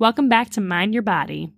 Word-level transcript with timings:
Welcome 0.00 0.28
back 0.28 0.50
to 0.50 0.60
Mind 0.60 0.94
Your 0.94 1.02
Body. 1.02 1.52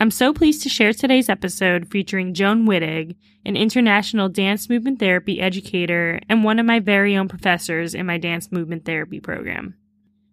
I'm 0.00 0.10
so 0.10 0.32
pleased 0.32 0.64
to 0.64 0.68
share 0.68 0.92
today's 0.92 1.28
episode 1.28 1.88
featuring 1.88 2.34
Joan 2.34 2.66
Wittig, 2.66 3.14
an 3.46 3.56
international 3.56 4.28
dance 4.28 4.68
movement 4.68 4.98
therapy 4.98 5.40
educator 5.40 6.18
and 6.28 6.42
one 6.42 6.58
of 6.58 6.66
my 6.66 6.80
very 6.80 7.16
own 7.16 7.28
professors 7.28 7.94
in 7.94 8.04
my 8.04 8.18
dance 8.18 8.50
movement 8.50 8.84
therapy 8.84 9.20
program. 9.20 9.76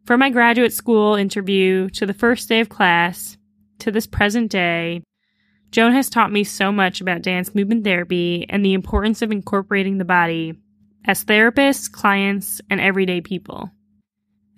From 0.05 0.19
my 0.19 0.31
graduate 0.31 0.73
school 0.73 1.13
interview 1.13 1.87
to 1.91 2.07
the 2.07 2.15
first 2.15 2.49
day 2.49 2.61
of 2.61 2.69
class 2.69 3.37
to 3.77 3.91
this 3.91 4.07
present 4.07 4.49
day, 4.49 5.03
Joan 5.69 5.93
has 5.93 6.09
taught 6.09 6.31
me 6.31 6.43
so 6.43 6.71
much 6.71 6.99
about 6.99 7.21
dance 7.21 7.53
movement 7.53 7.83
therapy 7.83 8.47
and 8.49 8.65
the 8.65 8.73
importance 8.73 9.21
of 9.21 9.31
incorporating 9.31 9.99
the 9.99 10.03
body 10.03 10.55
as 11.05 11.23
therapists, 11.23 11.91
clients, 11.91 12.59
and 12.71 12.81
everyday 12.81 13.21
people. 13.21 13.69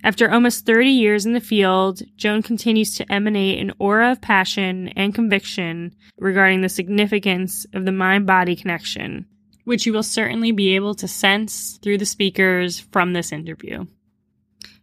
After 0.02 0.30
almost 0.30 0.64
30 0.64 0.88
years 0.88 1.26
in 1.26 1.34
the 1.34 1.40
field, 1.40 2.02
Joan 2.16 2.42
continues 2.42 2.96
to 2.96 3.12
emanate 3.12 3.58
an 3.58 3.72
aura 3.78 4.12
of 4.12 4.20
passion 4.20 4.88
and 4.96 5.14
conviction 5.14 5.94
regarding 6.18 6.62
the 6.62 6.68
significance 6.70 7.66
of 7.74 7.84
the 7.84 7.92
mind 7.92 8.26
body 8.26 8.56
connection, 8.56 9.26
which 9.64 9.84
you 9.84 9.92
will 9.92 10.02
certainly 10.02 10.52
be 10.52 10.74
able 10.74 10.94
to 10.94 11.06
sense 11.06 11.78
through 11.82 11.98
the 11.98 12.06
speakers 12.06 12.80
from 12.80 13.12
this 13.12 13.30
interview. 13.30 13.84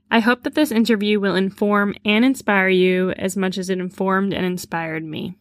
I 0.10 0.20
hope 0.20 0.44
that 0.44 0.56
this 0.56 0.72
interview 0.72 1.20
will 1.20 1.36
inform 1.36 1.96
and 2.06 2.24
inspire 2.24 2.70
you 2.70 3.12
as 3.12 3.36
much 3.36 3.58
as 3.58 3.70
it 3.70 3.80
informed 3.80 4.34
and 4.34 4.46
inspired 4.46 5.04
me. 5.04 5.36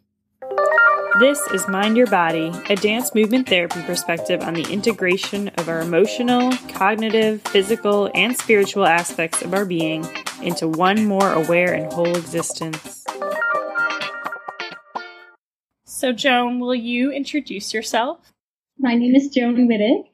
This 1.18 1.40
is 1.54 1.66
Mind 1.66 1.96
Your 1.96 2.08
Body, 2.08 2.52
a 2.68 2.76
dance 2.76 3.14
movement 3.14 3.48
therapy 3.48 3.80
perspective 3.84 4.42
on 4.42 4.52
the 4.52 4.70
integration 4.70 5.48
of 5.56 5.66
our 5.66 5.80
emotional, 5.80 6.52
cognitive, 6.68 7.40
physical, 7.40 8.10
and 8.14 8.36
spiritual 8.36 8.84
aspects 8.84 9.40
of 9.40 9.54
our 9.54 9.64
being 9.64 10.06
into 10.42 10.68
one 10.68 11.06
more 11.06 11.32
aware 11.32 11.72
and 11.72 11.90
whole 11.90 12.14
existence. 12.14 13.06
So, 15.86 16.12
Joan, 16.12 16.60
will 16.60 16.74
you 16.74 17.10
introduce 17.10 17.72
yourself? 17.72 18.18
My 18.78 18.94
name 18.94 19.14
is 19.14 19.30
Joan 19.30 19.56
Wittig. 19.66 20.04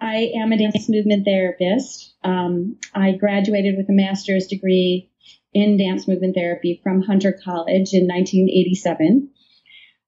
I 0.00 0.30
am 0.40 0.52
a 0.52 0.58
dance 0.58 0.88
movement 0.88 1.24
therapist. 1.24 2.14
Um, 2.22 2.76
I 2.94 3.12
graduated 3.12 3.76
with 3.76 3.88
a 3.88 3.92
master's 3.92 4.46
degree 4.46 5.10
in 5.52 5.78
dance 5.78 6.06
movement 6.06 6.36
therapy 6.36 6.80
from 6.84 7.02
Hunter 7.02 7.32
College 7.32 7.92
in 7.92 8.06
1987. 8.06 9.30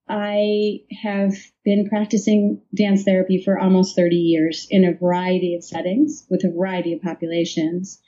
I 0.08 0.82
have 1.02 1.34
been 1.64 1.88
practicing 1.88 2.62
dance 2.74 3.02
therapy 3.02 3.42
for 3.42 3.58
almost 3.58 3.96
30 3.96 4.16
years 4.16 4.66
in 4.70 4.84
a 4.84 4.94
variety 4.94 5.56
of 5.56 5.64
settings 5.64 6.26
with 6.30 6.44
a 6.44 6.50
variety 6.50 6.92
of 6.92 7.02
populations. 7.02 8.00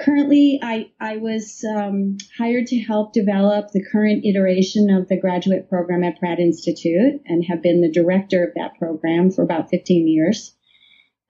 Currently, 0.00 0.60
I, 0.62 0.90
I 0.98 1.18
was 1.18 1.62
um, 1.64 2.16
hired 2.36 2.66
to 2.68 2.78
help 2.78 3.12
develop 3.12 3.70
the 3.70 3.84
current 3.84 4.24
iteration 4.24 4.90
of 4.90 5.08
the 5.08 5.20
graduate 5.20 5.68
program 5.68 6.02
at 6.02 6.18
Pratt 6.18 6.40
Institute 6.40 7.20
and 7.26 7.44
have 7.44 7.62
been 7.62 7.80
the 7.80 7.92
director 7.92 8.42
of 8.42 8.54
that 8.54 8.76
program 8.78 9.30
for 9.30 9.42
about 9.42 9.70
15 9.70 10.08
years. 10.08 10.56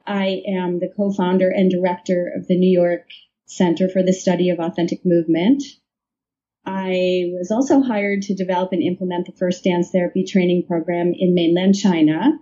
I 0.06 0.42
am 0.46 0.78
the 0.78 0.92
co-founder 0.96 1.50
and 1.50 1.70
director 1.70 2.32
of 2.34 2.46
the 2.46 2.56
New 2.56 2.70
York 2.70 3.06
Center 3.44 3.88
for 3.88 4.02
the 4.02 4.12
Study 4.12 4.48
of 4.50 4.60
Authentic 4.60 5.04
Movement, 5.04 5.62
I 6.66 7.30
was 7.32 7.50
also 7.50 7.80
hired 7.80 8.22
to 8.22 8.34
develop 8.34 8.72
and 8.72 8.82
implement 8.82 9.26
the 9.26 9.36
first 9.38 9.64
dance 9.64 9.90
therapy 9.90 10.24
training 10.24 10.64
program 10.66 11.12
in 11.16 11.34
mainland 11.34 11.76
China. 11.76 12.38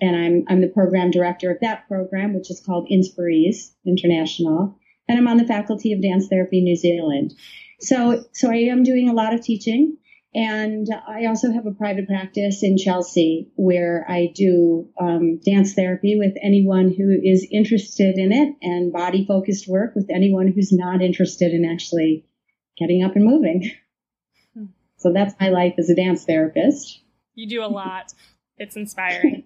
And 0.00 0.16
I'm, 0.16 0.44
I'm 0.48 0.60
the 0.60 0.68
program 0.68 1.10
director 1.10 1.50
of 1.50 1.60
that 1.60 1.86
program, 1.86 2.34
which 2.34 2.50
is 2.50 2.62
called 2.64 2.88
Inspirees 2.90 3.72
International. 3.86 4.76
And 5.08 5.18
I'm 5.18 5.28
on 5.28 5.36
the 5.36 5.46
faculty 5.46 5.92
of 5.92 6.02
dance 6.02 6.28
therapy 6.28 6.62
New 6.62 6.76
Zealand. 6.76 7.34
So, 7.80 8.24
so 8.32 8.50
I 8.50 8.56
am 8.56 8.82
doing 8.82 9.08
a 9.08 9.14
lot 9.14 9.34
of 9.34 9.42
teaching. 9.42 9.96
And 10.34 10.86
I 11.08 11.26
also 11.26 11.50
have 11.50 11.66
a 11.66 11.72
private 11.72 12.06
practice 12.06 12.62
in 12.62 12.78
Chelsea 12.78 13.50
where 13.56 14.06
I 14.08 14.30
do 14.32 14.88
um, 15.00 15.40
dance 15.44 15.74
therapy 15.74 16.16
with 16.16 16.34
anyone 16.40 16.94
who 16.96 17.18
is 17.22 17.48
interested 17.50 18.16
in 18.16 18.30
it 18.30 18.54
and 18.62 18.92
body 18.92 19.24
focused 19.26 19.66
work 19.66 19.94
with 19.96 20.08
anyone 20.08 20.46
who's 20.46 20.70
not 20.72 21.02
interested 21.02 21.52
in 21.52 21.64
actually 21.64 22.24
getting 22.80 23.04
up 23.04 23.14
and 23.14 23.24
moving. 23.24 23.70
So 25.00 25.12
that's 25.12 25.34
my 25.40 25.48
life 25.48 25.74
as 25.78 25.88
a 25.88 25.94
dance 25.94 26.24
therapist. 26.24 27.00
You 27.34 27.48
do 27.48 27.64
a 27.64 27.66
lot. 27.68 28.12
it's 28.58 28.76
inspiring. 28.76 29.44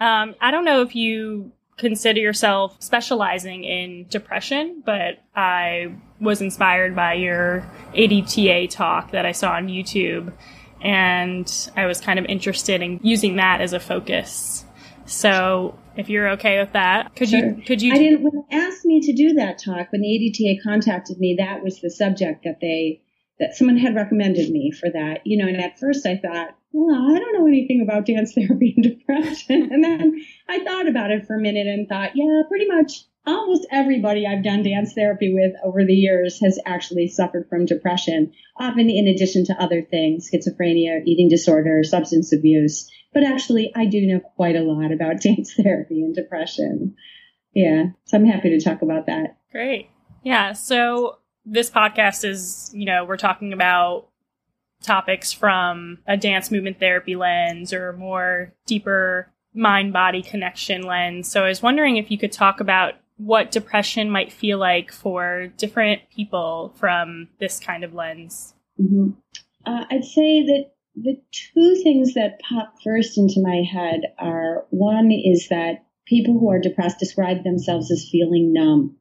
Um, 0.00 0.34
I 0.40 0.50
don't 0.50 0.64
know 0.64 0.80
if 0.82 0.94
you 0.94 1.50
consider 1.76 2.20
yourself 2.20 2.76
specializing 2.80 3.64
in 3.64 4.06
depression, 4.08 4.82
but 4.86 5.18
I 5.34 5.92
was 6.20 6.40
inspired 6.40 6.94
by 6.94 7.14
your 7.14 7.68
ADTA 7.94 8.70
talk 8.70 9.10
that 9.10 9.26
I 9.26 9.32
saw 9.32 9.52
on 9.52 9.66
YouTube, 9.68 10.32
and 10.80 11.70
I 11.76 11.86
was 11.86 12.00
kind 12.00 12.18
of 12.18 12.24
interested 12.26 12.80
in 12.80 13.00
using 13.02 13.36
that 13.36 13.60
as 13.60 13.72
a 13.72 13.80
focus. 13.80 14.64
So, 15.06 15.78
if 15.98 16.08
you're 16.08 16.28
okay 16.30 16.60
with 16.60 16.72
that, 16.72 17.14
could 17.16 17.28
sure. 17.28 17.44
you 17.44 17.62
could 17.62 17.82
you? 17.82 17.92
I 17.92 17.98
didn't. 17.98 18.22
When 18.22 18.44
they 18.48 18.56
asked 18.56 18.84
me 18.84 19.00
to 19.00 19.12
do 19.12 19.34
that 19.34 19.58
talk, 19.58 19.90
when 19.90 20.00
the 20.00 20.08
ADTA 20.08 20.62
contacted 20.62 21.18
me, 21.18 21.36
that 21.38 21.62
was 21.62 21.80
the 21.80 21.90
subject 21.90 22.44
that 22.44 22.60
they 22.60 23.02
that 23.40 23.54
someone 23.54 23.76
had 23.76 23.96
recommended 23.96 24.50
me 24.50 24.70
for 24.70 24.88
that. 24.90 25.22
You 25.26 25.38
know, 25.38 25.48
and 25.48 25.60
at 25.60 25.78
first 25.78 26.06
I 26.06 26.16
thought, 26.16 26.56
well, 26.72 27.14
I 27.14 27.18
don't 27.18 27.34
know 27.34 27.48
anything 27.48 27.82
about 27.82 28.06
dance 28.06 28.32
therapy 28.36 28.74
and 28.76 28.84
depression, 28.84 29.70
and 29.72 29.82
then 29.82 30.24
I 30.48 30.62
thought 30.64 30.88
about 30.88 31.10
it 31.10 31.26
for 31.26 31.36
a 31.36 31.42
minute 31.42 31.66
and 31.66 31.88
thought, 31.88 32.12
yeah, 32.14 32.42
pretty 32.48 32.66
much 32.66 33.04
almost 33.26 33.66
everybody 33.70 34.26
I've 34.26 34.44
done 34.44 34.62
dance 34.62 34.94
therapy 34.94 35.34
with 35.34 35.52
over 35.64 35.84
the 35.84 35.94
years 35.94 36.40
has 36.40 36.58
actually 36.64 37.08
suffered 37.08 37.48
from 37.48 37.66
depression, 37.66 38.32
often 38.56 38.88
in 38.88 39.08
addition 39.08 39.44
to 39.46 39.60
other 39.60 39.82
things, 39.82 40.30
schizophrenia, 40.30 41.02
eating 41.04 41.28
disorder, 41.28 41.82
substance 41.82 42.32
abuse. 42.32 42.88
But 43.12 43.24
actually, 43.24 43.72
I 43.74 43.86
do 43.86 44.06
know 44.06 44.20
quite 44.20 44.56
a 44.56 44.62
lot 44.62 44.92
about 44.92 45.20
dance 45.20 45.54
therapy 45.54 46.02
and 46.02 46.14
depression. 46.14 46.94
Yeah. 47.54 47.86
So 48.04 48.16
I'm 48.16 48.26
happy 48.26 48.50
to 48.50 48.60
talk 48.60 48.82
about 48.82 49.06
that. 49.06 49.38
Great. 49.50 49.90
Yeah. 50.22 50.52
So 50.52 51.18
this 51.44 51.70
podcast 51.70 52.24
is, 52.24 52.70
you 52.74 52.84
know, 52.84 53.04
we're 53.04 53.16
talking 53.16 53.52
about 53.52 54.08
topics 54.82 55.32
from 55.32 55.98
a 56.06 56.16
dance 56.16 56.50
movement 56.50 56.78
therapy 56.78 57.16
lens 57.16 57.72
or 57.72 57.92
more 57.94 58.52
deeper 58.66 59.32
mind 59.54 59.92
body 59.92 60.22
connection 60.22 60.82
lens. 60.82 61.30
So 61.30 61.44
I 61.44 61.48
was 61.48 61.62
wondering 61.62 61.96
if 61.96 62.10
you 62.10 62.18
could 62.18 62.32
talk 62.32 62.60
about 62.60 62.94
what 63.16 63.50
depression 63.50 64.10
might 64.10 64.32
feel 64.32 64.58
like 64.58 64.92
for 64.92 65.48
different 65.56 66.02
people 66.14 66.72
from 66.76 67.28
this 67.40 67.58
kind 67.58 67.82
of 67.82 67.92
lens. 67.92 68.54
Mm-hmm. 68.80 69.10
Uh, 69.66 69.84
I'd 69.90 70.04
say 70.04 70.42
that 70.44 70.70
the 71.02 71.20
two 71.30 71.80
things 71.82 72.14
that 72.14 72.40
pop 72.40 72.74
first 72.82 73.18
into 73.18 73.40
my 73.40 73.62
head 73.62 74.00
are 74.18 74.66
one 74.70 75.10
is 75.12 75.48
that 75.48 75.86
people 76.06 76.38
who 76.38 76.50
are 76.50 76.60
depressed 76.60 76.98
describe 76.98 77.44
themselves 77.44 77.90
as 77.90 78.08
feeling 78.10 78.52
numb. 78.52 78.96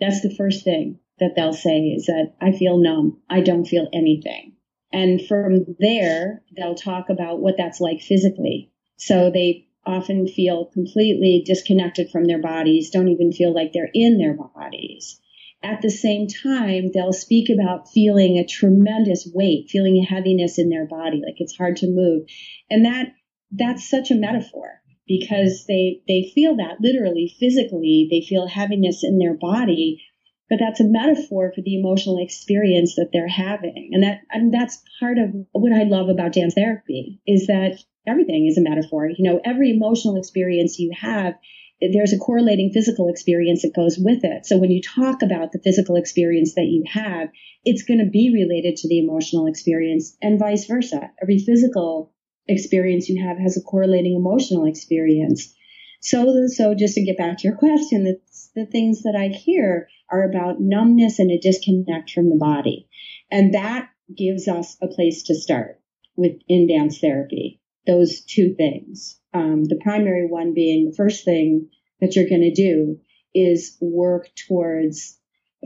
That's 0.00 0.22
the 0.22 0.34
first 0.34 0.64
thing 0.64 0.98
that 1.18 1.32
they'll 1.36 1.52
say 1.52 1.78
is 1.78 2.06
that 2.06 2.34
I 2.40 2.52
feel 2.52 2.78
numb. 2.78 3.20
I 3.28 3.40
don't 3.40 3.64
feel 3.64 3.88
anything. 3.92 4.54
And 4.92 5.20
from 5.26 5.76
there, 5.78 6.42
they'll 6.56 6.74
talk 6.74 7.08
about 7.10 7.40
what 7.40 7.56
that's 7.58 7.80
like 7.80 8.00
physically. 8.00 8.70
So 8.96 9.30
they 9.30 9.68
often 9.84 10.26
feel 10.26 10.66
completely 10.66 11.42
disconnected 11.46 12.10
from 12.10 12.24
their 12.24 12.40
bodies, 12.40 12.90
don't 12.90 13.08
even 13.08 13.32
feel 13.32 13.54
like 13.54 13.72
they're 13.72 13.90
in 13.94 14.18
their 14.18 14.34
bodies. 14.34 15.20
At 15.62 15.82
the 15.82 15.90
same 15.90 16.28
time, 16.28 16.90
they'll 16.92 17.12
speak 17.12 17.48
about 17.50 17.88
feeling 17.88 18.38
a 18.38 18.46
tremendous 18.46 19.28
weight, 19.32 19.68
feeling 19.68 19.96
a 19.96 20.04
heaviness 20.04 20.58
in 20.58 20.68
their 20.68 20.86
body, 20.86 21.22
like 21.24 21.36
it's 21.38 21.56
hard 21.56 21.76
to 21.78 21.88
move. 21.88 22.26
And 22.70 22.84
that, 22.84 23.12
that's 23.50 23.88
such 23.88 24.10
a 24.10 24.16
metaphor 24.16 24.80
because 25.06 25.64
they, 25.66 26.02
they 26.06 26.30
feel 26.34 26.56
that 26.56 26.80
literally, 26.80 27.34
physically, 27.40 28.08
they 28.10 28.26
feel 28.26 28.46
heaviness 28.46 29.02
in 29.02 29.18
their 29.18 29.34
body, 29.34 30.02
but 30.48 30.58
that's 30.60 30.80
a 30.80 30.84
metaphor 30.84 31.52
for 31.54 31.62
the 31.62 31.78
emotional 31.78 32.18
experience 32.18 32.94
that 32.96 33.10
they're 33.12 33.28
having. 33.28 33.90
And 33.92 34.02
that, 34.02 34.20
and 34.30 34.52
that's 34.52 34.82
part 35.00 35.18
of 35.18 35.30
what 35.52 35.72
I 35.72 35.84
love 35.84 36.08
about 36.08 36.32
dance 36.32 36.54
therapy 36.54 37.20
is 37.26 37.46
that 37.46 37.78
everything 38.06 38.46
is 38.46 38.58
a 38.58 38.62
metaphor. 38.62 39.08
You 39.08 39.30
know, 39.30 39.40
every 39.44 39.70
emotional 39.70 40.16
experience 40.16 40.78
you 40.78 40.92
have 40.96 41.34
there's 41.80 42.12
a 42.12 42.18
correlating 42.18 42.70
physical 42.72 43.08
experience 43.08 43.62
that 43.62 43.74
goes 43.74 43.98
with 43.98 44.24
it. 44.24 44.46
So 44.46 44.56
when 44.56 44.70
you 44.70 44.80
talk 44.80 45.22
about 45.22 45.52
the 45.52 45.60
physical 45.62 45.96
experience 45.96 46.54
that 46.54 46.66
you 46.66 46.84
have, 46.90 47.28
it's 47.64 47.82
going 47.82 48.00
to 48.00 48.10
be 48.10 48.32
related 48.32 48.76
to 48.76 48.88
the 48.88 48.98
emotional 48.98 49.46
experience 49.46 50.16
and 50.22 50.38
vice 50.38 50.66
versa. 50.66 51.10
Every 51.20 51.38
physical 51.38 52.12
experience 52.48 53.08
you 53.08 53.22
have 53.26 53.38
has 53.38 53.56
a 53.56 53.62
correlating 53.62 54.14
emotional 54.16 54.64
experience. 54.64 55.54
So, 56.00 56.46
so 56.46 56.74
just 56.74 56.94
to 56.94 57.04
get 57.04 57.18
back 57.18 57.38
to 57.38 57.48
your 57.48 57.56
question, 57.56 58.04
the, 58.04 58.20
the 58.54 58.66
things 58.66 59.02
that 59.02 59.16
I 59.18 59.28
hear 59.28 59.88
are 60.10 60.22
about 60.22 60.60
numbness 60.60 61.18
and 61.18 61.30
a 61.30 61.38
disconnect 61.38 62.10
from 62.10 62.30
the 62.30 62.36
body. 62.36 62.88
And 63.30 63.54
that 63.54 63.90
gives 64.16 64.46
us 64.46 64.76
a 64.80 64.86
place 64.86 65.24
to 65.24 65.34
start 65.34 65.80
with 66.16 66.40
in 66.48 66.68
dance 66.68 66.98
therapy. 66.98 67.60
Those 67.86 68.20
two 68.22 68.54
things. 68.54 69.20
Um, 69.36 69.64
the 69.64 69.78
primary 69.82 70.26
one 70.26 70.54
being 70.54 70.86
the 70.86 70.96
first 70.96 71.24
thing 71.24 71.68
that 72.00 72.16
you're 72.16 72.28
going 72.28 72.40
to 72.40 72.54
do 72.54 72.98
is 73.34 73.76
work 73.80 74.30
towards 74.48 75.18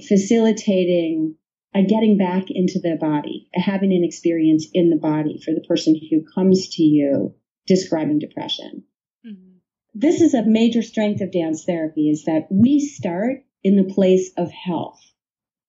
facilitating 0.08 1.36
a 1.72 1.84
getting 1.84 2.18
back 2.18 2.46
into 2.48 2.80
the 2.80 2.96
body, 3.00 3.48
having 3.54 3.92
an 3.92 4.02
experience 4.02 4.66
in 4.74 4.90
the 4.90 4.96
body 4.96 5.40
for 5.44 5.54
the 5.54 5.64
person 5.68 5.94
who 6.10 6.24
comes 6.34 6.68
to 6.70 6.82
you 6.82 7.34
describing 7.66 8.18
depression. 8.18 8.82
Mm-hmm. 9.24 9.58
This 9.94 10.20
is 10.20 10.34
a 10.34 10.44
major 10.44 10.82
strength 10.82 11.20
of 11.20 11.30
dance 11.30 11.64
therapy 11.64 12.10
is 12.10 12.24
that 12.24 12.48
we 12.50 12.80
start 12.80 13.44
in 13.62 13.76
the 13.76 13.94
place 13.94 14.32
of 14.36 14.50
health. 14.50 15.00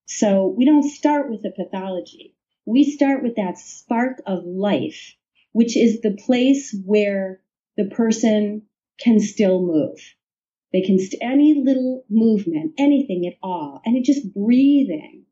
So 0.08 0.48
we 0.58 0.66
don't 0.66 0.90
start 0.90 1.30
with 1.30 1.44
the 1.44 1.52
pathology. 1.52 2.36
We 2.66 2.84
start 2.84 3.22
with 3.22 3.36
that 3.36 3.60
spark 3.60 4.22
of 4.26 4.44
life, 4.44 5.16
which 5.52 5.78
is 5.78 6.02
the 6.02 6.18
place 6.26 6.76
where 6.84 7.41
the 7.78 7.86
person 7.86 8.64
can 9.00 9.20
still 9.20 9.62
move. 9.62 10.00
They 10.74 10.82
can, 10.82 11.00
st- 11.00 11.22
any 11.22 11.62
little 11.64 12.06
movement, 12.10 12.74
anything 12.78 13.28
at 13.28 13.38
all, 13.44 13.82
and 13.86 13.98
it 13.98 14.06
just 14.06 14.34
breathing. 14.34 15.26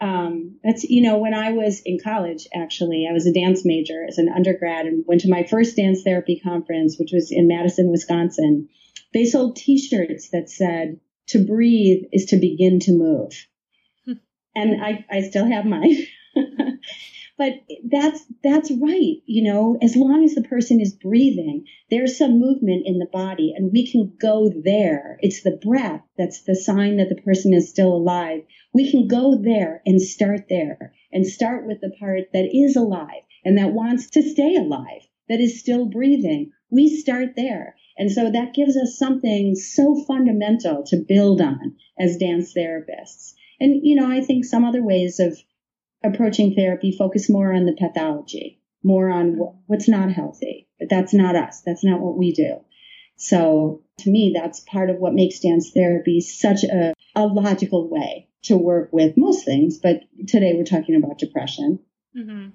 Um, 0.00 0.58
that's, 0.64 0.84
you 0.84 1.02
know, 1.02 1.18
when 1.18 1.34
I 1.34 1.52
was 1.52 1.82
in 1.84 1.98
college, 2.02 2.46
actually, 2.54 3.06
I 3.08 3.12
was 3.12 3.26
a 3.26 3.34
dance 3.34 3.66
major 3.66 4.04
as 4.08 4.16
an 4.16 4.30
undergrad 4.34 4.86
and 4.86 5.04
went 5.06 5.20
to 5.22 5.30
my 5.30 5.44
first 5.44 5.76
dance 5.76 6.02
therapy 6.02 6.40
conference, 6.42 6.96
which 6.98 7.10
was 7.12 7.30
in 7.30 7.46
Madison, 7.46 7.90
Wisconsin. 7.90 8.70
They 9.12 9.26
sold 9.26 9.56
t-shirts 9.56 10.30
that 10.30 10.48
said, 10.48 11.00
to 11.28 11.44
breathe 11.44 12.04
is 12.12 12.26
to 12.26 12.38
begin 12.38 12.80
to 12.80 12.92
move. 12.92 13.32
And 14.52 14.82
I, 14.82 15.04
I 15.08 15.20
still 15.20 15.46
have 15.46 15.64
mine. 15.64 15.96
but 17.40 17.54
that's 17.90 18.20
that's 18.44 18.70
right 18.70 19.16
you 19.24 19.42
know 19.42 19.78
as 19.82 19.96
long 19.96 20.22
as 20.24 20.34
the 20.34 20.48
person 20.54 20.80
is 20.80 20.92
breathing 20.92 21.64
there's 21.90 22.16
some 22.16 22.38
movement 22.38 22.86
in 22.86 22.98
the 22.98 23.06
body 23.06 23.52
and 23.56 23.72
we 23.72 23.90
can 23.90 24.12
go 24.20 24.48
there. 24.64 25.18
It's 25.20 25.42
the 25.42 25.58
breath 25.62 26.02
that's 26.16 26.42
the 26.42 26.54
sign 26.54 26.98
that 26.98 27.08
the 27.08 27.20
person 27.20 27.52
is 27.52 27.68
still 27.68 27.92
alive. 27.92 28.42
We 28.72 28.90
can 28.90 29.08
go 29.08 29.36
there 29.36 29.82
and 29.84 30.00
start 30.00 30.48
there 30.48 30.94
and 31.12 31.26
start 31.26 31.66
with 31.66 31.80
the 31.80 31.90
part 31.98 32.32
that 32.32 32.48
is 32.54 32.76
alive 32.76 33.22
and 33.44 33.58
that 33.58 33.72
wants 33.72 34.10
to 34.10 34.22
stay 34.22 34.54
alive 34.54 35.02
that 35.28 35.40
is 35.40 35.58
still 35.58 35.86
breathing. 35.86 36.52
We 36.70 36.88
start 36.88 37.34
there. 37.36 37.74
And 37.98 38.10
so 38.10 38.30
that 38.30 38.54
gives 38.54 38.76
us 38.76 38.96
something 38.96 39.56
so 39.56 40.04
fundamental 40.06 40.84
to 40.86 41.04
build 41.08 41.40
on 41.40 41.76
as 41.98 42.18
dance 42.18 42.54
therapists. 42.54 43.34
And 43.58 43.80
you 43.82 43.94
know 43.94 44.10
i 44.10 44.22
think 44.22 44.44
some 44.46 44.64
other 44.64 44.82
ways 44.82 45.20
of 45.20 45.38
approaching 46.02 46.54
therapy 46.54 46.94
focus 46.96 47.28
more 47.28 47.52
on 47.52 47.66
the 47.66 47.76
pathology, 47.78 48.60
more 48.82 49.10
on 49.10 49.36
what's 49.66 49.88
not 49.88 50.12
healthy. 50.12 50.68
But 50.78 50.88
that's 50.88 51.12
not 51.12 51.36
us. 51.36 51.62
That's 51.64 51.84
not 51.84 52.00
what 52.00 52.16
we 52.16 52.32
do. 52.32 52.60
So 53.16 53.82
to 53.98 54.10
me, 54.10 54.32
that's 54.34 54.60
part 54.60 54.88
of 54.88 54.96
what 54.96 55.12
makes 55.12 55.40
dance 55.40 55.72
therapy 55.72 56.20
such 56.20 56.64
a, 56.64 56.94
a 57.14 57.26
logical 57.26 57.90
way 57.90 58.28
to 58.44 58.56
work 58.56 58.88
with 58.92 59.16
most 59.16 59.44
things. 59.44 59.78
But 59.78 60.00
today 60.26 60.54
we're 60.54 60.64
talking 60.64 60.96
about 60.96 61.18
depression. 61.18 61.80
Mm-hmm. 62.16 62.48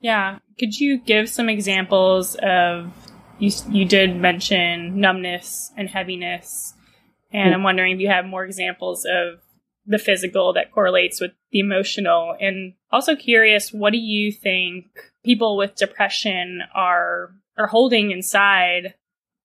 Yeah. 0.00 0.38
Could 0.58 0.78
you 0.78 0.98
give 0.98 1.28
some 1.28 1.48
examples 1.48 2.34
of 2.36 2.92
you? 3.38 3.50
You 3.70 3.84
did 3.84 4.16
mention 4.16 5.00
numbness 5.00 5.72
and 5.76 5.88
heaviness, 5.88 6.74
and 7.32 7.50
yeah. 7.50 7.54
I'm 7.54 7.62
wondering 7.62 7.92
if 7.92 8.00
you 8.00 8.08
have 8.08 8.24
more 8.24 8.44
examples 8.44 9.04
of 9.04 9.40
the 9.86 9.98
physical 9.98 10.52
that 10.54 10.72
correlates 10.72 11.20
with 11.20 11.32
the 11.52 11.60
emotional. 11.60 12.36
And 12.40 12.74
also 12.90 13.14
curious, 13.14 13.72
what 13.72 13.92
do 13.92 13.98
you 13.98 14.32
think 14.32 14.86
people 15.24 15.56
with 15.56 15.76
depression 15.76 16.62
are 16.74 17.32
are 17.58 17.68
holding 17.68 18.10
inside 18.10 18.94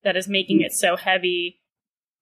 that 0.04 0.18
is 0.18 0.28
making 0.28 0.62
it 0.62 0.74
so 0.74 0.96
heavy? 0.96 1.60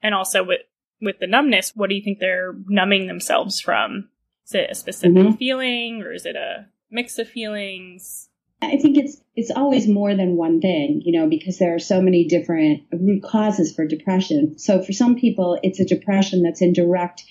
And 0.02 0.14
also 0.14 0.44
with 0.44 0.62
with 1.02 1.20
the 1.20 1.28
numbness, 1.28 1.74
what 1.76 1.90
do 1.90 1.96
you 1.96 2.02
think 2.02 2.20
they're 2.20 2.54
numbing 2.68 3.08
themselves 3.08 3.60
from? 3.60 4.10
Is 4.46 4.56
it 4.56 4.72
a 4.72 4.76
specific 4.76 5.18
mm-hmm. 5.18 5.36
feeling 5.36 6.02
or 6.02 6.12
is 6.12 6.26
it 6.26 6.36
a 6.36 6.66
mix 6.92 7.20
of 7.20 7.30
feelings? 7.30 8.30
I 8.62 8.76
think 8.76 8.98
it's 8.98 9.22
it's 9.36 9.52
always 9.52 9.88
more 9.88 10.14
than 10.16 10.36
one 10.36 10.60
thing, 10.60 11.02
you 11.06 11.18
know, 11.18 11.30
because 11.30 11.60
there 11.60 11.74
are 11.74 11.80
so 11.80 12.02
many 12.02 12.26
different 12.26 12.84
root 12.92 13.24
causes 13.24 13.74
for 13.74 13.88
depression. 13.88 14.58
So 14.60 14.82
for 14.82 14.92
some 14.92 15.16
people, 15.16 15.58
it's 15.64 15.80
a 15.80 15.86
depression 15.86 16.44
that's 16.44 16.62
in 16.62 16.74
direct 16.74 17.24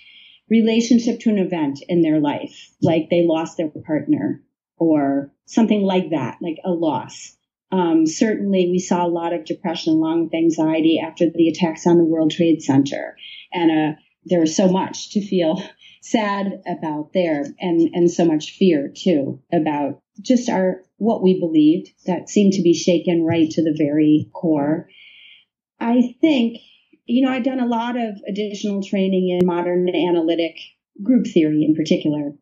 relationship 0.51 1.21
to 1.21 1.31
an 1.31 1.39
event 1.39 1.83
in 1.89 2.03
their 2.03 2.21
life, 2.21 2.71
like 2.81 3.09
they 3.11 3.25
lost 3.25 3.57
their 3.57 3.69
partner 3.69 4.43
or 4.79 5.33
something 5.47 5.83
like 5.83 6.11
that, 6.11 6.39
like 6.41 6.59
a 6.65 6.71
loss. 6.71 7.37
Um, 7.71 8.07
certainly, 8.07 8.69
we 8.71 8.79
saw 8.79 9.05
a 9.05 9.09
lot 9.09 9.35
of 9.35 9.45
depression 9.45 9.93
along 9.93 10.25
with 10.25 10.35
anxiety 10.35 11.01
after 11.05 11.27
the 11.29 11.49
attacks 11.49 11.87
on 11.87 11.99
the 11.99 12.05
World 12.05 12.31
Trade 12.31 12.63
Center, 12.63 13.17
and 13.53 13.71
uh, 13.71 13.99
there 14.25 14.41
was 14.41 14.57
so 14.57 14.69
much 14.69 15.11
to 15.11 15.27
feel 15.27 15.63
sad 16.01 16.63
about 16.67 17.13
there, 17.13 17.45
and 17.61 17.91
and 17.93 18.11
so 18.11 18.25
much 18.25 18.53
fear 18.53 18.91
too 18.97 19.43
about 19.53 20.01
just 20.21 20.49
our 20.49 20.83
what 20.97 21.23
we 21.23 21.39
believed 21.39 21.91
that 22.07 22.31
seemed 22.31 22.55
to 22.55 22.63
be 22.63 22.73
shaken 22.73 23.23
right 23.23 23.51
to 23.51 23.63
the 23.63 23.77
very 23.77 24.31
core. 24.33 24.89
I 25.79 26.15
think 26.23 26.59
you 27.09 27.23
know, 27.23 27.33
I've 27.33 27.45
done 27.45 27.61
a 27.61 27.67
lot 27.67 27.97
of 27.97 28.21
additional 28.29 28.83
training 28.83 29.31
in 29.31 29.47
modern 29.47 29.89
analytic 29.89 30.57
group 31.03 31.27
theory 31.27 31.65
in 31.65 31.75
particular. 31.75 32.33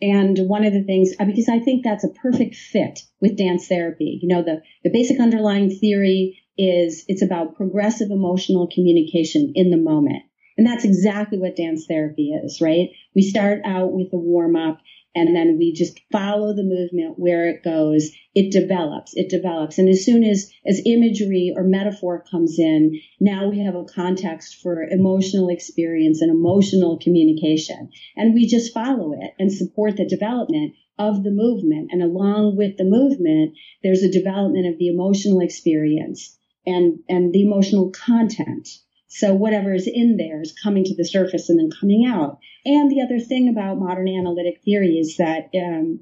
And 0.00 0.38
one 0.48 0.64
of 0.64 0.74
the 0.74 0.84
things, 0.84 1.16
because 1.16 1.48
I 1.48 1.58
think 1.58 1.82
that's 1.82 2.04
a 2.04 2.10
perfect 2.10 2.54
fit 2.54 3.00
with 3.20 3.38
dance 3.38 3.66
therapy. 3.66 4.20
You 4.22 4.28
know, 4.28 4.42
the, 4.42 4.62
the 4.84 4.90
basic 4.92 5.18
underlying 5.18 5.70
theory 5.70 6.38
is 6.58 7.04
it's 7.08 7.22
about 7.22 7.56
progressive 7.56 8.10
emotional 8.10 8.68
communication 8.72 9.52
in 9.54 9.70
the 9.70 9.78
moment. 9.78 10.22
And 10.58 10.66
that's 10.66 10.84
exactly 10.84 11.38
what 11.38 11.56
dance 11.56 11.86
therapy 11.88 12.32
is, 12.32 12.60
right? 12.60 12.90
We 13.16 13.22
start 13.22 13.62
out 13.64 13.92
with 13.92 14.12
a 14.12 14.18
warm 14.18 14.56
up 14.56 14.78
and 15.14 15.36
then 15.36 15.58
we 15.58 15.72
just 15.72 16.00
follow 16.10 16.54
the 16.54 16.62
movement 16.62 17.18
where 17.18 17.48
it 17.48 17.62
goes. 17.62 18.10
It 18.34 18.50
develops 18.50 19.12
it 19.14 19.28
develops. 19.28 19.78
And 19.78 19.88
as 19.88 20.04
soon 20.04 20.24
as 20.24 20.50
as 20.66 20.82
imagery 20.86 21.52
or 21.54 21.64
metaphor 21.64 22.24
comes 22.30 22.58
in 22.58 23.00
now 23.20 23.48
we 23.50 23.58
have 23.60 23.74
a 23.74 23.84
context 23.84 24.60
for 24.62 24.82
emotional 24.82 25.48
experience 25.48 26.22
and 26.22 26.30
emotional 26.30 26.98
communication. 26.98 27.90
And 28.16 28.34
we 28.34 28.46
just 28.46 28.72
follow 28.72 29.12
it 29.12 29.32
and 29.38 29.52
support 29.52 29.96
the 29.96 30.08
development 30.08 30.74
of 30.98 31.22
the 31.22 31.30
movement. 31.30 31.90
And 31.92 32.02
along 32.02 32.56
with 32.56 32.76
the 32.78 32.84
movement 32.84 33.54
there's 33.82 34.02
a 34.02 34.10
development 34.10 34.66
of 34.66 34.78
the 34.78 34.88
emotional 34.88 35.40
experience 35.40 36.38
and 36.64 37.00
and 37.08 37.32
the 37.32 37.42
emotional 37.42 37.90
content 37.90 38.68
so 39.14 39.34
whatever 39.34 39.74
is 39.74 39.86
in 39.86 40.16
there 40.16 40.40
is 40.40 40.54
coming 40.62 40.84
to 40.84 40.96
the 40.96 41.04
surface 41.04 41.50
and 41.50 41.58
then 41.58 41.70
coming 41.78 42.06
out. 42.06 42.38
And 42.64 42.90
the 42.90 43.02
other 43.02 43.20
thing 43.20 43.48
about 43.48 43.78
modern 43.78 44.08
analytic 44.08 44.62
theory 44.64 44.96
is 44.98 45.18
that 45.18 45.50
um, 45.54 46.00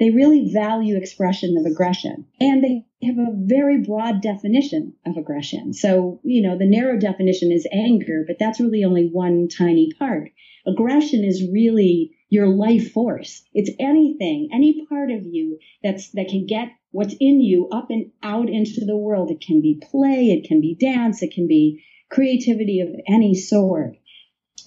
they 0.00 0.10
really 0.10 0.50
value 0.52 0.96
expression 0.96 1.56
of 1.56 1.64
aggression 1.64 2.26
and 2.40 2.64
they 2.64 2.86
have 3.06 3.18
a 3.18 3.36
very 3.36 3.82
broad 3.82 4.20
definition 4.20 4.94
of 5.06 5.16
aggression. 5.16 5.72
So, 5.72 6.20
you 6.24 6.42
know, 6.42 6.58
the 6.58 6.66
narrow 6.66 6.98
definition 6.98 7.52
is 7.52 7.68
anger, 7.72 8.24
but 8.26 8.36
that's 8.40 8.58
really 8.58 8.82
only 8.82 9.08
one 9.08 9.46
tiny 9.46 9.92
part. 9.96 10.32
Aggression 10.66 11.22
is 11.22 11.48
really 11.52 12.16
your 12.30 12.48
life 12.48 12.90
force. 12.90 13.44
It's 13.54 13.70
anything, 13.78 14.48
any 14.52 14.84
part 14.88 15.12
of 15.12 15.24
you 15.24 15.58
that's, 15.84 16.10
that 16.12 16.28
can 16.28 16.46
get 16.46 16.68
what's 16.90 17.14
in 17.20 17.40
you 17.40 17.68
up 17.68 17.90
and 17.90 18.10
out 18.24 18.48
into 18.48 18.84
the 18.84 18.96
world. 18.96 19.30
It 19.30 19.40
can 19.40 19.60
be 19.60 19.80
play, 19.80 20.30
it 20.30 20.48
can 20.48 20.60
be 20.60 20.74
dance, 20.74 21.22
it 21.22 21.32
can 21.32 21.46
be 21.46 21.84
creativity 22.10 22.80
of 22.80 22.88
any 23.08 23.34
sort. 23.34 23.96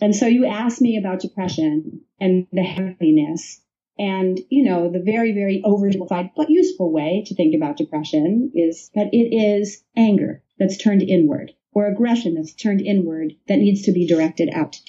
And 0.02 0.16
so 0.16 0.26
you 0.26 0.46
asked 0.46 0.82
me 0.82 0.98
about 0.98 1.20
depression 1.20 2.02
and 2.20 2.48
the 2.52 2.64
heaviness. 2.64 3.62
And, 4.00 4.40
you 4.50 4.64
know, 4.64 4.90
the 4.90 5.00
very, 5.00 5.34
very 5.34 5.62
oversimplified 5.64 6.32
but 6.36 6.50
useful 6.50 6.92
way 6.92 7.24
to 7.28 7.36
think 7.36 7.54
about 7.54 7.78
depression 7.78 8.52
is 8.56 8.90
that 8.96 9.14
it 9.14 9.36
is 9.36 9.84
anger 9.96 10.42
that's 10.58 10.78
turned 10.78 11.04
inward 11.04 11.52
or 11.74 11.88
aggression 11.88 12.36
that's 12.36 12.54
turned 12.54 12.82
inward 12.82 13.34
that 13.48 13.60
needs 13.60 13.84
to 13.84 13.92
be 13.92 14.08
directed 14.08 14.50
out. 14.52 14.80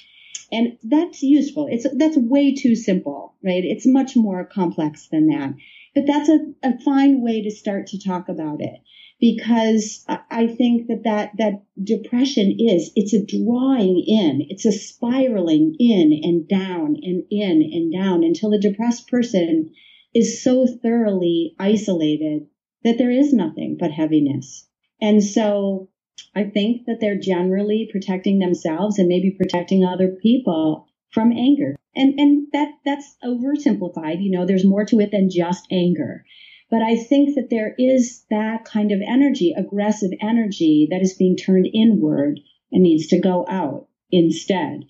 And 0.51 0.77
that's 0.83 1.21
useful. 1.21 1.67
It's, 1.69 1.85
that's 1.97 2.17
way 2.17 2.55
too 2.55 2.75
simple, 2.75 3.35
right? 3.43 3.63
It's 3.63 3.85
much 3.85 4.15
more 4.15 4.43
complex 4.43 5.07
than 5.07 5.27
that. 5.27 5.53
But 5.93 6.07
that's 6.07 6.29
a, 6.29 6.39
a 6.63 6.79
fine 6.79 7.21
way 7.21 7.43
to 7.43 7.51
start 7.51 7.87
to 7.87 7.99
talk 7.99 8.27
about 8.27 8.61
it 8.61 8.79
because 9.19 10.03
I 10.07 10.47
think 10.47 10.87
that, 10.87 11.03
that 11.05 11.31
that 11.37 11.63
depression 11.81 12.55
is 12.59 12.91
it's 12.95 13.13
a 13.13 13.25
drawing 13.25 14.03
in, 14.05 14.45
it's 14.49 14.65
a 14.65 14.71
spiraling 14.71 15.75
in 15.79 16.19
and 16.21 16.47
down 16.47 16.97
and 17.01 17.23
in 17.31 17.61
and 17.61 17.93
down 17.93 18.23
until 18.23 18.49
the 18.51 18.59
depressed 18.59 19.07
person 19.07 19.71
is 20.13 20.43
so 20.43 20.67
thoroughly 20.67 21.55
isolated 21.59 22.47
that 22.83 22.97
there 22.97 23.11
is 23.11 23.33
nothing 23.33 23.77
but 23.79 23.91
heaviness. 23.91 24.67
And 25.01 25.23
so 25.23 25.89
I 26.33 26.43
think 26.45 26.85
that 26.85 26.97
they're 26.99 27.17
generally 27.17 27.89
protecting 27.91 28.39
themselves 28.39 28.99
and 28.99 29.07
maybe 29.07 29.31
protecting 29.31 29.83
other 29.85 30.17
people 30.21 30.87
from 31.11 31.31
anger. 31.31 31.75
And 31.95 32.19
and 32.19 32.47
that 32.51 32.73
that's 32.83 33.15
oversimplified. 33.23 34.21
You 34.21 34.31
know, 34.31 34.45
there's 34.45 34.65
more 34.65 34.85
to 34.85 34.99
it 34.99 35.11
than 35.11 35.29
just 35.29 35.65
anger. 35.71 36.25
But 36.69 36.81
I 36.81 36.97
think 36.97 37.35
that 37.35 37.49
there 37.49 37.75
is 37.77 38.25
that 38.29 38.65
kind 38.65 38.91
of 38.91 39.01
energy, 39.07 39.53
aggressive 39.55 40.11
energy 40.19 40.87
that 40.89 41.01
is 41.01 41.13
being 41.13 41.37
turned 41.37 41.67
inward 41.71 42.39
and 42.71 42.83
needs 42.83 43.07
to 43.07 43.19
go 43.19 43.45
out 43.47 43.87
instead. 44.11 44.85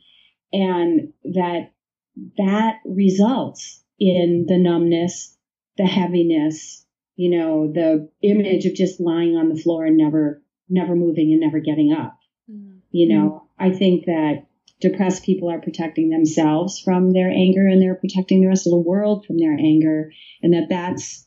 And 0.54 1.14
that 1.24 1.74
that 2.38 2.80
results 2.86 3.84
in 4.00 4.46
the 4.48 4.58
numbness, 4.58 5.38
the 5.78 5.86
heaviness, 5.86 6.86
you 7.16 7.38
know, 7.38 7.72
the 7.72 8.10
image 8.22 8.66
of 8.66 8.74
just 8.74 9.00
lying 9.00 9.36
on 9.36 9.50
the 9.50 9.60
floor 9.60 9.86
and 9.86 9.98
never, 9.98 10.42
never 10.70 10.96
moving 10.96 11.32
and 11.32 11.42
never 11.42 11.60
getting 11.60 11.94
up. 11.94 12.18
Mm-hmm. 12.50 12.78
You 12.92 13.10
know, 13.10 13.48
I 13.60 13.72
think 13.72 14.06
that 14.06 14.46
depressed 14.82 15.24
people 15.24 15.50
are 15.50 15.62
protecting 15.62 16.10
themselves 16.10 16.80
from 16.80 17.12
their 17.12 17.30
anger 17.30 17.66
and 17.68 17.82
they're 17.82 17.96
protecting 17.96 18.42
the 18.42 18.48
rest 18.48 18.68
of 18.68 18.72
the 18.72 18.78
world 18.78 19.26
from 19.26 19.38
their 19.38 19.54
anger 19.54 20.12
and 20.42 20.54
that 20.54 20.68
that's 20.70 21.25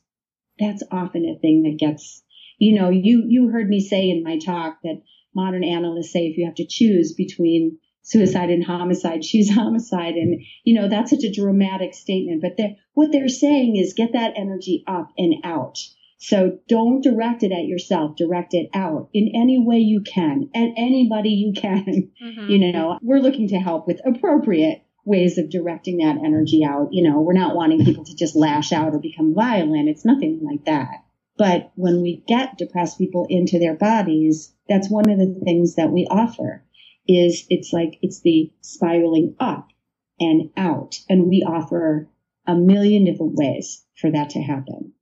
that's 0.59 0.83
often 0.91 1.25
a 1.25 1.39
thing 1.39 1.63
that 1.63 1.79
gets 1.79 2.23
you 2.59 2.79
know 2.79 2.91
you 2.91 3.25
you 3.27 3.49
heard 3.49 3.69
me 3.69 3.81
say 3.81 4.11
in 4.11 4.23
my 4.23 4.39
talk 4.39 4.79
that 4.83 5.03
modern 5.35 5.65
analysts 5.65 6.13
say 6.13 6.27
if 6.27 6.37
you 6.37 6.47
have 6.47 6.55
to 6.55 6.67
choose 6.67 7.13
between 7.13 7.79
suicide 8.03 8.51
and 8.51 8.65
homicide 8.65 9.23
choose 9.23 9.51
homicide 9.55 10.15
and 10.15 10.41
you 10.65 10.75
know 10.75 10.89
that's 10.89 11.11
such 11.11 11.25
a 11.25 11.33
dramatic 11.33 11.95
statement 11.95 12.43
but 12.43 12.57
they're, 12.57 12.77
what 12.95 13.13
they're 13.13 13.29
saying 13.29 13.77
is 13.77 13.95
get 13.95 14.13
that 14.13 14.33
energy 14.37 14.85
up 14.87 15.09
and 15.17 15.35
out 15.45 15.79
so 16.19 16.59
don't 16.69 17.01
direct 17.01 17.45
it 17.45 17.53
at 17.53 17.67
yourself, 17.67 18.17
direct 18.17 18.53
it 18.53 18.69
out 18.75 19.09
in 19.15 19.31
any 19.37 19.65
way 19.65 19.79
you 19.79 20.01
can, 20.01 20.51
at 20.53 20.71
anybody 20.77 21.31
you 21.31 21.53
can. 21.53 22.11
Mm-hmm. 22.21 22.51
You 22.51 22.73
know, 22.73 22.99
we're 23.01 23.21
looking 23.21 23.49
to 23.49 23.59
help 23.59 23.87
with 23.87 24.01
appropriate 24.05 24.83
ways 25.09 25.39
of 25.39 25.51
directing 25.51 25.99
that 25.99 26.19
energy 26.19 26.65
out. 26.65 26.91
You 26.93 27.09
know, 27.09 27.21
we're 27.21 27.33
not 27.33 27.57
wanting 27.57 27.85
people 27.85 28.05
to 28.05 28.15
just 28.15 28.37
lash 28.37 28.73
out 28.73 28.95
or 28.95 28.99
become 28.99 29.35
violent. 29.35 29.89
It's 29.89 30.05
nothing 30.05 30.41
like 30.43 30.65
that. 30.67 31.05
But 31.37 31.73
when 31.77 32.03
we 32.03 32.23
get 32.27 32.59
depressed 32.59 32.99
people 32.99 33.27
into 33.31 33.59
their 33.59 33.75
bodies, 33.75 34.53
that's 34.69 34.91
one 34.91 35.09
of 35.09 35.19
the 35.19 35.41
things 35.45 35.77
that 35.77 35.91
we 35.91 36.07
offer 36.11 36.65
is 37.07 37.47
it's 37.49 37.73
like 37.73 37.99
it's 38.03 38.21
the 38.21 38.53
spiraling 38.61 39.35
up 39.41 39.69
and 40.21 40.51
out. 40.57 40.97
And 41.09 41.29
we 41.29 41.43
offer 41.47 42.09
a 42.47 42.55
million 42.55 43.05
different 43.05 43.35
ways 43.35 43.85
for 43.97 44.11
that 44.11 44.31
to 44.31 44.43
happen. 44.43 44.93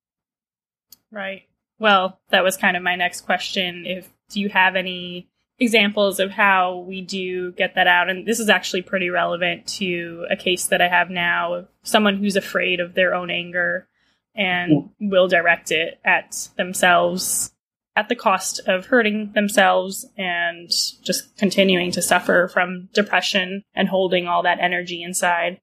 Right. 1.11 1.45
Well, 1.79 2.21
that 2.31 2.45
was 2.45 2.57
kind 2.57 2.77
of 2.77 2.83
my 2.83 2.97
next 2.97 3.23
question. 3.23 3.85
If 3.87 4.09
do 4.29 4.41
you 4.41 4.49
have 4.49 4.77
any 4.77 5.29
examples 5.59 6.21
of 6.21 6.31
how 6.31 6.85
we 6.87 7.01
do 7.01 7.53
get 7.53 7.75
that 7.75 7.87
out? 7.87 8.09
And 8.09 8.27
this 8.27 8.41
is 8.41 8.49
actually 8.49 8.83
pretty 8.83 9.11
relevant 9.11 9.67
to 9.79 10.27
a 10.31 10.37
case 10.37 10.67
that 10.67 10.83
I 10.83 10.89
have 10.89 11.11
now 11.11 11.55
of 11.55 11.69
someone 11.83 12.17
who's 12.17 12.37
afraid 12.37 12.81
of 12.81 12.95
their 12.95 13.15
own 13.15 13.31
anger 13.31 13.89
and 14.35 14.91
yeah. 14.99 15.09
will 15.11 15.29
direct 15.29 15.73
it 15.73 15.99
at 16.05 16.49
themselves 16.57 17.53
at 17.97 18.11
the 18.11 18.15
cost 18.15 18.61
of 18.67 18.87
hurting 18.87 19.33
themselves 19.33 20.05
and 20.19 20.69
just 21.03 21.35
continuing 21.39 21.91
to 21.91 22.03
suffer 22.03 22.47
from 22.47 22.91
depression 22.93 23.63
and 23.75 23.89
holding 23.89 24.29
all 24.29 24.43
that 24.43 24.59
energy 24.61 25.03
inside. 25.03 25.59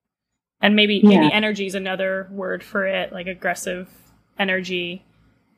And 0.59 0.75
maybe 0.75 0.95
yeah. 1.03 1.09
maybe 1.09 1.31
energy 1.31 1.67
is 1.67 1.75
another 1.75 2.27
word 2.31 2.63
for 2.63 2.87
it, 2.87 3.13
like 3.13 3.27
aggressive 3.27 3.87
energy 4.39 5.05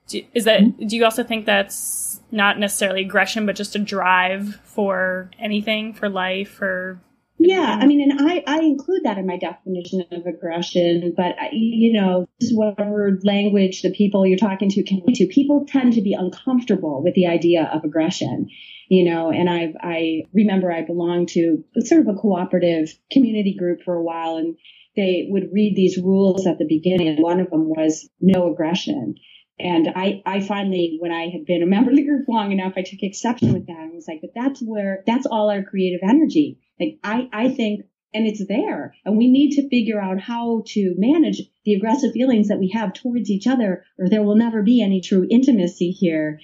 do, 0.08 0.22
is 0.34 0.46
that 0.46 0.62
mm-hmm. 0.62 0.88
do 0.88 0.96
you 0.96 1.04
also 1.04 1.24
think 1.24 1.46
that's 1.46 2.20
not 2.32 2.60
necessarily 2.60 3.02
aggression 3.02 3.46
but 3.46 3.56
just 3.56 3.76
a 3.76 3.80
drive 3.80 4.56
for 4.64 5.30
anything 5.40 5.94
for 5.94 6.10
life 6.10 6.62
or? 6.62 7.00
Yeah 7.38 7.78
i 7.82 7.86
mean 7.86 8.02
and 8.02 8.30
i 8.30 8.44
i 8.48 8.60
include 8.62 9.04
that 9.04 9.18
in 9.18 9.28
my 9.28 9.38
definition 9.38 10.06
of 10.12 10.26
aggression 10.26 11.14
but 11.18 11.36
you 11.52 11.92
know 11.92 12.28
whatever 12.52 13.20
language 13.24 13.82
the 13.82 13.92
people 13.92 14.26
you're 14.26 14.38
talking 14.38 14.70
to 14.70 14.84
can 14.84 15.02
to 15.14 15.28
people 15.28 15.66
tend 15.68 15.94
to 15.94 16.02
be 16.02 16.14
uncomfortable 16.14 17.04
with 17.04 17.14
the 17.14 17.28
idea 17.28 17.70
of 17.74 17.84
aggression 17.84 18.48
you 18.88 19.04
know 19.04 19.32
and 19.32 19.50
i 19.50 19.74
i 19.82 20.22
remember 20.34 20.72
i 20.72 20.82
belonged 20.82 21.28
to 21.28 21.64
sort 21.80 22.02
of 22.02 22.08
a 22.08 22.18
cooperative 22.18 22.98
community 23.12 23.54
group 23.54 23.82
for 23.84 23.96
a 23.96 24.04
while 24.04 24.38
and 24.38 24.56
they 24.96 25.28
would 25.30 25.50
read 25.52 25.76
these 25.76 25.98
rules 25.98 26.48
at 26.48 26.58
the 26.58 26.66
beginning 26.66 27.10
and 27.10 27.20
one 27.20 27.42
of 27.42 27.50
them 27.50 27.68
was 27.68 28.10
no 28.22 28.50
aggression 28.52 29.16
and 29.60 29.88
I, 29.96 30.22
I 30.26 30.42
finally, 30.42 30.98
when 31.00 31.12
I 31.12 31.30
had 31.30 31.46
been 31.46 31.64
a 31.64 31.68
member 31.68 31.92
of 31.92 31.96
the 31.96 32.06
group 32.06 32.28
long 32.28 32.52
enough, 32.52 32.74
I 32.76 32.82
took 32.82 33.02
exception 33.02 33.54
with 33.54 33.68
that. 33.68 33.90
I 33.92 33.96
was 33.96 34.08
like, 34.08 34.22
but 34.22 34.32
that's 34.36 34.62
where, 34.62 35.04
that's 35.08 35.26
all 35.26 35.50
our 35.50 35.64
creative 35.64 36.02
energy. 36.04 36.60
Like, 36.80 37.00
I, 37.04 37.30
I 37.32 37.50
think, 37.50 37.86
and 38.14 38.28
it's 38.28 38.46
there. 38.48 38.94
And 39.06 39.18
we 39.18 39.30
need 39.30 39.56
to 39.56 39.70
figure 39.70 40.02
out 40.02 40.20
how 40.20 40.64
to 40.68 40.96
manage 40.98 41.42
the 41.64 41.74
aggressive 41.74 42.12
feelings 42.12 42.50
that 42.50 42.60
we 42.60 42.70
have 42.70 42.94
towards 42.94 43.30
each 43.30 43.48
other, 43.48 43.86
or 43.98 44.10
there 44.10 44.24
will 44.24 44.36
never 44.36 44.62
be 44.62 44.82
any 44.82 45.02
true 45.02 45.26
intimacy 45.30 45.92
here. 45.92 46.40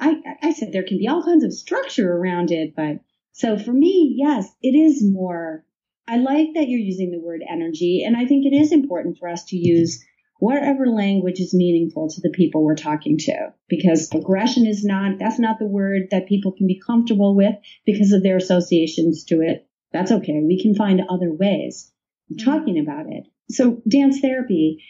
I, 0.00 0.16
I 0.42 0.52
said 0.52 0.72
there 0.72 0.82
can 0.82 0.98
be 0.98 1.08
all 1.08 1.22
kinds 1.22 1.44
of 1.44 1.52
structure 1.52 2.12
around 2.12 2.50
it, 2.50 2.74
but 2.74 3.00
so 3.32 3.58
for 3.58 3.72
me, 3.72 4.14
yes, 4.16 4.48
it 4.62 4.74
is 4.76 5.04
more. 5.04 5.64
I 6.06 6.16
like 6.18 6.48
that 6.54 6.68
you're 6.68 6.80
using 6.80 7.10
the 7.10 7.20
word 7.20 7.42
energy, 7.48 8.04
and 8.04 8.16
I 8.16 8.26
think 8.26 8.44
it 8.44 8.54
is 8.54 8.72
important 8.72 9.18
for 9.18 9.28
us 9.28 9.44
to 9.46 9.56
use 9.56 10.04
whatever 10.44 10.86
language 10.86 11.40
is 11.40 11.54
meaningful 11.54 12.10
to 12.10 12.20
the 12.20 12.28
people 12.28 12.62
we're 12.62 12.74
talking 12.74 13.16
to. 13.16 13.52
Because 13.66 14.10
aggression 14.12 14.66
is 14.66 14.84
not, 14.84 15.18
that's 15.18 15.38
not 15.38 15.58
the 15.58 15.66
word 15.66 16.02
that 16.10 16.28
people 16.28 16.52
can 16.52 16.66
be 16.66 16.82
comfortable 16.86 17.34
with 17.34 17.54
because 17.86 18.12
of 18.12 18.22
their 18.22 18.36
associations 18.36 19.24
to 19.24 19.40
it. 19.40 19.66
That's 19.90 20.12
okay. 20.12 20.42
We 20.44 20.60
can 20.60 20.74
find 20.74 21.00
other 21.08 21.32
ways 21.32 21.90
of 22.30 22.36
mm-hmm. 22.36 22.44
talking 22.44 22.78
about 22.78 23.06
it. 23.08 23.24
So 23.48 23.80
dance 23.88 24.20
therapy, 24.20 24.84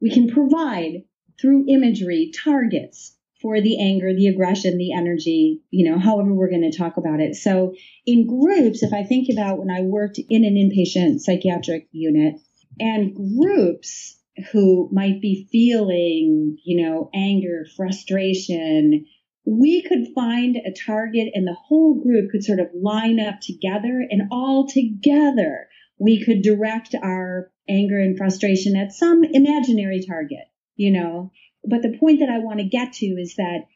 we 0.00 0.10
can 0.10 0.28
provide 0.28 1.02
through 1.40 1.66
imagery 1.68 2.30
targets 2.44 3.16
for 3.42 3.60
the 3.60 3.80
anger, 3.80 4.14
the 4.14 4.28
aggression, 4.28 4.78
the 4.78 4.92
energy, 4.92 5.60
you 5.70 5.90
know, 5.90 5.98
however 5.98 6.32
we're 6.32 6.50
going 6.50 6.70
to 6.70 6.78
talk 6.78 6.98
about 6.98 7.20
it. 7.20 7.34
So 7.34 7.74
in 8.06 8.28
groups, 8.28 8.84
if 8.84 8.92
I 8.92 9.02
think 9.02 9.28
about 9.32 9.58
when 9.58 9.70
I 9.70 9.80
worked 9.82 10.20
in 10.30 10.44
an 10.44 10.54
inpatient 10.54 11.18
psychiatric 11.18 11.88
unit 11.90 12.36
and 12.78 13.14
groups, 13.14 14.20
who 14.52 14.88
might 14.92 15.20
be 15.20 15.48
feeling, 15.50 16.58
you 16.64 16.82
know, 16.82 17.10
anger, 17.14 17.64
frustration, 17.76 19.06
we 19.46 19.82
could 19.82 20.08
find 20.14 20.56
a 20.56 20.72
target 20.86 21.28
and 21.34 21.46
the 21.46 21.56
whole 21.68 22.02
group 22.02 22.30
could 22.30 22.42
sort 22.42 22.60
of 22.60 22.68
line 22.74 23.20
up 23.20 23.40
together 23.40 24.04
and 24.10 24.22
all 24.30 24.66
together 24.66 25.68
we 25.98 26.24
could 26.24 26.42
direct 26.42 26.94
our 27.02 27.50
anger 27.68 27.98
and 27.98 28.16
frustration 28.16 28.76
at 28.76 28.92
some 28.92 29.22
imaginary 29.24 30.04
target, 30.06 30.46
you 30.76 30.90
know. 30.90 31.30
But 31.64 31.82
the 31.82 31.96
point 31.98 32.20
that 32.20 32.28
I 32.28 32.38
want 32.38 32.58
to 32.58 32.68
get 32.68 32.94
to 32.94 33.06
is 33.06 33.36
that 33.36 33.66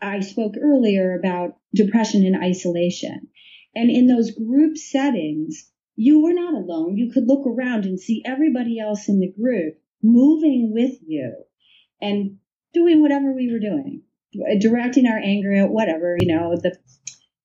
I 0.00 0.20
spoke 0.20 0.54
earlier 0.60 1.18
about 1.18 1.56
depression 1.74 2.24
and 2.24 2.42
isolation. 2.42 3.28
And 3.74 3.90
in 3.90 4.06
those 4.06 4.30
group 4.30 4.76
settings, 4.76 5.70
you 5.94 6.22
were 6.22 6.32
not 6.32 6.54
alone. 6.54 6.96
You 6.96 7.12
could 7.12 7.26
look 7.26 7.46
around 7.46 7.84
and 7.84 8.00
see 8.00 8.22
everybody 8.24 8.80
else 8.80 9.08
in 9.08 9.20
the 9.20 9.32
group 9.32 9.74
moving 10.02 10.72
with 10.72 10.98
you 11.06 11.34
and 12.00 12.38
doing 12.72 13.00
whatever 13.00 13.32
we 13.32 13.52
were 13.52 13.58
doing, 13.58 14.02
directing 14.60 15.06
our 15.06 15.18
anger 15.18 15.52
at 15.54 15.70
whatever, 15.70 16.16
you 16.20 16.34
know, 16.34 16.56
the 16.56 16.76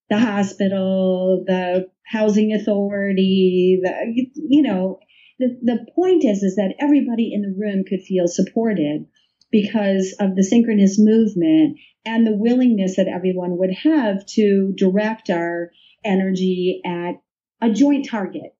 the 0.10 0.20
hospital, 0.20 1.44
the 1.48 1.90
housing 2.06 2.54
authority, 2.54 3.80
the 3.82 3.92
you 4.36 4.62
know, 4.62 5.00
the 5.40 5.58
the 5.62 5.86
point 5.96 6.24
is 6.24 6.44
is 6.44 6.56
that 6.56 6.76
everybody 6.80 7.34
in 7.34 7.42
the 7.42 7.56
room 7.58 7.84
could 7.88 8.02
feel 8.02 8.28
supported 8.28 9.06
because 9.52 10.16
of 10.20 10.36
the 10.36 10.44
synchronous 10.44 11.00
movement 11.00 11.78
and 12.06 12.26
the 12.26 12.36
willingness 12.36 12.98
that 12.98 13.08
everyone 13.08 13.58
would 13.58 13.74
have 13.74 14.26
to 14.26 14.74
direct 14.76 15.30
our 15.30 15.72
energy 16.04 16.82
at 16.86 17.14
a 17.62 17.72
joint 17.72 18.08
target 18.10 18.56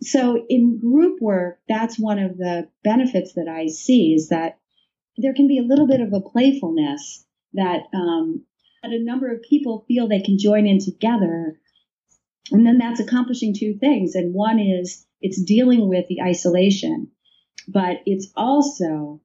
so 0.00 0.44
in 0.48 0.78
group 0.80 1.20
work, 1.20 1.60
that's 1.68 1.98
one 1.98 2.18
of 2.18 2.36
the 2.36 2.68
benefits 2.84 3.34
that 3.34 3.48
I 3.48 3.68
see 3.68 4.14
is 4.14 4.28
that 4.28 4.58
there 5.16 5.34
can 5.34 5.48
be 5.48 5.58
a 5.58 5.62
little 5.62 5.86
bit 5.86 6.00
of 6.00 6.12
a 6.12 6.20
playfulness 6.20 7.24
that, 7.54 7.82
um, 7.94 8.44
that 8.82 8.92
a 8.92 9.02
number 9.02 9.32
of 9.32 9.42
people 9.42 9.84
feel 9.86 10.08
they 10.08 10.20
can 10.20 10.38
join 10.38 10.66
in 10.66 10.78
together. 10.78 11.58
And 12.50 12.66
then 12.66 12.78
that's 12.78 13.00
accomplishing 13.00 13.54
two 13.54 13.74
things. 13.78 14.14
And 14.14 14.34
one 14.34 14.58
is 14.58 15.06
it's 15.20 15.42
dealing 15.42 15.88
with 15.88 16.06
the 16.08 16.20
isolation, 16.22 17.10
but 17.68 17.98
it's 18.04 18.30
also, 18.36 19.20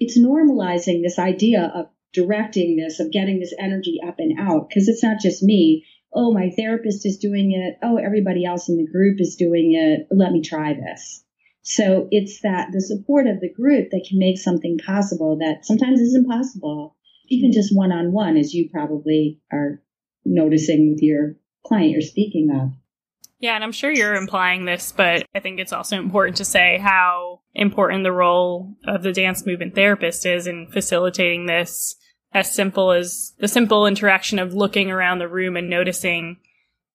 it's 0.00 0.18
normalizing 0.18 1.02
this 1.02 1.18
idea 1.18 1.70
of 1.74 1.86
directing 2.12 2.76
this, 2.76 3.00
of 3.00 3.12
getting 3.12 3.40
this 3.40 3.54
energy 3.58 3.98
up 4.06 4.16
and 4.18 4.38
out. 4.38 4.70
Cause 4.72 4.88
it's 4.88 5.02
not 5.02 5.20
just 5.20 5.42
me 5.42 5.84
oh, 6.14 6.32
my 6.32 6.50
therapist 6.56 7.04
is 7.04 7.18
doing 7.18 7.52
it. 7.52 7.78
Oh, 7.82 7.96
everybody 7.96 8.44
else 8.44 8.68
in 8.68 8.76
the 8.76 8.86
group 8.86 9.20
is 9.20 9.36
doing 9.36 9.74
it. 9.74 10.06
Let 10.10 10.32
me 10.32 10.40
try 10.40 10.74
this. 10.74 11.24
So 11.62 12.08
it's 12.10 12.42
that 12.42 12.68
the 12.72 12.80
support 12.80 13.26
of 13.26 13.40
the 13.40 13.52
group 13.52 13.90
that 13.90 14.06
can 14.08 14.18
make 14.18 14.38
something 14.38 14.78
possible 14.78 15.38
that 15.38 15.64
sometimes 15.64 15.98
is 15.98 16.14
impossible, 16.14 16.94
even 17.28 17.52
just 17.52 17.74
one 17.74 17.90
on 17.90 18.12
one, 18.12 18.36
as 18.36 18.54
you 18.54 18.68
probably 18.70 19.40
are 19.50 19.82
noticing 20.24 20.90
with 20.90 21.02
your 21.02 21.36
client 21.66 21.90
you're 21.90 22.02
speaking 22.02 22.50
of. 22.54 22.72
Yeah, 23.40 23.54
and 23.54 23.64
I'm 23.64 23.72
sure 23.72 23.90
you're 23.90 24.14
implying 24.14 24.64
this, 24.64 24.92
but 24.92 25.26
I 25.34 25.40
think 25.40 25.58
it's 25.58 25.72
also 25.72 25.98
important 25.98 26.36
to 26.38 26.44
say 26.44 26.78
how 26.78 27.40
important 27.54 28.04
the 28.04 28.12
role 28.12 28.74
of 28.86 29.02
the 29.02 29.12
dance 29.12 29.44
movement 29.44 29.74
therapist 29.74 30.24
is 30.24 30.46
in 30.46 30.68
facilitating 30.70 31.46
this 31.46 31.96
as 32.34 32.52
simple 32.52 32.90
as 32.90 33.32
the 33.38 33.48
simple 33.48 33.86
interaction 33.86 34.38
of 34.38 34.52
looking 34.52 34.90
around 34.90 35.20
the 35.20 35.28
room 35.28 35.56
and 35.56 35.70
noticing 35.70 36.36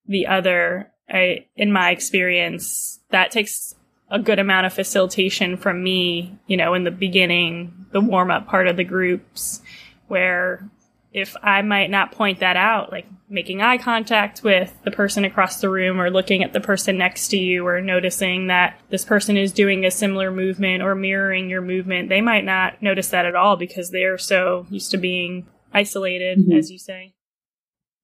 the 0.06 0.28
other. 0.28 0.92
I, 1.10 1.46
in 1.56 1.72
my 1.72 1.90
experience, 1.90 3.00
that 3.10 3.32
takes 3.32 3.74
a 4.12 4.20
good 4.20 4.38
amount 4.38 4.66
of 4.66 4.74
facilitation 4.74 5.58
from 5.58 5.82
me, 5.82 6.38
you 6.46 6.58
know, 6.58 6.74
in 6.74 6.84
the 6.84 6.92
beginning, 6.92 7.86
the 7.92 8.02
warm 8.02 8.30
up 8.30 8.48
part 8.48 8.68
of 8.68 8.78
the 8.78 8.84
groups, 8.84 9.62
where 10.08 10.70
if 11.12 11.36
I 11.42 11.62
might 11.62 11.90
not 11.90 12.12
point 12.12 12.40
that 12.40 12.56
out, 12.56 12.92
like 12.92 13.08
making 13.30 13.62
eye 13.62 13.78
contact 13.78 14.44
with 14.44 14.76
the 14.84 14.92
person 14.92 15.26
across 15.26 15.60
the 15.60 15.70
room 15.70 16.00
or 16.00 16.10
looking 16.10 16.44
at 16.44 16.54
the 16.54 16.60
person 16.60 16.98
next 16.98 17.30
to 17.30 17.38
you 17.38 17.66
or 17.66 17.82
noticing 17.82 18.48
that 18.48 18.80
this 18.90 19.06
person 19.06 19.36
is 19.38 19.52
doing 19.52 19.86
a 19.86 19.92
similar 19.92 20.32
movement 20.32 20.84
or 20.84 20.96
mirroring 20.96 21.50
your 21.50 21.62
movement, 21.62 22.10
they 22.10 22.22
might 22.22 22.46
not 22.46 22.82
notice 22.82 23.10
that 23.10 23.26
at 23.26 23.36
all 23.36 23.56
because 23.56 23.90
they're 23.90 24.18
so 24.18 24.68
used 24.70 24.92
to 24.92 24.98
being 24.98 25.48
isolated, 25.74 26.40
mm-hmm. 26.40 26.54
as 26.54 26.72
you 26.72 26.78
say. 26.78 27.14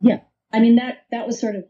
Yeah. 0.01 0.21
I 0.51 0.59
mean 0.59 0.75
that 0.77 1.05
that 1.11 1.27
was 1.27 1.39
sort 1.39 1.55
of 1.55 1.65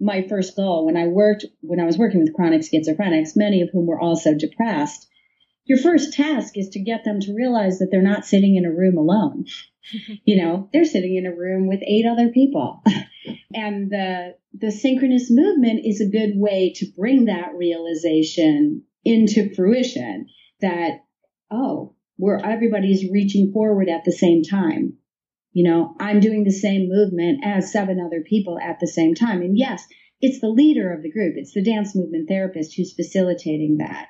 my 0.00 0.26
first 0.28 0.56
goal 0.56 0.86
when 0.86 0.96
I 0.96 1.06
worked 1.06 1.44
when 1.60 1.80
I 1.80 1.84
was 1.84 1.98
working 1.98 2.20
with 2.20 2.34
chronic 2.34 2.62
schizophrenics, 2.62 3.36
many 3.36 3.62
of 3.62 3.70
whom 3.72 3.86
were 3.86 4.00
also 4.00 4.34
depressed. 4.34 5.06
Your 5.64 5.78
first 5.78 6.12
task 6.14 6.56
is 6.56 6.70
to 6.70 6.82
get 6.82 7.04
them 7.04 7.20
to 7.20 7.34
realize 7.34 7.78
that 7.78 7.88
they're 7.92 8.02
not 8.02 8.24
sitting 8.24 8.56
in 8.56 8.64
a 8.64 8.72
room 8.72 8.98
alone. 8.98 9.44
you 10.24 10.42
know, 10.42 10.68
they're 10.72 10.84
sitting 10.84 11.16
in 11.16 11.26
a 11.26 11.34
room 11.34 11.68
with 11.68 11.80
eight 11.86 12.06
other 12.06 12.28
people. 12.28 12.82
and 13.54 13.90
the 13.90 14.34
the 14.54 14.70
synchronous 14.70 15.30
movement 15.30 15.84
is 15.84 16.00
a 16.00 16.10
good 16.10 16.32
way 16.34 16.72
to 16.76 16.86
bring 16.96 17.26
that 17.26 17.54
realization 17.54 18.82
into 19.04 19.54
fruition 19.54 20.26
that 20.60 21.04
oh, 21.50 21.94
where 22.16 22.44
everybody's 22.44 23.10
reaching 23.10 23.52
forward 23.52 23.88
at 23.88 24.04
the 24.04 24.12
same 24.12 24.42
time. 24.42 24.94
You 25.52 25.64
know, 25.64 25.94
I'm 26.00 26.20
doing 26.20 26.44
the 26.44 26.50
same 26.50 26.88
movement 26.88 27.40
as 27.44 27.72
seven 27.72 28.00
other 28.00 28.22
people 28.22 28.58
at 28.58 28.78
the 28.80 28.86
same 28.86 29.14
time. 29.14 29.42
And 29.42 29.58
yes, 29.58 29.86
it's 30.20 30.40
the 30.40 30.48
leader 30.48 30.92
of 30.92 31.02
the 31.02 31.10
group. 31.10 31.34
It's 31.36 31.52
the 31.52 31.64
dance 31.64 31.94
movement 31.94 32.28
therapist 32.28 32.74
who's 32.74 32.94
facilitating 32.94 33.78
that 33.78 34.06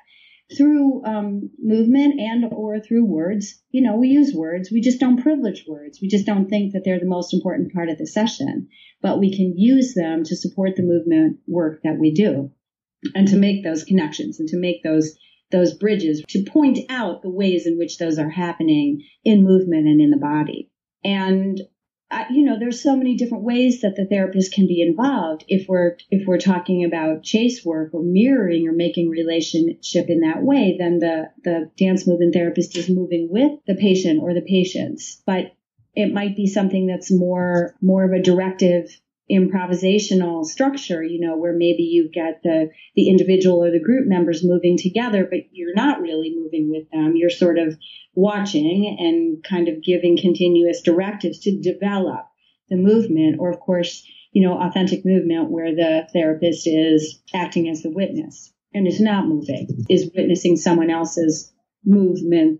through 0.55 1.03
um, 1.05 1.49
movement 1.59 2.19
and 2.19 2.51
or 2.51 2.79
through 2.79 3.05
words. 3.05 3.61
You 3.71 3.81
know, 3.81 3.95
we 3.95 4.09
use 4.09 4.33
words. 4.33 4.69
We 4.71 4.81
just 4.81 4.99
don't 4.99 5.21
privilege 5.21 5.65
words. 5.67 5.99
We 6.01 6.07
just 6.07 6.25
don't 6.25 6.49
think 6.49 6.73
that 6.73 6.83
they're 6.83 6.99
the 6.99 7.05
most 7.05 7.33
important 7.33 7.73
part 7.73 7.89
of 7.89 7.97
the 7.97 8.07
session, 8.07 8.69
but 9.01 9.19
we 9.19 9.35
can 9.35 9.57
use 9.57 9.93
them 9.93 10.23
to 10.23 10.35
support 10.35 10.75
the 10.75 10.83
movement 10.83 11.39
work 11.47 11.81
that 11.83 11.97
we 11.99 12.13
do 12.13 12.51
and 13.15 13.27
to 13.27 13.37
make 13.37 13.63
those 13.63 13.83
connections 13.83 14.39
and 14.39 14.49
to 14.49 14.57
make 14.57 14.83
those 14.83 15.17
those 15.51 15.73
bridges 15.73 16.23
to 16.29 16.43
point 16.43 16.79
out 16.89 17.21
the 17.21 17.29
ways 17.29 17.67
in 17.67 17.77
which 17.77 17.99
those 17.99 18.17
are 18.17 18.29
happening 18.29 19.03
in 19.23 19.43
movement 19.43 19.87
and 19.87 20.01
in 20.01 20.09
the 20.09 20.17
body. 20.17 20.71
And 21.03 21.61
you 22.29 22.43
know, 22.43 22.57
there's 22.59 22.81
so 22.81 22.95
many 22.95 23.15
different 23.15 23.43
ways 23.43 23.81
that 23.81 23.95
the 23.95 24.05
therapist 24.05 24.53
can 24.53 24.67
be 24.67 24.81
involved. 24.81 25.45
If 25.47 25.67
we're 25.67 25.97
if 26.09 26.27
we're 26.27 26.37
talking 26.37 26.83
about 26.83 27.23
Chace 27.23 27.63
work 27.65 27.93
or 27.93 28.03
mirroring 28.03 28.67
or 28.67 28.73
making 28.73 29.09
relationship 29.09 30.09
in 30.09 30.21
that 30.21 30.43
way, 30.43 30.75
then 30.77 30.99
the 30.99 31.31
the 31.43 31.71
dance 31.77 32.07
movement 32.07 32.33
therapist 32.33 32.75
is 32.77 32.89
moving 32.89 33.29
with 33.29 33.51
the 33.67 33.75
patient 33.75 34.21
or 34.21 34.33
the 34.33 34.41
patients. 34.41 35.21
But 35.25 35.53
it 35.95 36.13
might 36.13 36.35
be 36.35 36.47
something 36.47 36.87
that's 36.87 37.11
more 37.11 37.75
more 37.81 38.03
of 38.03 38.11
a 38.11 38.21
directive 38.21 38.89
improvisational 39.31 40.45
structure, 40.45 41.01
you 41.01 41.19
know, 41.19 41.37
where 41.37 41.53
maybe 41.53 41.83
you 41.83 42.09
get 42.13 42.41
the, 42.43 42.69
the 42.95 43.09
individual 43.09 43.63
or 43.63 43.71
the 43.71 43.83
group 43.83 44.07
members 44.07 44.43
moving 44.43 44.77
together, 44.77 45.25
but 45.29 45.39
you're 45.51 45.75
not 45.75 46.01
really 46.01 46.33
moving 46.35 46.69
with 46.69 46.89
them. 46.91 47.13
You're 47.15 47.29
sort 47.29 47.57
of 47.57 47.77
watching 48.15 48.97
and 48.99 49.43
kind 49.43 49.69
of 49.69 49.83
giving 49.83 50.17
continuous 50.17 50.81
directives 50.81 51.39
to 51.39 51.61
develop 51.61 52.25
the 52.69 52.75
movement, 52.75 53.37
or 53.39 53.49
of 53.49 53.59
course, 53.59 54.05
you 54.31 54.45
know, 54.45 54.59
authentic 54.59 55.05
movement 55.05 55.51
where 55.51 55.73
the 55.73 56.07
therapist 56.11 56.67
is 56.67 57.21
acting 57.33 57.69
as 57.69 57.81
the 57.81 57.91
witness 57.91 58.51
and 58.73 58.87
is 58.87 58.99
not 58.99 59.27
moving, 59.27 59.85
is 59.89 60.11
witnessing 60.15 60.57
someone 60.57 60.89
else's 60.89 61.53
movement 61.85 62.59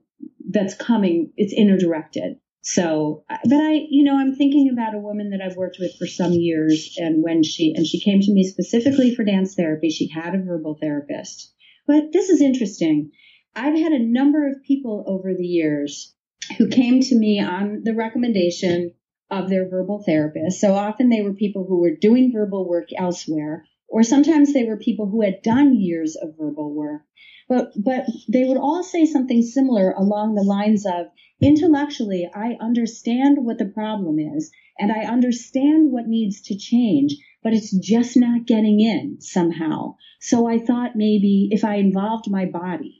that's 0.49 0.75
coming, 0.75 1.31
it's 1.35 1.53
inner 1.53 1.77
directed. 1.77 2.37
So, 2.65 3.25
uh, 3.29 3.37
but 3.43 3.57
I, 3.57 3.85
you 3.89 4.05
know, 4.05 4.17
I'm 4.17 4.35
thinking 4.35 4.69
about 4.71 4.95
a 4.95 4.99
woman 4.99 5.31
that 5.31 5.41
I've 5.41 5.57
worked 5.57 5.77
with 5.79 5.97
for 5.97 6.07
some 6.07 6.31
years, 6.31 6.95
and 6.97 7.21
when 7.21 7.43
she 7.43 7.73
and 7.75 7.85
she 7.85 7.99
came 7.99 8.21
to 8.21 8.33
me 8.33 8.45
specifically 8.45 9.13
for 9.13 9.25
dance 9.25 9.55
therapy, 9.55 9.89
she 9.89 10.07
had 10.07 10.33
a 10.33 10.41
verbal 10.41 10.77
therapist. 10.79 11.53
But 11.85 12.13
this 12.13 12.29
is 12.29 12.41
interesting. 12.41 13.11
I've 13.53 13.77
had 13.77 13.91
a 13.91 13.99
number 13.99 14.47
of 14.47 14.63
people 14.63 15.03
over 15.05 15.33
the 15.33 15.45
years 15.45 16.15
who 16.57 16.69
came 16.69 17.01
to 17.01 17.15
me 17.15 17.41
on 17.41 17.81
the 17.83 17.95
recommendation 17.95 18.93
of 19.29 19.49
their 19.49 19.67
verbal 19.67 20.01
therapist. 20.01 20.61
So 20.61 20.73
often 20.73 21.09
they 21.09 21.21
were 21.21 21.33
people 21.33 21.65
who 21.67 21.81
were 21.81 21.95
doing 21.99 22.31
verbal 22.31 22.67
work 22.67 22.87
elsewhere, 22.97 23.65
or 23.89 24.03
sometimes 24.03 24.53
they 24.53 24.63
were 24.63 24.77
people 24.77 25.09
who 25.09 25.21
had 25.21 25.41
done 25.41 25.75
years 25.81 26.15
of 26.15 26.37
verbal 26.37 26.73
work. 26.73 27.01
But 27.49 27.73
but 27.75 28.05
they 28.29 28.45
would 28.45 28.57
all 28.57 28.83
say 28.83 29.05
something 29.05 29.41
similar 29.41 29.91
along 29.91 30.35
the 30.35 30.43
lines 30.43 30.85
of 30.85 31.07
intellectually, 31.43 32.29
I 32.33 32.57
understand 32.59 33.37
what 33.45 33.57
the 33.57 33.65
problem 33.65 34.19
is 34.19 34.51
and 34.79 34.91
I 34.91 35.05
understand 35.05 35.91
what 35.91 36.07
needs 36.07 36.41
to 36.43 36.57
change, 36.57 37.15
but 37.43 37.53
it's 37.53 37.71
just 37.71 38.17
not 38.17 38.47
getting 38.47 38.79
in 38.79 39.17
somehow. 39.21 39.95
So 40.19 40.47
I 40.47 40.59
thought 40.59 40.95
maybe 40.95 41.49
if 41.51 41.63
I 41.63 41.75
involved 41.75 42.29
my 42.29 42.45
body, 42.45 42.99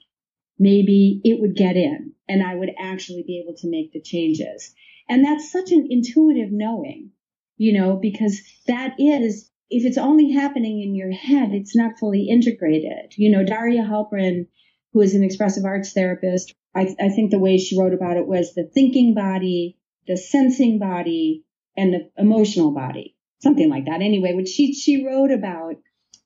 maybe 0.60 1.21
it 1.23 1.39
would 1.39 1.56
get 1.56 1.75
in 1.75 2.13
and 2.27 2.43
I 2.43 2.56
would 2.56 2.71
actually 2.79 3.23
be 3.25 3.39
able 3.43 3.56
to 3.58 3.69
make 3.69 3.91
the 3.91 4.01
changes. 4.01 4.73
And 5.10 5.23
that's 5.23 5.51
such 5.51 5.71
an 5.71 5.88
intuitive 5.89 6.51
knowing, 6.51 7.12
you 7.58 7.73
know, 7.73 7.95
because 7.95 8.41
that 8.67 8.95
is, 8.99 9.49
if 9.69 9.86
it's 9.86 9.97
only 9.97 10.32
happening 10.32 10.82
in 10.82 10.95
your 10.95 11.12
head, 11.12 11.53
it's 11.53 11.75
not 11.75 11.99
fully 11.99 12.27
integrated. 12.29 13.13
You 13.17 13.32
know, 13.32 13.43
Daria 13.43 13.84
Halprin, 13.84 14.47
who 14.93 15.01
is 15.01 15.15
an 15.15 15.23
expressive 15.23 15.65
arts 15.65 15.91
therapist, 15.91 16.53
I, 16.75 16.95
I 16.99 17.10
think 17.10 17.32
the 17.32 17.39
way 17.39 17.58
she 17.58 17.77
wrote 17.77 17.93
about 17.93 18.17
it 18.17 18.27
was 18.27 18.53
the 18.53 18.69
thinking 18.73 19.13
body, 19.13 19.77
the 20.08 20.17
sensing 20.17 20.79
body, 20.79 21.43
and 21.75 21.93
the 21.93 22.12
emotional 22.17 22.71
body, 22.71 23.15
something 23.41 23.69
like 23.69 23.86
that. 23.86 24.01
Anyway, 24.01 24.34
which 24.34 24.49
she 24.49 24.73
she 24.73 25.06
wrote 25.06 25.32
about 25.32 25.75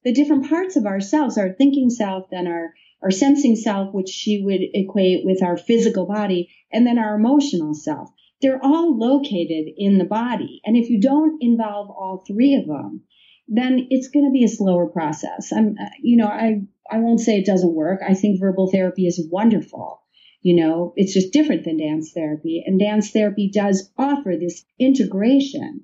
the 0.03 0.13
different 0.13 0.49
parts 0.49 0.75
of 0.75 0.85
ourselves, 0.85 1.37
our 1.37 1.53
thinking 1.53 1.89
self, 1.89 2.29
then 2.29 2.47
our 2.47 2.73
our 3.01 3.11
sensing 3.11 3.55
self, 3.55 3.93
which 3.93 4.09
she 4.09 4.41
would 4.43 4.61
equate 4.73 5.25
with 5.25 5.43
our 5.43 5.55
physical 5.55 6.05
body, 6.05 6.49
and 6.71 6.85
then 6.85 6.97
our 6.97 7.15
emotional 7.15 7.73
self. 7.73 8.09
They're 8.41 8.63
all 8.63 8.97
located 8.97 9.67
in 9.77 9.97
the 9.97 10.05
body, 10.05 10.61
and 10.65 10.75
if 10.75 10.89
you 10.89 10.99
don't 10.99 11.41
involve 11.41 11.89
all 11.89 12.23
three 12.27 12.55
of 12.55 12.67
them, 12.67 13.03
then 13.47 13.87
it's 13.89 14.09
going 14.09 14.25
to 14.25 14.31
be 14.31 14.43
a 14.43 14.49
slower 14.49 14.87
process. 14.87 15.51
I'm, 15.53 15.75
you 16.01 16.17
know, 16.17 16.27
I 16.27 16.61
I 16.89 16.99
won't 16.99 17.21
say 17.21 17.37
it 17.37 17.45
doesn't 17.45 17.73
work. 17.73 18.01
I 18.07 18.13
think 18.13 18.39
verbal 18.39 18.69
therapy 18.71 19.07
is 19.07 19.27
wonderful. 19.31 20.01
You 20.41 20.55
know, 20.55 20.93
it's 20.95 21.13
just 21.13 21.33
different 21.33 21.65
than 21.65 21.77
dance 21.77 22.11
therapy. 22.13 22.63
And 22.65 22.79
dance 22.79 23.11
therapy 23.11 23.49
does 23.53 23.91
offer 23.97 24.35
this 24.39 24.63
integration. 24.79 25.83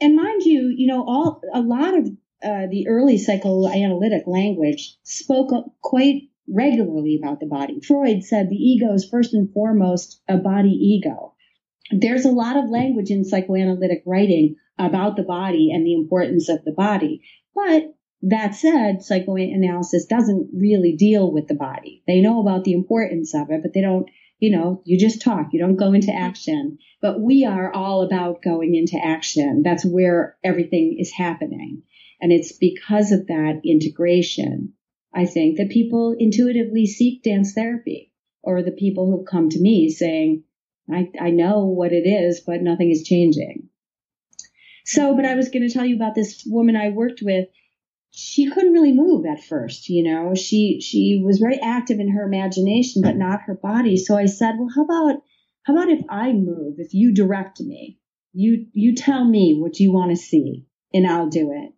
And 0.00 0.16
mind 0.16 0.42
you, 0.44 0.72
you 0.76 0.86
know, 0.86 1.04
all 1.04 1.40
a 1.52 1.60
lot 1.60 1.96
of 1.96 2.06
uh, 2.42 2.66
the 2.70 2.86
early 2.88 3.18
psychoanalytic 3.18 4.24
language 4.26 4.96
spoke 5.02 5.50
quite 5.82 6.28
regularly 6.48 7.18
about 7.20 7.40
the 7.40 7.46
body. 7.46 7.80
Freud 7.80 8.22
said 8.22 8.48
the 8.48 8.56
ego 8.56 8.92
is 8.92 9.08
first 9.08 9.32
and 9.32 9.52
foremost 9.52 10.20
a 10.28 10.36
body 10.36 10.70
ego. 10.70 11.34
There's 11.90 12.24
a 12.24 12.30
lot 12.30 12.56
of 12.56 12.70
language 12.70 13.10
in 13.10 13.24
psychoanalytic 13.24 14.02
writing 14.06 14.56
about 14.78 15.16
the 15.16 15.22
body 15.22 15.70
and 15.72 15.86
the 15.86 15.94
importance 15.94 16.48
of 16.48 16.64
the 16.64 16.72
body. 16.72 17.22
But 17.54 17.94
that 18.22 18.54
said, 18.54 19.02
psychoanalysis 19.02 20.06
doesn't 20.06 20.50
really 20.54 20.96
deal 20.96 21.30
with 21.30 21.46
the 21.46 21.54
body. 21.54 22.02
They 22.06 22.20
know 22.20 22.40
about 22.40 22.64
the 22.64 22.72
importance 22.72 23.34
of 23.34 23.50
it, 23.50 23.62
but 23.62 23.74
they 23.74 23.82
don't, 23.82 24.08
you 24.38 24.50
know, 24.50 24.82
you 24.84 24.98
just 24.98 25.20
talk, 25.20 25.48
you 25.52 25.60
don't 25.60 25.76
go 25.76 25.92
into 25.92 26.12
action. 26.12 26.78
But 27.02 27.20
we 27.20 27.44
are 27.44 27.72
all 27.72 28.02
about 28.02 28.42
going 28.42 28.74
into 28.74 28.98
action. 28.98 29.62
That's 29.62 29.84
where 29.84 30.36
everything 30.42 30.96
is 30.98 31.12
happening. 31.12 31.82
And 32.20 32.32
it's 32.32 32.52
because 32.52 33.12
of 33.12 33.26
that 33.26 33.60
integration, 33.64 34.72
I 35.14 35.26
think, 35.26 35.58
that 35.58 35.68
people 35.68 36.16
intuitively 36.18 36.86
seek 36.86 37.22
dance 37.22 37.52
therapy 37.52 38.10
or 38.42 38.62
the 38.62 38.72
people 38.72 39.10
who've 39.10 39.26
come 39.26 39.50
to 39.50 39.60
me 39.60 39.90
saying, 39.90 40.44
I, 40.90 41.10
I 41.20 41.30
know 41.30 41.66
what 41.66 41.92
it 41.92 42.06
is, 42.06 42.40
but 42.40 42.62
nothing 42.62 42.90
is 42.90 43.04
changing. 43.04 43.68
So, 44.84 45.14
but 45.16 45.24
I 45.24 45.34
was 45.34 45.48
going 45.48 45.66
to 45.66 45.72
tell 45.72 45.84
you 45.84 45.96
about 45.96 46.14
this 46.14 46.44
woman 46.46 46.76
I 46.76 46.90
worked 46.90 47.20
with 47.22 47.48
she 48.16 48.48
couldn't 48.48 48.72
really 48.72 48.92
move 48.92 49.26
at 49.26 49.42
first, 49.42 49.88
you 49.88 50.04
know. 50.04 50.34
She 50.36 50.80
she 50.80 51.20
was 51.24 51.38
very 51.38 51.58
active 51.58 51.98
in 51.98 52.10
her 52.10 52.24
imagination, 52.24 53.02
but 53.02 53.16
not 53.16 53.42
her 53.46 53.54
body. 53.54 53.96
So 53.96 54.16
I 54.16 54.26
said, 54.26 54.54
well, 54.56 54.68
how 54.74 54.84
about 54.84 55.22
how 55.64 55.74
about 55.74 55.90
if 55.90 56.04
I 56.08 56.32
move? 56.32 56.76
If 56.78 56.94
you 56.94 57.12
direct 57.12 57.60
me, 57.60 57.98
you 58.32 58.66
you 58.72 58.94
tell 58.94 59.24
me 59.24 59.58
what 59.58 59.80
you 59.80 59.92
want 59.92 60.12
to 60.12 60.16
see, 60.16 60.64
and 60.92 61.06
I'll 61.06 61.28
do 61.28 61.50
it. 61.52 61.72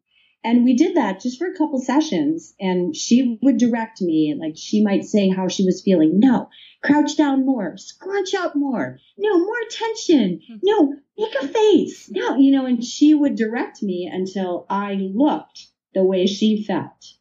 And 0.44 0.62
we 0.62 0.74
did 0.74 0.96
that 0.96 1.20
just 1.20 1.38
for 1.38 1.46
a 1.46 1.56
couple 1.56 1.80
sessions, 1.80 2.54
and 2.60 2.94
she 2.94 3.38
would 3.42 3.56
direct 3.56 4.02
me, 4.02 4.36
like 4.38 4.56
she 4.56 4.84
might 4.84 5.04
say 5.04 5.30
how 5.30 5.48
she 5.48 5.64
was 5.64 5.82
feeling. 5.82 6.20
No, 6.20 6.50
crouch 6.86 7.16
down 7.16 7.44
more, 7.44 7.76
scrunch 7.76 8.34
up 8.34 8.54
more. 8.54 8.98
No, 9.18 9.38
more 9.38 9.60
tension. 9.70 10.40
No, 10.62 10.94
make 11.18 11.34
a 11.34 11.48
face. 11.48 12.08
No, 12.10 12.36
you 12.36 12.52
know, 12.52 12.66
and 12.66 12.84
she 12.84 13.14
would 13.14 13.36
direct 13.36 13.82
me 13.82 14.10
until 14.12 14.66
I 14.70 14.94
looked 14.94 15.66
the 15.94 16.04
way 16.04 16.26
she 16.26 16.62
felt. 16.62 17.14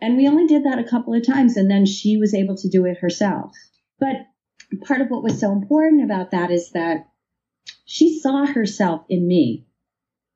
And 0.00 0.16
we 0.16 0.28
only 0.28 0.46
did 0.46 0.64
that 0.64 0.78
a 0.78 0.88
couple 0.88 1.14
of 1.14 1.26
times 1.26 1.56
and 1.56 1.70
then 1.70 1.84
she 1.84 2.16
was 2.16 2.34
able 2.34 2.56
to 2.56 2.68
do 2.68 2.86
it 2.86 2.98
herself. 2.98 3.52
But 3.98 4.26
part 4.86 5.00
of 5.00 5.08
what 5.08 5.22
was 5.22 5.38
so 5.38 5.52
important 5.52 6.04
about 6.04 6.30
that 6.30 6.50
is 6.50 6.70
that 6.72 7.08
she 7.84 8.18
saw 8.18 8.46
herself 8.46 9.04
in 9.08 9.26
me. 9.26 9.66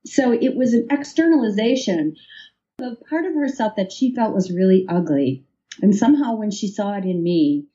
So 0.05 0.33
it 0.33 0.55
was 0.55 0.75
an 0.75 0.89
externalization 0.91 2.17
of 2.79 2.99
part 3.09 3.25
of 3.25 3.35
herself 3.35 3.77
that 3.77 3.93
she 3.93 4.15
felt 4.15 4.35
was 4.35 4.53
really 4.53 4.85
ugly. 4.89 5.47
And 5.81 5.95
somehow 5.95 6.37
when 6.37 6.51
she 6.51 6.69
saw 6.69 6.99
it 6.99 7.05
in 7.05 7.23
me, 7.23 7.67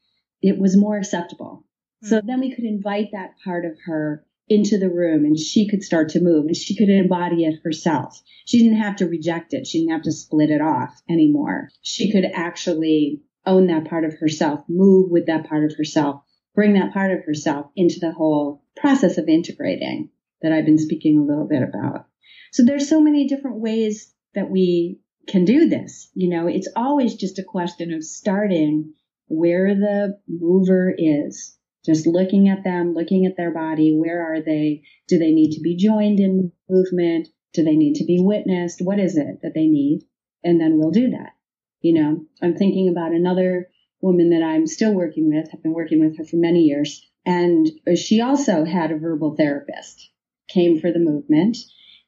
it 0.42 0.58
was 0.60 0.78
more 0.78 0.98
acceptable. 0.98 1.66
Mm-hmm. 2.04 2.08
So 2.08 2.22
hmm. 2.22 2.28
then 2.28 2.40
we 2.40 2.54
could 2.54 2.66
invite 2.66 3.10
that 3.12 3.36
part 3.44 3.66
of 3.66 3.78
her 3.86 4.26
into 4.48 4.80
the 4.80 4.90
room 4.90 5.26
and 5.26 5.38
she 5.38 5.68
could 5.68 5.84
start 5.84 6.10
to 6.10 6.22
move 6.22 6.48
and 6.48 6.56
she 6.56 6.76
could 6.76 6.90
embody 6.90 7.46
it 7.46 7.60
herself. 7.64 8.20
She 8.46 8.64
didn't 8.64 8.82
have 8.82 8.96
to 8.98 9.06
reject 9.06 9.54
it. 9.54 9.68
She 9.68 9.80
didn't 9.80 9.92
have 9.92 10.04
to 10.04 10.12
split 10.12 10.50
it 10.50 10.62
off 10.62 11.00
anymore. 11.08 11.70
She 11.84 12.12
could 12.12 12.26
actually 12.26 13.22
own 13.46 13.68
that 13.68 13.88
part 13.88 14.06
of 14.06 14.16
herself, 14.20 14.62
move 14.68 15.12
with 15.12 15.28
that 15.28 15.48
part 15.48 15.66
of 15.66 15.78
herself, 15.78 16.22
bring 16.56 16.74
that 16.74 16.94
part 16.94 17.12
of 17.12 17.24
herself 17.26 17.68
into 17.76 18.00
the 18.00 18.12
whole 18.12 18.64
process 18.76 19.18
of 19.18 19.30
integrating 19.30 20.10
that 20.42 20.52
I've 20.52 20.66
been 20.66 20.80
speaking 20.80 21.18
a 21.18 21.24
little 21.24 21.48
bit 21.48 21.62
about. 21.62 22.08
So 22.52 22.66
there's 22.66 22.90
so 22.90 23.02
many 23.02 23.28
different 23.28 23.60
ways 23.60 24.12
that 24.34 24.50
we 24.50 25.00
can 25.28 25.46
do 25.46 25.70
this. 25.70 26.10
You 26.16 26.30
know, 26.30 26.48
it's 26.48 26.70
always 26.76 27.16
just 27.16 27.40
a 27.40 27.44
question 27.44 27.94
of 27.94 28.04
starting 28.04 28.94
where 29.30 29.74
the 29.76 30.20
mover 30.28 30.94
is. 30.96 31.56
Just 31.86 32.06
looking 32.06 32.50
at 32.50 32.64
them, 32.64 32.94
looking 32.94 33.26
at 33.26 33.38
their 33.38 33.54
body. 33.54 33.96
Where 33.96 34.22
are 34.34 34.42
they? 34.42 34.84
Do 35.08 35.18
they 35.18 35.32
need 35.32 35.56
to 35.56 35.62
be 35.62 35.78
joined 35.78 36.20
in 36.20 36.52
movement? 36.70 37.30
Do 37.54 37.64
they 37.64 37.76
need 37.76 37.96
to 37.96 38.06
be 38.06 38.20
witnessed? 38.22 38.82
What 38.82 39.00
is 39.00 39.18
it 39.18 39.40
that 39.44 39.54
they 39.56 39.68
need? 39.68 40.02
And 40.44 40.60
then 40.60 40.78
we'll 40.78 40.92
do 40.92 41.12
that. 41.12 41.34
You 41.82 41.94
know, 41.94 42.26
I'm 42.42 42.56
thinking 42.56 42.90
about 42.90 43.14
another 43.14 43.70
woman 44.02 44.32
that 44.32 44.44
I'm 44.44 44.68
still 44.68 44.94
working 44.94 45.30
with. 45.34 45.50
I've 45.54 45.64
been 45.64 45.74
working 45.74 46.00
with 46.02 46.18
her 46.18 46.26
for 46.26 46.36
many 46.36 46.64
years. 46.64 47.06
And 47.26 47.70
she 47.96 48.22
also 48.22 48.66
had 48.66 48.92
a 48.92 48.98
verbal 48.98 49.36
therapist, 49.36 50.10
came 50.50 50.80
for 50.80 50.92
the 50.92 51.00
movement. 51.00 51.58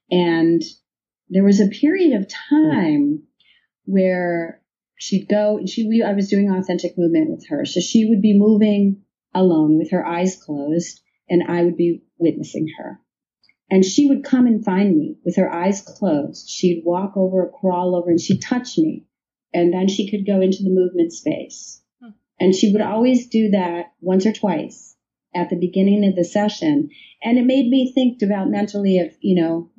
And 0.10 0.62
there 1.30 1.44
was 1.44 1.62
a 1.62 1.68
period 1.68 2.14
of 2.14 2.32
hmm. 2.50 2.70
time 2.70 3.24
where 3.86 4.61
she'd 5.02 5.28
go, 5.28 5.60
she, 5.66 5.88
we, 5.88 6.04
I 6.04 6.14
was 6.14 6.30
doing 6.30 6.52
authentic 6.52 6.96
movement 6.96 7.32
with 7.32 7.48
her. 7.50 7.66
So 7.66 7.80
she 7.80 8.06
would 8.06 8.22
be 8.22 8.38
moving 8.38 9.02
alone 9.34 9.80
with 9.80 9.90
her 9.90 10.06
eyes 10.06 10.36
closed 10.36 11.02
and 11.28 11.42
I 11.48 11.64
would 11.64 11.76
be 11.76 12.04
witnessing 12.20 12.68
her. 12.78 13.00
And 13.72 13.84
she 13.84 14.06
would 14.06 14.24
come 14.24 14.46
and 14.46 14.64
find 14.64 14.96
me 14.96 15.18
with 15.26 15.38
her 15.38 15.52
eyes 15.52 15.82
closed. 15.82 16.48
She'd 16.48 16.84
walk 16.86 17.14
over, 17.16 17.52
crawl 17.60 17.96
over, 17.96 18.12
and 18.12 18.20
she'd 18.20 18.44
touch 18.44 18.78
me. 18.78 19.08
And 19.52 19.74
then 19.74 19.88
she 19.88 20.12
could 20.12 20.28
go 20.28 20.40
into 20.40 20.62
the 20.62 20.70
movement 20.70 21.14
space. 21.14 21.82
Hmm. 22.00 22.10
And 22.40 22.54
she 22.54 22.72
would 22.72 22.82
always 22.82 23.28
do 23.28 23.50
that 23.52 23.94
once 24.02 24.28
or 24.28 24.34
twice 24.34 24.96
at 25.34 25.50
the 25.50 25.56
beginning 25.56 26.06
of 26.06 26.16
the 26.16 26.26
session. 26.26 26.90
And 27.24 27.40
it 27.40 27.46
made 27.46 27.70
me 27.70 27.92
think 27.92 28.20
developmentally 28.20 29.04
of, 29.04 29.14
you 29.20 29.42
know, 29.42 29.72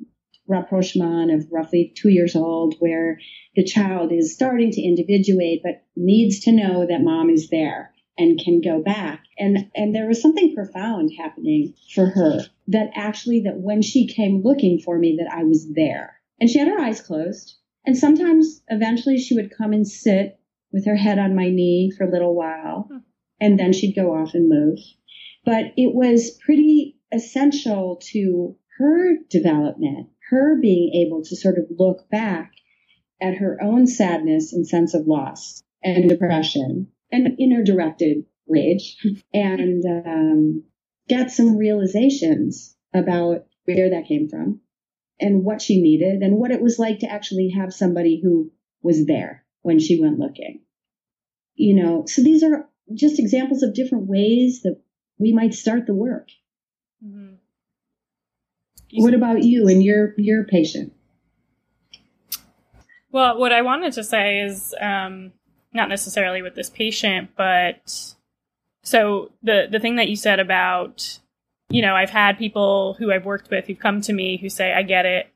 rapprochement 0.53 1.31
of 1.31 1.51
roughly 1.51 1.93
two 1.95 2.09
years 2.09 2.35
old, 2.35 2.75
where 2.79 3.19
the 3.55 3.63
child 3.63 4.11
is 4.11 4.33
starting 4.33 4.71
to 4.71 4.81
individuate, 4.81 5.61
but 5.63 5.83
needs 5.95 6.39
to 6.41 6.51
know 6.51 6.85
that 6.87 7.01
mom 7.01 7.29
is 7.29 7.49
there 7.49 7.91
and 8.17 8.39
can 8.39 8.61
go 8.61 8.81
back. 8.81 9.23
And, 9.37 9.69
and 9.75 9.93
there 9.93 10.07
was 10.07 10.21
something 10.21 10.55
profound 10.55 11.11
happening 11.17 11.73
for 11.93 12.05
her 12.05 12.41
that 12.67 12.91
actually 12.95 13.41
that 13.41 13.59
when 13.59 13.81
she 13.81 14.07
came 14.07 14.43
looking 14.43 14.79
for 14.79 14.97
me, 14.97 15.17
that 15.19 15.33
I 15.35 15.43
was 15.43 15.73
there. 15.73 16.21
And 16.39 16.49
she 16.49 16.59
had 16.59 16.67
her 16.67 16.79
eyes 16.79 17.01
closed. 17.01 17.55
And 17.85 17.97
sometimes 17.97 18.61
eventually 18.69 19.17
she 19.17 19.35
would 19.35 19.55
come 19.57 19.73
and 19.73 19.87
sit 19.87 20.39
with 20.71 20.85
her 20.85 20.95
head 20.95 21.19
on 21.19 21.35
my 21.35 21.49
knee 21.49 21.91
for 21.95 22.05
a 22.05 22.11
little 22.11 22.35
while, 22.35 22.87
hmm. 22.91 22.97
and 23.39 23.59
then 23.59 23.73
she'd 23.73 23.95
go 23.95 24.13
off 24.13 24.33
and 24.33 24.49
move. 24.49 24.79
But 25.45 25.65
it 25.77 25.93
was 25.93 26.31
pretty 26.45 26.97
essential 27.13 28.01
to 28.11 28.55
her 28.79 29.17
development, 29.29 30.09
her 30.29 30.59
being 30.59 30.93
able 31.05 31.23
to 31.23 31.35
sort 31.35 31.57
of 31.57 31.65
look 31.77 32.09
back 32.09 32.51
at 33.21 33.35
her 33.35 33.61
own 33.61 33.87
sadness 33.87 34.53
and 34.53 34.67
sense 34.67 34.93
of 34.93 35.07
loss 35.07 35.63
and 35.83 36.09
depression 36.09 36.87
and 37.11 37.39
inner 37.39 37.63
directed 37.63 38.25
rage 38.47 38.97
and 39.33 39.83
um, 39.85 40.63
get 41.07 41.31
some 41.31 41.57
realizations 41.57 42.75
about 42.93 43.45
where 43.65 43.89
that 43.91 44.07
came 44.07 44.27
from 44.27 44.59
and 45.19 45.43
what 45.43 45.61
she 45.61 45.81
needed 45.81 46.21
and 46.21 46.37
what 46.37 46.51
it 46.51 46.61
was 46.61 46.79
like 46.79 46.99
to 46.99 47.09
actually 47.09 47.49
have 47.49 47.73
somebody 47.73 48.19
who 48.21 48.51
was 48.81 49.05
there 49.05 49.45
when 49.61 49.79
she 49.79 49.99
went 49.99 50.19
looking. 50.19 50.61
You 51.55 51.75
know, 51.75 52.05
so 52.07 52.23
these 52.23 52.43
are 52.43 52.67
just 52.93 53.19
examples 53.19 53.63
of 53.63 53.75
different 53.75 54.07
ways 54.07 54.61
that 54.63 54.81
we 55.17 55.33
might 55.33 55.53
start 55.53 55.85
the 55.85 55.93
work. 55.93 56.27
Mm-hmm. 57.05 57.35
What 58.95 59.13
about 59.13 59.43
you 59.43 59.67
and 59.67 59.83
your 59.83 60.13
your 60.17 60.43
patient? 60.43 60.93
Well, 63.11 63.37
what 63.37 63.51
I 63.51 63.61
wanted 63.61 63.93
to 63.93 64.03
say 64.03 64.39
is 64.39 64.73
um, 64.79 65.33
not 65.73 65.89
necessarily 65.89 66.41
with 66.41 66.55
this 66.55 66.69
patient, 66.69 67.31
but 67.35 68.13
so 68.83 69.31
the 69.41 69.67
the 69.69 69.79
thing 69.79 69.95
that 69.97 70.09
you 70.09 70.15
said 70.15 70.39
about 70.39 71.19
you 71.69 71.81
know 71.81 71.95
I've 71.95 72.09
had 72.09 72.37
people 72.37 72.95
who 72.99 73.11
I've 73.11 73.25
worked 73.25 73.49
with 73.49 73.67
who 73.67 73.75
come 73.75 74.01
to 74.01 74.13
me 74.13 74.37
who 74.37 74.49
say 74.49 74.73
I 74.73 74.83
get 74.83 75.05
it 75.05 75.33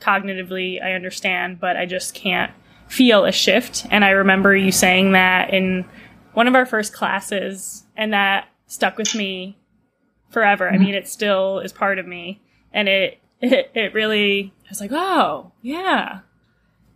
cognitively, 0.00 0.82
I 0.82 0.92
understand, 0.92 1.60
but 1.60 1.76
I 1.76 1.86
just 1.86 2.14
can't 2.14 2.52
feel 2.88 3.24
a 3.24 3.32
shift. 3.32 3.86
And 3.90 4.04
I 4.04 4.10
remember 4.10 4.56
you 4.56 4.72
saying 4.72 5.12
that 5.12 5.52
in 5.52 5.84
one 6.32 6.48
of 6.48 6.54
our 6.54 6.66
first 6.66 6.92
classes, 6.92 7.84
and 7.96 8.12
that 8.12 8.48
stuck 8.66 8.96
with 8.96 9.14
me 9.14 9.58
forever. 10.30 10.68
I 10.68 10.78
mean, 10.78 10.94
it 10.94 11.08
still 11.08 11.58
is 11.58 11.72
part 11.72 11.98
of 11.98 12.06
me. 12.06 12.40
And 12.72 12.88
it, 12.88 13.18
it, 13.40 13.70
it 13.74 13.94
really, 13.94 14.52
I 14.64 14.68
was 14.68 14.80
like, 14.80 14.92
oh, 14.92 15.52
yeah. 15.62 16.20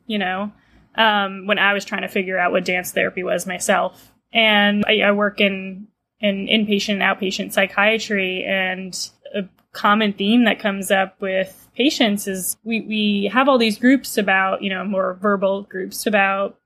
You 0.06 0.18
know, 0.18 0.52
um, 0.96 1.46
when 1.46 1.58
I 1.58 1.72
was 1.72 1.84
trying 1.84 2.02
to 2.02 2.08
figure 2.08 2.38
out 2.38 2.52
what 2.52 2.64
dance 2.64 2.92
therapy 2.92 3.22
was 3.22 3.46
myself. 3.46 4.12
And 4.32 4.84
I, 4.86 5.00
I 5.00 5.12
work 5.12 5.40
in, 5.40 5.88
in 6.20 6.46
inpatient 6.46 6.94
and 6.94 7.02
outpatient 7.02 7.52
psychiatry, 7.52 8.44
and 8.44 9.10
a 9.34 9.42
common 9.72 10.12
theme 10.12 10.44
that 10.44 10.58
comes 10.58 10.90
up 10.90 11.20
with 11.20 11.68
patients 11.76 12.26
is 12.26 12.56
we, 12.64 12.80
we 12.82 13.30
have 13.32 13.48
all 13.48 13.58
these 13.58 13.78
groups 13.78 14.16
about, 14.16 14.62
you 14.62 14.70
know, 14.70 14.84
more 14.84 15.18
verbal 15.20 15.62
groups 15.62 16.06
about, 16.06 16.58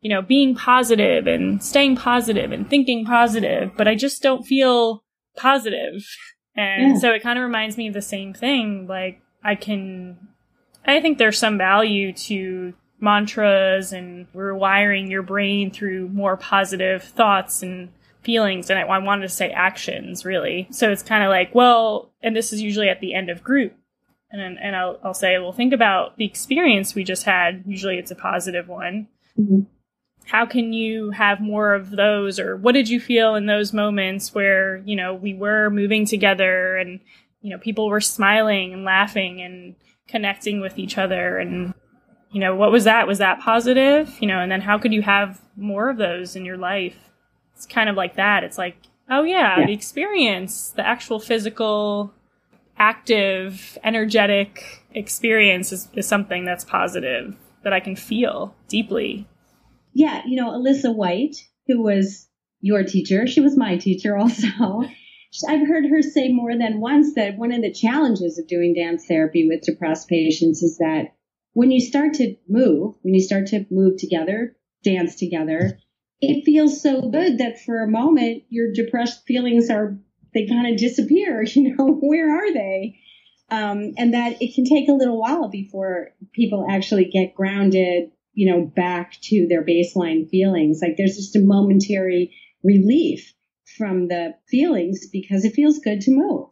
you 0.00 0.10
know, 0.10 0.22
being 0.22 0.54
positive 0.54 1.26
and 1.26 1.62
staying 1.62 1.96
positive 1.96 2.52
and 2.52 2.68
thinking 2.68 3.04
positive, 3.04 3.72
but 3.76 3.88
I 3.88 3.94
just 3.94 4.22
don't 4.22 4.46
feel 4.46 5.04
positive. 5.36 6.04
And 6.60 6.92
yeah. 6.92 6.98
so 6.98 7.12
it 7.12 7.22
kind 7.22 7.38
of 7.38 7.44
reminds 7.44 7.76
me 7.76 7.88
of 7.88 7.94
the 7.94 8.02
same 8.02 8.34
thing. 8.34 8.86
Like 8.86 9.20
I 9.42 9.54
can, 9.54 10.28
I 10.84 11.00
think 11.00 11.18
there's 11.18 11.38
some 11.38 11.58
value 11.58 12.12
to 12.12 12.74
mantras 13.00 13.92
and 13.92 14.30
rewiring 14.32 15.10
your 15.10 15.22
brain 15.22 15.70
through 15.70 16.08
more 16.08 16.36
positive 16.36 17.02
thoughts 17.02 17.62
and 17.62 17.90
feelings 18.22 18.68
and 18.68 18.78
I, 18.78 18.82
I 18.82 18.98
wanted 18.98 19.22
to 19.22 19.30
say 19.30 19.48
actions 19.48 20.26
really 20.26 20.68
so 20.70 20.90
it's 20.90 21.02
kind 21.02 21.24
of 21.24 21.30
like 21.30 21.54
well 21.54 22.12
and 22.22 22.36
this 22.36 22.52
is 22.52 22.60
usually 22.60 22.90
at 22.90 23.00
the 23.00 23.14
end 23.14 23.30
of 23.30 23.42
group 23.42 23.72
and 24.30 24.58
and 24.58 24.76
I'll 24.76 24.98
I'll 25.02 25.14
say, 25.14 25.38
well, 25.38 25.52
think 25.52 25.72
about 25.72 26.16
the 26.16 26.24
experience 26.24 26.94
we 26.94 27.04
just 27.04 27.24
had. 27.24 27.64
Usually, 27.66 27.98
it's 27.98 28.10
a 28.10 28.16
positive 28.16 28.68
one. 28.68 29.08
Mm-hmm. 29.38 29.62
How 30.30 30.46
can 30.46 30.72
you 30.72 31.10
have 31.10 31.40
more 31.40 31.74
of 31.74 31.90
those, 31.90 32.38
or 32.38 32.56
what 32.56 32.72
did 32.72 32.88
you 32.88 33.00
feel 33.00 33.34
in 33.34 33.46
those 33.46 33.72
moments 33.72 34.34
where 34.34 34.78
you 34.78 34.96
know 34.96 35.14
we 35.14 35.34
were 35.34 35.70
moving 35.70 36.06
together 36.06 36.76
and 36.76 37.00
you 37.42 37.50
know 37.50 37.58
people 37.58 37.88
were 37.88 38.00
smiling 38.00 38.72
and 38.72 38.84
laughing 38.84 39.40
and 39.40 39.74
connecting 40.08 40.60
with 40.60 40.78
each 40.78 40.98
other 40.98 41.38
and 41.38 41.72
you 42.32 42.40
know 42.40 42.54
what 42.54 42.72
was 42.72 42.84
that 42.84 43.06
was 43.06 43.18
that 43.18 43.40
positive 43.40 44.16
you 44.20 44.26
know 44.26 44.40
and 44.40 44.50
then 44.50 44.60
how 44.60 44.76
could 44.76 44.92
you 44.92 45.02
have 45.02 45.40
more 45.56 45.88
of 45.88 45.98
those 45.98 46.34
in 46.34 46.44
your 46.44 46.56
life 46.56 46.96
it's 47.54 47.64
kind 47.64 47.88
of 47.88 47.94
like 47.94 48.16
that 48.16 48.42
it's 48.42 48.58
like 48.58 48.76
oh 49.08 49.22
yeah. 49.22 49.60
yeah. 49.60 49.66
the 49.66 49.72
experience 49.72 50.70
the 50.70 50.84
actual 50.84 51.20
physical 51.20 52.12
active, 52.80 53.78
energetic 53.84 54.82
experience 54.94 55.70
is, 55.70 55.88
is 55.92 56.08
something 56.08 56.44
that's 56.44 56.64
positive 56.64 57.36
that 57.62 57.74
I 57.74 57.78
can 57.78 57.94
feel 57.94 58.54
deeply. 58.66 59.28
Yeah, 59.92 60.22
you 60.26 60.36
know, 60.36 60.54
Elissa 60.54 60.92
White, 60.92 61.36
who 61.66 61.82
was 61.82 62.28
your 62.60 62.84
teacher, 62.84 63.26
she 63.26 63.40
was 63.40 63.56
my 63.56 63.76
teacher 63.76 64.16
also. 64.16 64.84
I've 65.48 65.66
heard 65.66 65.86
her 65.86 66.02
say 66.02 66.32
more 66.32 66.56
than 66.56 66.80
once 66.80 67.14
that 67.14 67.38
one 67.38 67.52
of 67.52 67.62
the 67.62 67.72
challenges 67.72 68.38
of 68.38 68.48
doing 68.48 68.74
dance 68.74 69.06
therapy 69.06 69.46
with 69.48 69.62
depressed 69.62 70.08
patients 70.08 70.62
is 70.62 70.78
that 70.78 71.14
when 71.52 71.70
you 71.70 71.80
start 71.80 72.14
to 72.14 72.36
move, 72.48 72.94
when 73.02 73.14
you 73.14 73.20
start 73.20 73.46
to 73.48 73.64
move 73.70 73.96
together, 73.98 74.56
dance 74.82 75.16
together, 75.16 75.78
it 76.20 76.44
feels 76.44 76.82
so 76.82 77.08
good 77.10 77.38
that 77.38 77.60
for 77.60 77.82
a 77.82 77.90
moment 77.90 78.44
your 78.48 78.72
depressed 78.72 79.24
feelings 79.26 79.70
are 79.70 79.96
they 80.34 80.46
kind 80.46 80.72
of 80.72 80.78
disappear. 80.78 81.44
You 81.54 81.76
know, 81.76 81.98
where 82.00 82.30
are 82.30 82.52
they? 82.52 82.98
Um, 83.50 83.94
and 83.98 84.14
that 84.14 84.40
it 84.40 84.54
can 84.54 84.64
take 84.64 84.88
a 84.88 84.92
little 84.92 85.20
while 85.20 85.48
before 85.48 86.10
people 86.32 86.66
actually 86.68 87.06
get 87.06 87.34
grounded 87.34 88.10
you 88.32 88.50
know, 88.50 88.64
back 88.64 89.16
to 89.22 89.46
their 89.48 89.64
baseline 89.64 90.28
feelings. 90.28 90.80
Like 90.82 90.96
there's 90.96 91.16
just 91.16 91.36
a 91.36 91.40
momentary 91.40 92.34
relief 92.62 93.34
from 93.76 94.08
the 94.08 94.34
feelings 94.48 95.08
because 95.12 95.44
it 95.44 95.54
feels 95.54 95.78
good 95.78 96.00
to 96.02 96.10
move. 96.10 96.48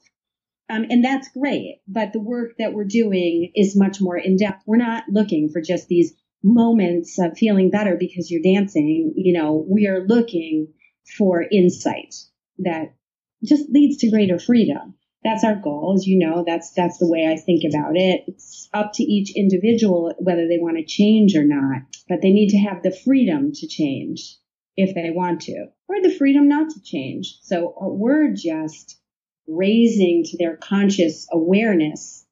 Um, 0.71 0.87
and 0.91 1.05
that's 1.05 1.29
great. 1.29 1.81
But 1.89 2.13
the 2.13 2.21
work 2.21 2.57
that 2.59 2.75
we're 2.75 2.85
doing 2.85 3.53
is 3.55 3.77
much 3.77 4.01
more 4.01 4.19
in 4.19 4.37
depth. 4.37 4.65
We're 4.67 4.77
not 4.77 5.05
looking 5.09 5.49
for 5.51 5.61
just 5.63 5.89
these 5.89 6.15
moments 6.43 7.19
of 7.19 7.37
feeling 7.37 7.71
better 7.71 7.97
because 7.99 8.31
you're 8.31 8.43
dancing. 8.43 9.15
You 9.17 9.33
know, 9.33 9.65
we 9.69 9.87
are 9.87 10.07
looking 10.07 10.69
for 11.17 11.45
insight 11.51 12.15
that 12.59 12.95
just 13.43 13.71
leads 13.71 13.99
to 13.99 14.11
greater 14.11 14.39
freedom. 14.39 14.95
That's 15.25 15.45
our 15.45 15.57
goal. 15.57 15.95
As 15.97 16.07
you 16.07 16.19
know, 16.19 16.45
that's, 16.47 16.73
that's 16.73 16.99
the 16.99 17.09
way 17.09 17.27
I 17.27 17.37
think 17.37 17.65
about 17.69 17.97
it. 17.97 18.25
It's 18.29 18.69
up 18.73 18.93
to 18.95 19.03
each 19.03 19.35
individual 19.37 20.15
whether 20.19 20.47
they 20.47 20.59
want 20.59 20.77
to 20.79 20.85
change 20.85 21.35
or 21.35 21.45
not, 21.45 21.83
but 22.09 22.23
they 22.23 22.31
need 22.31 22.51
to 22.51 22.59
have 22.59 22.83
the 22.83 22.97
freedom 23.05 23.51
to 23.53 23.67
change 23.67 24.37
if 24.77 24.95
they 24.95 25.11
want 25.11 25.41
to, 25.43 25.67
or 25.89 26.01
the 26.01 26.15
freedom 26.15 26.49
not 26.49 26.71
to 26.71 26.83
change. 26.83 27.39
So 27.43 27.75
we're 27.81 28.33
just 28.33 29.01
raising 29.49 30.23
to 30.25 30.37
their 30.39 30.57
conscious 30.57 31.27
awareness 31.33 32.25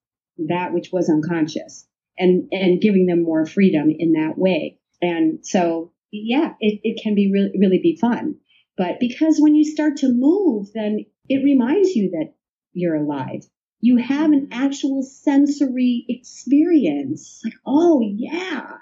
that 0.48 0.72
which 0.72 0.90
was 0.92 1.10
unconscious 1.10 1.88
and, 2.16 2.48
and 2.52 2.80
giving 2.80 3.06
them 3.06 3.24
more 3.24 3.46
freedom 3.46 3.90
in 3.90 4.12
that 4.12 4.38
way. 4.38 4.78
And 5.02 5.44
so, 5.44 5.92
yeah, 6.12 6.52
it, 6.60 6.80
it 6.84 7.02
can 7.02 7.16
be 7.16 7.32
really, 7.32 7.52
really 7.58 7.80
be 7.82 7.98
fun. 8.00 8.36
But 8.76 9.00
because 9.00 9.38
when 9.40 9.54
you 9.54 9.64
start 9.64 9.96
to 9.98 10.12
move, 10.12 10.68
then 10.72 11.06
it 11.28 11.42
reminds 11.42 11.96
you 11.96 12.10
that 12.12 12.34
you're 12.76 12.94
alive. 12.94 13.42
You 13.80 13.96
have 13.96 14.32
an 14.32 14.48
mm-hmm. 14.48 14.64
actual 14.64 15.02
sensory 15.02 16.04
experience. 16.08 17.40
Like, 17.44 17.54
oh 17.64 18.00
yeah. 18.00 18.72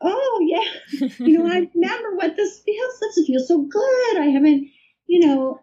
Oh 0.00 0.40
yeah. 0.46 1.08
you 1.18 1.38
know, 1.38 1.46
I 1.46 1.68
remember 1.74 2.16
what 2.16 2.36
this 2.36 2.60
feels. 2.60 3.00
This 3.00 3.26
feels 3.26 3.48
so 3.48 3.62
good. 3.62 4.18
I 4.18 4.26
haven't, 4.26 4.68
you 5.06 5.26
know, 5.26 5.60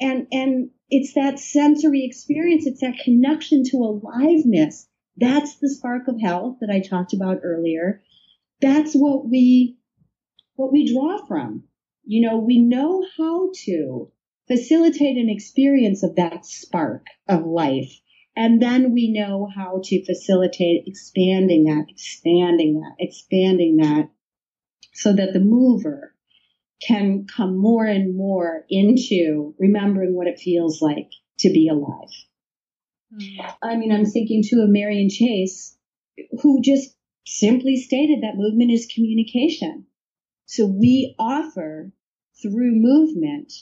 and, 0.00 0.26
and 0.32 0.70
it's 0.90 1.14
that 1.14 1.38
sensory 1.38 2.04
experience. 2.04 2.66
It's 2.66 2.80
that 2.80 2.98
connection 3.04 3.64
to 3.70 3.76
aliveness. 3.76 4.88
That's 5.16 5.56
the 5.56 5.68
spark 5.68 6.08
of 6.08 6.20
health 6.20 6.58
that 6.60 6.70
I 6.70 6.80
talked 6.80 7.12
about 7.12 7.40
earlier. 7.42 8.02
That's 8.60 8.94
what 8.94 9.28
we, 9.28 9.78
what 10.54 10.72
we 10.72 10.92
draw 10.92 11.24
from. 11.26 11.64
You 12.04 12.28
know, 12.28 12.38
we 12.38 12.58
know 12.58 13.04
how 13.16 13.50
to 13.64 14.10
facilitate 14.48 15.16
an 15.16 15.28
experience 15.28 16.02
of 16.02 16.16
that 16.16 16.46
spark 16.46 17.06
of 17.28 17.44
life. 17.44 18.00
And 18.36 18.60
then 18.60 18.92
we 18.92 19.10
know 19.10 19.48
how 19.54 19.80
to 19.84 20.04
facilitate 20.04 20.84
expanding 20.86 21.64
that, 21.64 21.86
expanding 21.88 22.80
that, 22.80 22.94
expanding 22.98 23.76
that 23.76 24.10
so 24.92 25.12
that 25.12 25.32
the 25.32 25.40
mover 25.40 26.14
can 26.86 27.26
come 27.26 27.56
more 27.56 27.86
and 27.86 28.16
more 28.16 28.64
into 28.68 29.54
remembering 29.58 30.14
what 30.14 30.26
it 30.26 30.38
feels 30.38 30.82
like 30.82 31.10
to 31.38 31.48
be 31.48 31.68
alive. 31.68 32.10
Mm. 33.14 33.54
I 33.62 33.76
mean, 33.76 33.92
I'm 33.92 34.04
thinking 34.04 34.42
too 34.46 34.60
of 34.62 34.68
Marian 34.68 35.08
Chace, 35.08 35.76
who 36.42 36.60
just 36.62 36.94
simply 37.24 37.76
stated 37.76 38.22
that 38.22 38.36
movement 38.36 38.70
is 38.70 38.90
communication. 38.94 39.86
So 40.44 40.66
we 40.66 41.14
offer 41.18 41.92
through 42.42 42.72
movement 42.74 43.52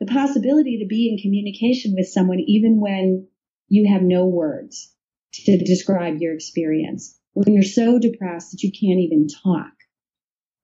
the 0.00 0.06
possibility 0.06 0.78
to 0.78 0.86
be 0.86 1.10
in 1.10 1.22
communication 1.22 1.94
with 1.94 2.08
someone 2.08 2.40
even 2.40 2.80
when 2.80 3.28
you 3.68 3.92
have 3.92 4.02
no 4.02 4.26
words 4.26 4.92
to 5.32 5.56
describe 5.58 6.16
your 6.18 6.34
experience, 6.34 7.16
when 7.34 7.54
you're 7.54 7.62
so 7.62 7.98
depressed 7.98 8.50
that 8.50 8.62
you 8.62 8.72
can't 8.72 9.00
even 9.00 9.28
talk 9.28 9.72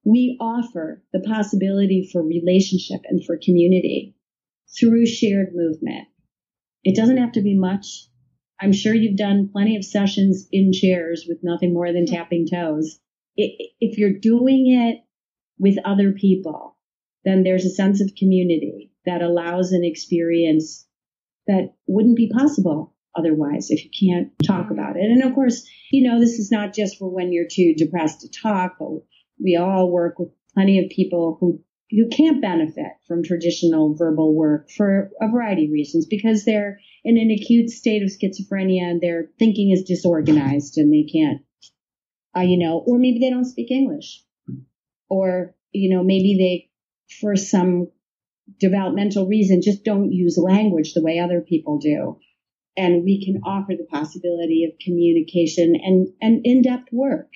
we 0.07 0.37
offer 0.41 1.03
the 1.13 1.19
possibility 1.19 2.09
for 2.13 2.23
relationship 2.23 3.01
and 3.09 3.25
for 3.25 3.37
community 3.43 4.15
through 4.79 5.05
shared 5.05 5.49
movement. 5.53 6.07
It 6.85 6.95
doesn't 6.95 7.17
have 7.17 7.33
to 7.33 7.43
be 7.43 7.59
much. 7.59 8.07
I'm 8.61 8.73
sure 8.73 8.95
you've 8.95 9.19
done 9.19 9.51
plenty 9.53 9.77
of 9.77 9.85
sessions 9.85 10.47
in 10.53 10.73
chairs 10.73 11.27
with 11.29 11.39
nothing 11.43 11.75
more 11.75 11.93
than 11.93 12.07
tapping 12.07 12.47
toes. 12.47 13.01
If 13.37 13.99
you're 13.99 14.19
doing 14.19 14.71
it 14.71 15.05
with 15.59 15.77
other 15.85 16.13
people, 16.13 16.77
then 17.25 17.43
there's 17.43 17.65
a 17.65 17.71
sense 17.71 18.01
of 18.01 18.15
community 18.17 18.93
that 19.07 19.23
allows 19.23 19.73
an 19.73 19.85
experience 19.85 20.87
that 21.47 21.75
wouldn't 21.87 22.17
be 22.17 22.31
possible 22.31 22.95
otherwise 23.17 23.71
if 23.71 23.83
you 23.85 23.91
can't 23.91 24.33
talk 24.45 24.71
about 24.71 24.97
it. 24.97 25.05
And 25.05 25.23
of 25.23 25.35
course, 25.35 25.67
you 25.91 26.09
know, 26.09 26.21
this 26.21 26.39
is 26.39 26.51
not 26.51 26.75
just 26.75 26.99
for 26.99 27.09
when 27.09 27.33
you're 27.33 27.49
too 27.51 27.75
depressed 27.77 28.21
to 28.21 28.29
talk, 28.31 28.77
but 28.79 28.89
we 29.43 29.57
all 29.57 29.91
work 29.91 30.19
with 30.19 30.29
plenty 30.55 30.79
of 30.79 30.91
people 30.91 31.37
who 31.41 31.63
who 31.91 32.09
can't 32.09 32.43
benefit 32.43 32.93
from 33.07 33.23
traditional 33.23 33.95
verbal 33.95 34.35
work 34.35 34.69
for 34.71 35.11
a 35.21 35.29
variety 35.31 35.67
of 35.67 35.71
reasons 35.71 36.05
because 36.05 36.45
they're 36.45 36.81
in 37.05 37.17
an 37.17 37.31
acute 37.31 37.71
state 37.71 38.03
of 38.03 38.09
schizophrenia 38.11 38.83
and 38.83 39.01
their 39.01 39.31
thinking 39.39 39.71
is 39.71 39.85
disorganized 39.85 40.79
and 40.79 40.93
they 40.93 41.05
can't 41.05 41.43
uh, 42.37 42.41
you 42.41 42.59
know 42.59 42.83
or 42.87 42.99
maybe 42.99 43.21
they 43.21 43.31
don't 43.31 43.45
speak 43.45 43.71
english 43.71 44.25
or 45.09 45.55
you 45.71 45.95
know 45.95 46.03
maybe 46.03 46.37
they 46.37 46.69
for 47.21 47.37
some 47.37 47.87
developmental 48.59 49.27
reason 49.27 49.61
just 49.63 49.85
don't 49.85 50.13
use 50.13 50.39
language 50.39 50.95
the 50.95 51.03
way 51.03 51.19
other 51.19 51.41
people 51.41 51.79
do 51.79 52.19
and 52.77 53.05
we 53.05 53.25
can 53.25 53.43
offer 53.45 53.73
the 53.77 53.87
possibility 53.91 54.65
of 54.65 54.79
communication 54.79 55.75
and 55.83 56.09
and 56.21 56.45
in-depth 56.45 56.93
work 56.93 57.29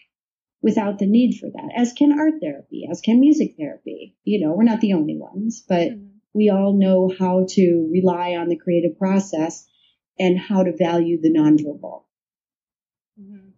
without 0.62 0.99
the 0.99 1.07
need 1.07 1.38
for 1.38 1.49
that, 1.49 1.70
as 1.75 1.92
can 1.92 2.18
art 2.18 2.35
therapy, 2.40 2.87
as 2.90 3.01
can 3.01 3.18
music 3.18 3.55
therapy. 3.59 4.14
You 4.25 4.44
know, 4.44 4.55
we're 4.55 4.64
not 4.64 4.81
the 4.81 4.92
only 4.92 5.16
ones, 5.16 5.64
but 5.66 5.88
mm-hmm. 5.88 6.07
we 6.35 6.51
all 6.51 6.79
know 6.79 7.11
how 7.18 7.46
to 7.51 7.88
rely 7.90 8.37
on 8.37 8.49
the 8.49 8.59
creative 8.59 8.99
process 8.99 9.66
and 10.18 10.38
how 10.38 10.62
to 10.62 10.77
value 10.77 11.20
the 11.20 11.33
nonverbal. 11.33 12.03
Mm-hmm. 13.18 13.49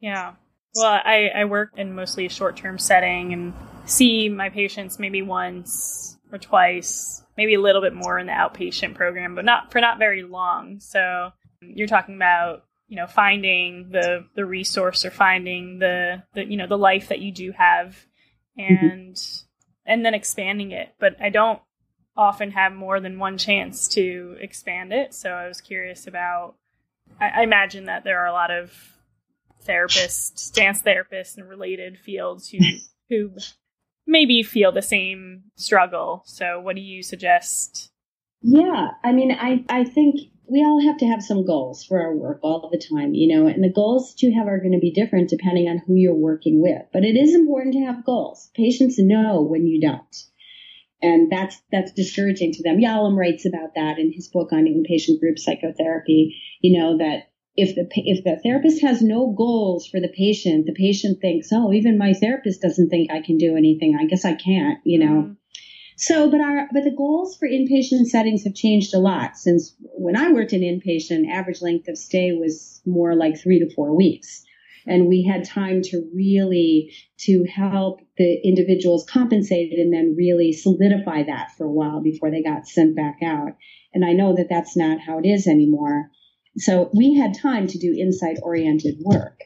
Yeah. 0.00 0.34
Well, 0.76 1.00
I, 1.04 1.30
I 1.34 1.44
work 1.46 1.72
in 1.76 1.94
mostly 1.94 2.26
a 2.26 2.30
short 2.30 2.56
term 2.56 2.78
setting 2.78 3.32
and 3.32 3.52
see 3.84 4.28
my 4.28 4.50
patients 4.50 4.98
maybe 4.98 5.22
once 5.22 6.13
or 6.34 6.38
twice, 6.38 7.22
maybe 7.36 7.54
a 7.54 7.60
little 7.60 7.80
bit 7.80 7.94
more 7.94 8.18
in 8.18 8.26
the 8.26 8.32
outpatient 8.32 8.94
program, 8.94 9.34
but 9.34 9.44
not 9.44 9.70
for 9.70 9.80
not 9.80 9.98
very 9.98 10.24
long. 10.24 10.80
So 10.80 11.30
you're 11.60 11.88
talking 11.88 12.16
about 12.16 12.64
you 12.88 12.96
know 12.96 13.06
finding 13.06 13.90
the 13.90 14.26
the 14.34 14.44
resource 14.44 15.04
or 15.04 15.10
finding 15.10 15.78
the 15.78 16.22
the 16.34 16.44
you 16.44 16.56
know 16.56 16.66
the 16.66 16.78
life 16.78 17.08
that 17.08 17.20
you 17.20 17.32
do 17.32 17.52
have 17.52 18.04
mm-hmm. 18.58 18.86
and 18.86 19.14
mm-hmm. 19.14 19.44
and 19.86 20.04
then 20.04 20.14
expanding 20.14 20.70
it 20.70 20.94
but 21.00 21.16
i 21.20 21.28
don't 21.28 21.60
often 22.16 22.50
have 22.50 22.72
more 22.72 23.00
than 23.00 23.18
one 23.18 23.38
chance 23.38 23.88
to 23.88 24.36
expand 24.40 24.92
it 24.92 25.14
so 25.14 25.30
i 25.30 25.48
was 25.48 25.60
curious 25.60 26.06
about 26.06 26.54
i, 27.20 27.40
I 27.40 27.42
imagine 27.42 27.86
that 27.86 28.04
there 28.04 28.20
are 28.20 28.26
a 28.26 28.32
lot 28.32 28.50
of 28.50 28.72
therapists 29.66 30.52
dance 30.52 30.82
therapists 30.82 31.36
and 31.36 31.48
related 31.48 31.98
fields 31.98 32.48
who 32.50 32.58
who 33.08 33.30
maybe 34.06 34.42
feel 34.42 34.72
the 34.72 34.82
same 34.82 35.42
struggle 35.56 36.22
so 36.26 36.60
what 36.60 36.76
do 36.76 36.82
you 36.82 37.02
suggest 37.02 37.90
yeah 38.42 38.90
i 39.02 39.12
mean 39.12 39.32
i 39.32 39.64
i 39.68 39.84
think 39.84 40.30
we 40.46 40.62
all 40.62 40.80
have 40.80 40.98
to 40.98 41.06
have 41.06 41.22
some 41.22 41.46
goals 41.46 41.84
for 41.84 42.00
our 42.00 42.14
work 42.14 42.38
all 42.42 42.68
the 42.70 42.78
time, 42.78 43.14
you 43.14 43.34
know, 43.34 43.46
and 43.46 43.64
the 43.64 43.72
goals 43.72 44.12
that 44.12 44.22
you 44.22 44.34
have 44.38 44.46
are 44.46 44.58
going 44.58 44.72
to 44.72 44.78
be 44.78 44.92
different 44.92 45.30
depending 45.30 45.68
on 45.68 45.78
who 45.78 45.94
you're 45.94 46.14
working 46.14 46.60
with. 46.60 46.82
But 46.92 47.04
it 47.04 47.16
is 47.16 47.34
important 47.34 47.74
to 47.74 47.80
have 47.80 48.04
goals. 48.04 48.50
Patients 48.54 48.98
know 48.98 49.40
when 49.42 49.66
you 49.66 49.80
don't. 49.80 50.16
And 51.00 51.30
that's, 51.30 51.60
that's 51.70 51.92
discouraging 51.92 52.52
to 52.52 52.62
them. 52.62 52.78
Yalom 52.78 53.16
writes 53.16 53.46
about 53.46 53.74
that 53.74 53.98
in 53.98 54.12
his 54.12 54.28
book 54.28 54.52
on 54.52 54.64
inpatient 54.64 55.20
group 55.20 55.38
psychotherapy, 55.38 56.36
you 56.60 56.78
know, 56.78 56.98
that 56.98 57.30
if 57.56 57.74
the, 57.74 57.86
if 57.94 58.24
the 58.24 58.40
therapist 58.42 58.82
has 58.82 59.00
no 59.00 59.32
goals 59.36 59.86
for 59.86 60.00
the 60.00 60.12
patient, 60.16 60.66
the 60.66 60.74
patient 60.74 61.20
thinks, 61.20 61.48
oh, 61.52 61.72
even 61.72 61.98
my 61.98 62.12
therapist 62.12 62.60
doesn't 62.60 62.88
think 62.88 63.10
I 63.10 63.20
can 63.20 63.38
do 63.38 63.56
anything. 63.56 63.96
I 63.98 64.06
guess 64.06 64.24
I 64.24 64.34
can't, 64.34 64.80
you 64.84 64.98
know. 64.98 65.22
Mm-hmm. 65.22 65.32
So, 65.96 66.28
but 66.28 66.40
our, 66.40 66.68
but 66.72 66.82
the 66.82 66.94
goals 66.96 67.36
for 67.36 67.48
inpatient 67.48 68.06
settings 68.06 68.42
have 68.42 68.54
changed 68.54 68.94
a 68.94 68.98
lot 68.98 69.36
since 69.36 69.76
when 69.80 70.16
I 70.16 70.32
worked 70.32 70.52
in 70.52 70.62
inpatient, 70.62 71.30
average 71.30 71.62
length 71.62 71.86
of 71.86 71.96
stay 71.96 72.32
was 72.32 72.82
more 72.84 73.14
like 73.14 73.40
three 73.40 73.60
to 73.60 73.72
four 73.74 73.96
weeks. 73.96 74.44
And 74.86 75.06
we 75.06 75.22
had 75.22 75.44
time 75.44 75.80
to 75.82 76.10
really, 76.14 76.92
to 77.20 77.44
help 77.44 78.00
the 78.18 78.40
individuals 78.44 79.06
compensate 79.08 79.72
and 79.78 79.92
then 79.92 80.14
really 80.16 80.52
solidify 80.52 81.22
that 81.22 81.52
for 81.56 81.64
a 81.64 81.72
while 81.72 82.02
before 82.02 82.30
they 82.30 82.42
got 82.42 82.66
sent 82.66 82.94
back 82.96 83.20
out. 83.24 83.52
And 83.94 84.04
I 84.04 84.12
know 84.12 84.34
that 84.34 84.48
that's 84.50 84.76
not 84.76 85.00
how 85.00 85.20
it 85.20 85.26
is 85.26 85.46
anymore. 85.46 86.10
So 86.56 86.90
we 86.94 87.14
had 87.14 87.34
time 87.34 87.66
to 87.68 87.78
do 87.78 87.94
insight 87.98 88.38
oriented 88.42 88.96
work 89.00 89.40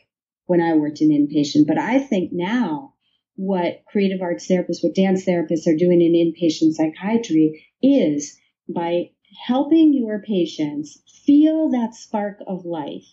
when 0.47 0.61
I 0.61 0.75
worked 0.75 1.01
in 1.01 1.11
inpatient. 1.11 1.67
But 1.67 1.79
I 1.79 1.99
think 1.99 2.31
now 2.33 2.95
what 3.37 3.83
creative 3.87 4.21
arts 4.21 4.47
therapists, 4.47 4.83
what 4.83 4.95
dance 4.95 5.25
therapists 5.25 5.67
are 5.67 5.77
doing 5.77 6.03
in 6.03 6.13
inpatient 6.13 6.73
psychiatry 6.73 7.65
is 7.83 8.39
by 8.69 9.11
helping 9.47 9.95
your 9.95 10.21
patients 10.23 10.99
feel 11.25 11.71
that 11.71 11.95
spark 11.95 12.41
of 12.47 12.65
life, 12.65 13.07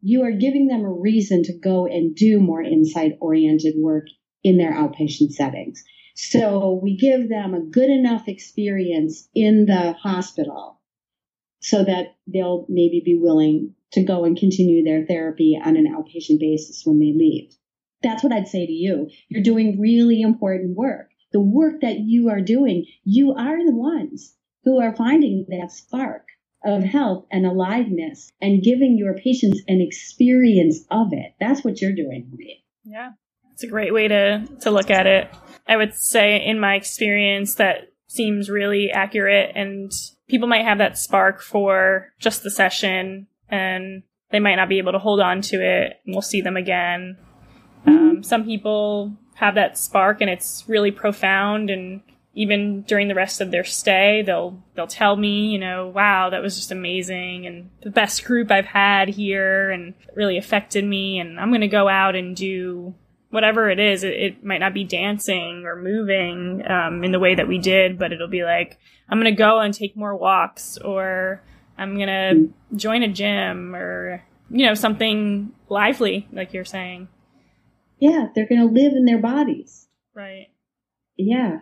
you 0.00 0.22
are 0.22 0.32
giving 0.32 0.66
them 0.66 0.84
a 0.84 0.92
reason 0.92 1.42
to 1.44 1.58
go 1.58 1.86
and 1.86 2.14
do 2.14 2.40
more 2.40 2.62
insight 2.62 3.16
oriented 3.20 3.74
work 3.76 4.06
in 4.42 4.58
their 4.58 4.72
outpatient 4.72 5.32
settings. 5.32 5.84
So 6.14 6.80
we 6.82 6.96
give 6.96 7.28
them 7.28 7.54
a 7.54 7.60
good 7.60 7.90
enough 7.90 8.28
experience 8.28 9.28
in 9.34 9.66
the 9.66 9.92
hospital 9.92 10.73
so 11.64 11.82
that 11.82 12.16
they'll 12.26 12.66
maybe 12.68 13.00
be 13.02 13.18
willing 13.18 13.74
to 13.90 14.04
go 14.04 14.26
and 14.26 14.36
continue 14.36 14.84
their 14.84 15.06
therapy 15.06 15.58
on 15.64 15.76
an 15.76 15.86
outpatient 15.86 16.38
basis 16.38 16.82
when 16.84 16.98
they 16.98 17.14
leave. 17.16 17.56
That's 18.02 18.22
what 18.22 18.34
I'd 18.34 18.48
say 18.48 18.66
to 18.66 18.72
you. 18.72 19.08
You're 19.30 19.42
doing 19.42 19.80
really 19.80 20.20
important 20.20 20.76
work. 20.76 21.08
The 21.32 21.40
work 21.40 21.80
that 21.80 22.00
you 22.00 22.28
are 22.28 22.42
doing, 22.42 22.84
you 23.04 23.32
are 23.32 23.64
the 23.64 23.74
ones 23.74 24.34
who 24.64 24.78
are 24.78 24.94
finding 24.94 25.46
that 25.48 25.72
spark 25.72 26.26
of 26.66 26.84
health 26.84 27.24
and 27.32 27.46
aliveness 27.46 28.30
and 28.42 28.62
giving 28.62 28.98
your 28.98 29.14
patients 29.14 29.62
an 29.66 29.80
experience 29.80 30.80
of 30.90 31.08
it. 31.12 31.32
That's 31.40 31.64
what 31.64 31.80
you're 31.80 31.94
doing. 31.94 32.30
Yeah. 32.84 33.12
It's 33.54 33.62
a 33.62 33.68
great 33.68 33.94
way 33.94 34.08
to, 34.08 34.46
to 34.60 34.70
look 34.70 34.90
at 34.90 35.06
it. 35.06 35.30
I 35.66 35.78
would 35.78 35.94
say 35.94 36.44
in 36.44 36.60
my 36.60 36.74
experience 36.74 37.54
that 37.54 37.88
seems 38.06 38.50
really 38.50 38.90
accurate 38.90 39.52
and 39.54 39.90
people 40.28 40.48
might 40.48 40.64
have 40.64 40.78
that 40.78 40.98
spark 40.98 41.40
for 41.40 42.12
just 42.18 42.42
the 42.42 42.50
session 42.50 43.26
and 43.48 44.02
they 44.30 44.40
might 44.40 44.56
not 44.56 44.68
be 44.68 44.78
able 44.78 44.92
to 44.92 44.98
hold 44.98 45.20
on 45.20 45.40
to 45.42 45.56
it 45.56 46.00
and 46.04 46.14
we'll 46.14 46.22
see 46.22 46.40
them 46.40 46.56
again. 46.56 47.16
Um, 47.86 48.22
some 48.22 48.44
people 48.44 49.12
have 49.34 49.54
that 49.56 49.76
spark 49.78 50.20
and 50.20 50.30
it's 50.30 50.64
really 50.66 50.90
profound 50.90 51.70
and 51.70 52.00
even 52.36 52.82
during 52.82 53.06
the 53.06 53.14
rest 53.14 53.40
of 53.40 53.52
their 53.52 53.62
stay, 53.62 54.22
they'll 54.22 54.60
they'll 54.74 54.88
tell 54.88 55.14
me, 55.14 55.46
you 55.46 55.58
know, 55.58 55.86
wow, 55.88 56.30
that 56.30 56.42
was 56.42 56.56
just 56.56 56.72
amazing 56.72 57.46
and 57.46 57.70
the 57.82 57.90
best 57.90 58.24
group 58.24 58.50
I've 58.50 58.66
had 58.66 59.08
here 59.08 59.70
and 59.70 59.94
really 60.14 60.36
affected 60.36 60.84
me 60.84 61.20
and 61.20 61.38
I'm 61.38 61.50
going 61.50 61.60
to 61.60 61.68
go 61.68 61.88
out 61.88 62.16
and 62.16 62.34
do 62.34 62.94
whatever 63.34 63.68
it 63.68 63.80
is. 63.80 64.04
It, 64.04 64.14
it 64.14 64.44
might 64.44 64.60
not 64.60 64.72
be 64.72 64.84
dancing 64.84 65.64
or 65.66 65.76
moving 65.76 66.62
um, 66.70 67.02
in 67.02 67.12
the 67.12 67.18
way 67.18 67.34
that 67.34 67.48
we 67.48 67.58
did, 67.58 67.98
but 67.98 68.12
it'll 68.12 68.28
be 68.28 68.44
like 68.44 68.78
I'm 69.08 69.20
going 69.20 69.34
to 69.34 69.38
go 69.38 69.60
and 69.60 69.74
take 69.74 69.96
more 69.96 70.16
walks 70.16 70.78
or 70.78 71.42
I'm 71.76 71.96
going 71.96 72.08
to 72.08 72.76
join 72.76 73.02
a 73.02 73.08
gym 73.08 73.74
or 73.74 74.22
you 74.50 74.66
know, 74.66 74.74
something 74.74 75.52
lively 75.68 76.28
like 76.32 76.52
you're 76.52 76.64
saying. 76.64 77.08
Yeah, 77.98 78.28
they're 78.34 78.48
going 78.48 78.60
to 78.60 78.72
live 78.72 78.92
in 78.92 79.04
their 79.04 79.18
bodies. 79.18 79.88
Right. 80.14 80.48
Yeah. 81.16 81.60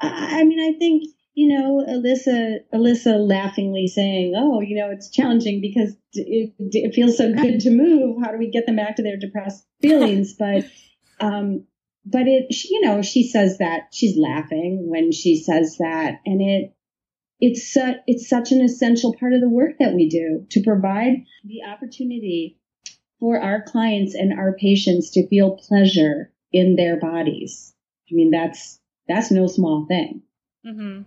I, 0.00 0.40
I 0.40 0.44
mean, 0.44 0.60
I 0.60 0.78
think 0.78 1.04
you 1.34 1.48
know, 1.48 1.84
Elissa, 1.86 2.58
Elissa 2.72 3.16
laughingly 3.16 3.88
saying, 3.88 4.34
"Oh, 4.36 4.60
you 4.60 4.76
know, 4.76 4.90
it's 4.90 5.10
challenging 5.10 5.60
because 5.60 5.96
it, 6.12 6.52
it 6.58 6.94
feels 6.94 7.16
so 7.16 7.32
good 7.34 7.58
to 7.60 7.70
move. 7.70 8.22
How 8.22 8.30
do 8.30 8.38
we 8.38 8.50
get 8.50 8.66
them 8.66 8.76
back 8.76 8.96
to 8.96 9.02
their 9.02 9.16
depressed 9.16 9.66
feelings?" 9.82 10.34
but, 10.38 10.64
um, 11.20 11.66
but 12.04 12.26
it, 12.26 12.52
she, 12.52 12.74
you 12.74 12.80
know, 12.82 13.02
she 13.02 13.28
says 13.28 13.58
that 13.58 13.88
she's 13.92 14.18
laughing 14.18 14.88
when 14.88 15.12
she 15.12 15.36
says 15.36 15.76
that, 15.78 16.20
and 16.26 16.40
it, 16.42 16.74
it's 17.40 17.72
su- 17.72 18.00
it's 18.06 18.28
such 18.28 18.52
an 18.52 18.60
essential 18.60 19.14
part 19.18 19.32
of 19.32 19.40
the 19.40 19.48
work 19.48 19.72
that 19.78 19.94
we 19.94 20.08
do 20.08 20.46
to 20.50 20.62
provide 20.62 21.24
the 21.44 21.62
opportunity 21.66 22.58
for 23.20 23.40
our 23.40 23.62
clients 23.62 24.14
and 24.14 24.38
our 24.38 24.54
patients 24.54 25.10
to 25.12 25.26
feel 25.28 25.56
pleasure 25.56 26.32
in 26.52 26.76
their 26.76 26.98
bodies. 26.98 27.74
I 28.10 28.14
mean, 28.14 28.30
that's 28.30 28.80
that's 29.08 29.30
no 29.30 29.46
small 29.46 29.86
thing. 29.86 30.22
Mm-hmm. 30.66 31.02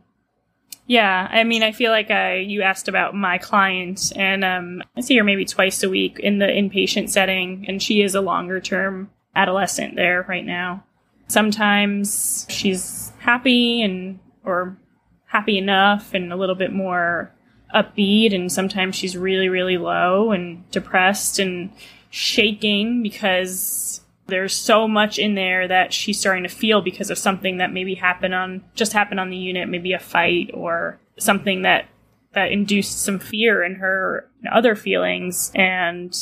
Yeah, 0.88 1.28
I 1.30 1.43
mean, 1.43 1.63
I 1.63 1.74
feel 1.74 1.91
like 1.91 2.10
I 2.10 2.38
you 2.38 2.62
asked 2.62 2.88
about 2.88 3.13
my 3.13 3.38
client, 3.38 4.12
and 4.15 4.43
um, 4.43 4.84
I 4.96 5.02
see 5.02 5.17
her 5.17 5.24
maybe 5.24 5.46
twice 5.46 5.84
a 5.84 5.89
week 5.89 6.17
in 6.20 6.39
the 6.39 6.48
inpatient 6.48 7.10
setting, 7.10 7.65
and 7.67 7.84
she 7.84 8.02
is 8.02 8.15
a 8.15 8.22
longer 8.22 8.60
term 8.60 9.12
adolescent 9.38 9.95
there 9.95 10.26
right 10.28 10.45
now. 10.45 10.84
Sometimes 11.28 12.45
she's 12.50 13.12
happy 13.19 13.82
and 13.82 14.19
or 14.43 14.78
happy 15.26 15.58
enough 15.58 16.13
and 16.13 16.34
a 16.34 16.36
little 16.36 16.56
bit 16.56 16.73
more 16.73 17.32
upbeat, 17.73 18.34
and 18.34 18.52
sometimes 18.52 18.95
she's 18.95 19.15
really 19.15 19.50
really 19.50 19.78
low 19.78 20.32
and 20.32 20.69
depressed 20.71 21.39
and 21.39 21.71
shaking 22.10 23.04
because 23.04 24.02
there's 24.28 24.54
so 24.54 24.88
much 24.88 25.19
in 25.19 25.36
there 25.36 25.67
that 25.67 25.93
she's 25.93 26.19
starting 26.19 26.43
to 26.43 26.50
feel 26.50 26.82
because 26.82 27.10
of 27.10 27.17
something 27.17 27.58
that 27.58 27.71
maybe 27.71 27.95
happened 27.95 28.34
on 28.34 28.63
just 28.76 28.93
happened 28.93 29.19
on 29.19 29.30
the 29.30 29.38
unit, 29.38 29.69
maybe 29.69 29.93
a 29.93 30.00
fight 30.00 30.52
or 30.54 31.00
something 31.17 31.62
that 31.62 31.86
that 32.34 32.52
induced 32.52 33.04
some 33.04 33.19
fear 33.19 33.63
in 33.63 33.76
her 33.76 34.30
other 34.52 34.76
feelings 34.76 35.52
and 35.56 36.15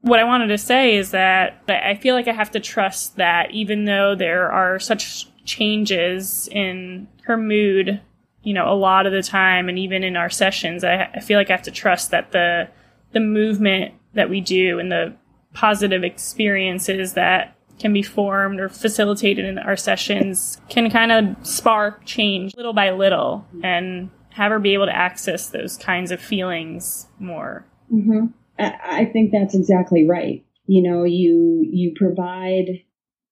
what 0.00 0.20
I 0.20 0.24
wanted 0.24 0.48
to 0.48 0.58
say 0.58 0.96
is 0.96 1.10
that 1.10 1.62
I 1.68 1.94
feel 1.96 2.14
like 2.14 2.28
I 2.28 2.32
have 2.32 2.50
to 2.52 2.60
trust 2.60 3.16
that 3.16 3.50
even 3.50 3.84
though 3.84 4.14
there 4.14 4.50
are 4.50 4.78
such 4.78 5.26
changes 5.44 6.48
in 6.52 7.08
her 7.22 7.36
mood, 7.36 8.00
you 8.42 8.54
know, 8.54 8.72
a 8.72 8.74
lot 8.74 9.06
of 9.06 9.12
the 9.12 9.22
time 9.22 9.68
and 9.68 9.78
even 9.78 10.04
in 10.04 10.16
our 10.16 10.30
sessions, 10.30 10.84
I, 10.84 11.10
I 11.14 11.20
feel 11.20 11.38
like 11.38 11.50
I 11.50 11.54
have 11.54 11.62
to 11.62 11.70
trust 11.70 12.10
that 12.10 12.32
the 12.32 12.68
the 13.12 13.20
movement 13.20 13.94
that 14.14 14.28
we 14.28 14.40
do 14.40 14.78
and 14.78 14.92
the 14.92 15.14
positive 15.54 16.04
experiences 16.04 17.14
that 17.14 17.56
can 17.78 17.92
be 17.92 18.02
formed 18.02 18.60
or 18.60 18.68
facilitated 18.68 19.44
in 19.44 19.58
our 19.58 19.76
sessions 19.76 20.60
can 20.68 20.90
kind 20.90 21.12
of 21.12 21.46
spark 21.46 22.04
change 22.04 22.54
little 22.56 22.72
by 22.72 22.90
little 22.90 23.46
and 23.62 24.10
have 24.30 24.50
her 24.50 24.58
be 24.58 24.74
able 24.74 24.86
to 24.86 24.96
access 24.96 25.48
those 25.48 25.76
kinds 25.76 26.10
of 26.10 26.20
feelings 26.20 27.08
more. 27.18 27.64
Mm-hmm. 27.92 28.26
I 28.58 29.04
think 29.12 29.30
that's 29.30 29.54
exactly 29.54 30.06
right. 30.06 30.44
You 30.66 30.82
know, 30.82 31.04
you 31.04 31.64
you 31.70 31.92
provide 31.96 32.84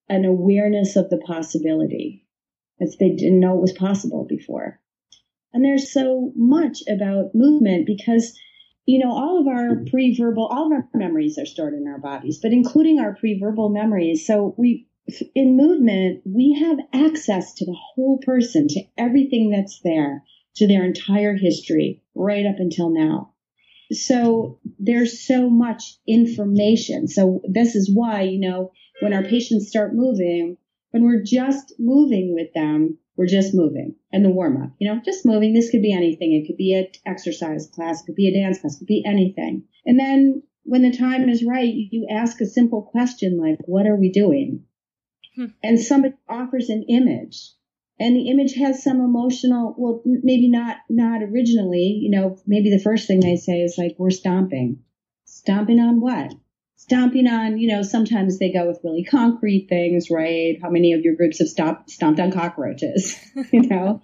an 0.09 0.25
awareness 0.25 0.97
of 0.97 1.11
the 1.11 1.19
possibility 1.19 2.27
as 2.81 2.97
they 2.99 3.11
didn't 3.11 3.41
know 3.41 3.57
it 3.57 3.63
was 3.63 3.73
possible 3.73 4.25
before. 4.29 4.81
And 5.53 5.65
there's 5.65 5.93
so 5.93 6.33
much 6.37 6.83
about 6.89 7.35
movement 7.35 7.87
because 7.87 8.39
you 8.87 9.01
know, 9.01 9.11
all 9.11 9.41
of 9.41 9.49
our 9.49 9.85
pre-verbal, 9.91 10.47
all 10.47 10.67
of 10.67 10.73
our 10.73 10.89
memories 10.95 11.39
are 11.39 11.45
stored 11.45 11.75
in 11.75 11.89
our 11.89 11.99
bodies, 11.99 12.39
but 12.41 12.53
including 12.53 13.01
our 13.01 13.17
pre-verbal 13.17 13.69
memories. 13.69 14.25
So 14.25 14.55
we, 14.57 14.87
in 15.35 15.57
movement, 15.57 16.23
we 16.25 16.57
have 16.61 16.79
access 16.93 17.53
to 17.55 17.67
the 17.67 17.77
whole 17.77 18.19
person, 18.19 18.69
to 18.69 18.83
everything 18.97 19.51
that's 19.51 19.81
there, 19.83 20.23
to 20.57 20.69
their 20.69 20.85
entire 20.85 21.37
history, 21.37 22.01
right 22.15 22.47
up 22.47 22.57
until 22.59 22.91
now. 22.91 23.33
So 23.93 24.59
there's 24.79 25.27
so 25.27 25.49
much 25.49 25.99
information. 26.07 27.09
So 27.09 27.41
this 27.49 27.75
is 27.75 27.91
why, 27.93 28.23
you 28.23 28.41
know, 28.41 28.73
when 29.01 29.13
our 29.13 29.23
patients 29.23 29.69
start 29.69 29.95
moving, 29.95 30.57
when 30.91 31.05
we're 31.05 31.23
just 31.23 31.75
moving 31.79 32.35
with 32.35 32.53
them, 32.55 32.99
we're 33.17 33.27
just 33.27 33.55
moving 33.55 33.95
and 34.13 34.25
the 34.25 34.31
warm 34.31 34.63
up, 34.63 34.71
you 34.79 34.89
know, 34.89 35.01
just 35.05 35.25
moving. 35.25 35.55
This 35.55 35.71
could 35.71 35.83
be 35.83 35.93
anything. 35.93 36.33
It 36.33 36.47
could 36.47 36.57
be 36.57 36.75
an 36.75 36.89
exercise 37.07 37.67
class, 37.67 38.03
it 38.03 38.07
could 38.07 38.15
be 38.15 38.29
a 38.29 38.43
dance 38.43 38.61
class, 38.61 38.77
it 38.77 38.81
could 38.81 38.87
be 38.87 39.05
anything. 39.07 39.65
And 39.85 39.99
then 39.99 40.43
when 40.65 40.83
the 40.83 40.97
time 40.97 41.29
is 41.29 41.45
right, 41.45 41.73
you 41.73 42.09
ask 42.11 42.41
a 42.41 42.47
simple 42.47 42.83
question 42.83 43.39
like, 43.39 43.59
what 43.67 43.87
are 43.87 43.97
we 43.97 44.11
doing? 44.11 44.65
Hmm. 45.35 45.47
And 45.63 45.79
somebody 45.79 46.15
offers 46.29 46.69
an 46.69 46.85
image 46.89 47.53
and 47.99 48.17
the 48.17 48.29
image 48.29 48.55
has 48.55 48.83
some 48.83 49.01
emotional, 49.01 49.75
well, 49.79 50.03
maybe 50.05 50.49
not, 50.49 50.79
not 50.89 51.23
originally, 51.23 51.99
you 52.01 52.11
know, 52.11 52.39
maybe 52.47 52.71
the 52.71 52.83
first 52.83 53.07
thing 53.07 53.21
they 53.21 53.37
say 53.37 53.61
is 53.61 53.77
like, 53.79 53.97
we're 53.99 54.11
stomping. 54.11 54.81
Stomping 55.25 55.81
on 55.81 56.01
what? 56.01 56.33
stomping 56.77 57.27
on, 57.27 57.59
you 57.59 57.69
know, 57.69 57.83
sometimes 57.83 58.39
they 58.39 58.53
go 58.53 58.67
with 58.67 58.81
really 58.85 59.05
concrete 59.05 59.67
things, 59.69 60.09
right? 60.11 60.57
How 60.63 60.71
many 60.71 60.93
of 60.93 61.01
your 61.01 61.17
groups 61.17 61.41
have 61.41 61.49
stomped, 61.49 61.91
stomped 61.91 62.21
on 62.21 62.31
cockroaches, 62.31 63.17
you 63.53 63.63
know? 63.63 64.03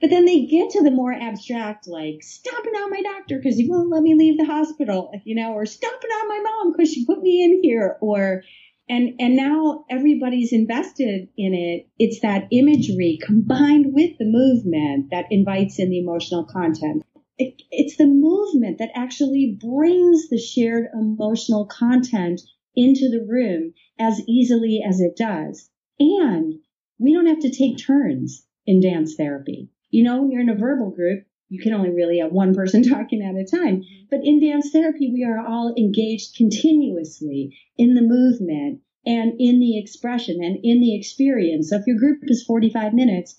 But 0.00 0.10
then 0.10 0.24
they 0.24 0.46
get 0.46 0.70
to 0.70 0.82
the 0.82 0.90
more 0.90 1.12
abstract, 1.12 1.86
like 1.86 2.22
stomping 2.22 2.74
on 2.74 2.90
my 2.90 3.02
doctor 3.02 3.36
because 3.36 3.56
he 3.56 3.68
won't 3.68 3.90
let 3.90 4.02
me 4.02 4.14
leave 4.14 4.38
the 4.38 4.46
hospital, 4.46 5.12
you 5.24 5.34
know, 5.34 5.52
or 5.52 5.66
stomping 5.66 6.10
on 6.10 6.28
my 6.28 6.40
mom 6.42 6.72
because 6.72 6.90
she 6.90 7.04
put 7.04 7.20
me 7.20 7.44
in 7.44 7.60
here, 7.62 7.98
or 8.00 8.42
and 8.90 9.14
and 9.18 9.36
now 9.36 9.84
everybody's 9.88 10.52
invested 10.52 11.28
in 11.38 11.54
it. 11.54 11.88
It's 11.98 12.20
that 12.20 12.48
imagery 12.50 13.18
combined 13.22 13.94
with 13.94 14.18
the 14.18 14.26
movement 14.26 15.10
that 15.12 15.26
invites 15.30 15.78
in 15.78 15.88
the 15.88 15.98
emotional 15.98 16.44
content 16.44 17.04
it, 17.40 17.62
it's 17.70 17.96
the 17.96 18.06
movement 18.06 18.78
that 18.78 18.90
actually 18.94 19.58
brings 19.58 20.28
the 20.28 20.38
shared 20.38 20.88
emotional 20.92 21.64
content 21.64 22.42
into 22.76 23.08
the 23.08 23.24
room 23.26 23.72
as 23.98 24.20
easily 24.28 24.82
as 24.86 25.00
it 25.00 25.16
does. 25.16 25.70
And 25.98 26.56
we 26.98 27.14
don't 27.14 27.26
have 27.26 27.40
to 27.40 27.50
take 27.50 27.78
turns 27.78 28.46
in 28.66 28.80
dance 28.80 29.14
therapy. 29.14 29.70
You 29.90 30.04
know, 30.04 30.28
you're 30.30 30.42
in 30.42 30.50
a 30.50 30.54
verbal 30.54 30.90
group, 30.90 31.24
you 31.50 31.60
can 31.60 31.74
only 31.74 31.90
really 31.90 32.20
have 32.20 32.32
one 32.32 32.54
person 32.54 32.82
talking 32.88 33.22
at 33.22 33.34
a 33.34 33.44
time. 33.44 33.82
Mm-hmm. 33.82 34.06
But 34.10 34.20
in 34.24 34.40
dance 34.40 34.70
therapy, 34.70 35.10
we 35.12 35.24
are 35.24 35.44
all 35.44 35.74
engaged 35.76 36.36
continuously 36.36 37.58
in 37.76 37.94
the 37.94 38.02
movement 38.02 38.80
and 39.04 39.32
in 39.38 39.60
the 39.60 39.78
expression 39.78 40.42
and 40.42 40.58
in 40.62 40.80
the 40.80 40.96
experience. 40.96 41.70
So 41.70 41.76
if 41.76 41.86
your 41.86 41.98
group 41.98 42.20
is 42.22 42.44
45 42.44 42.94
minutes, 42.94 43.36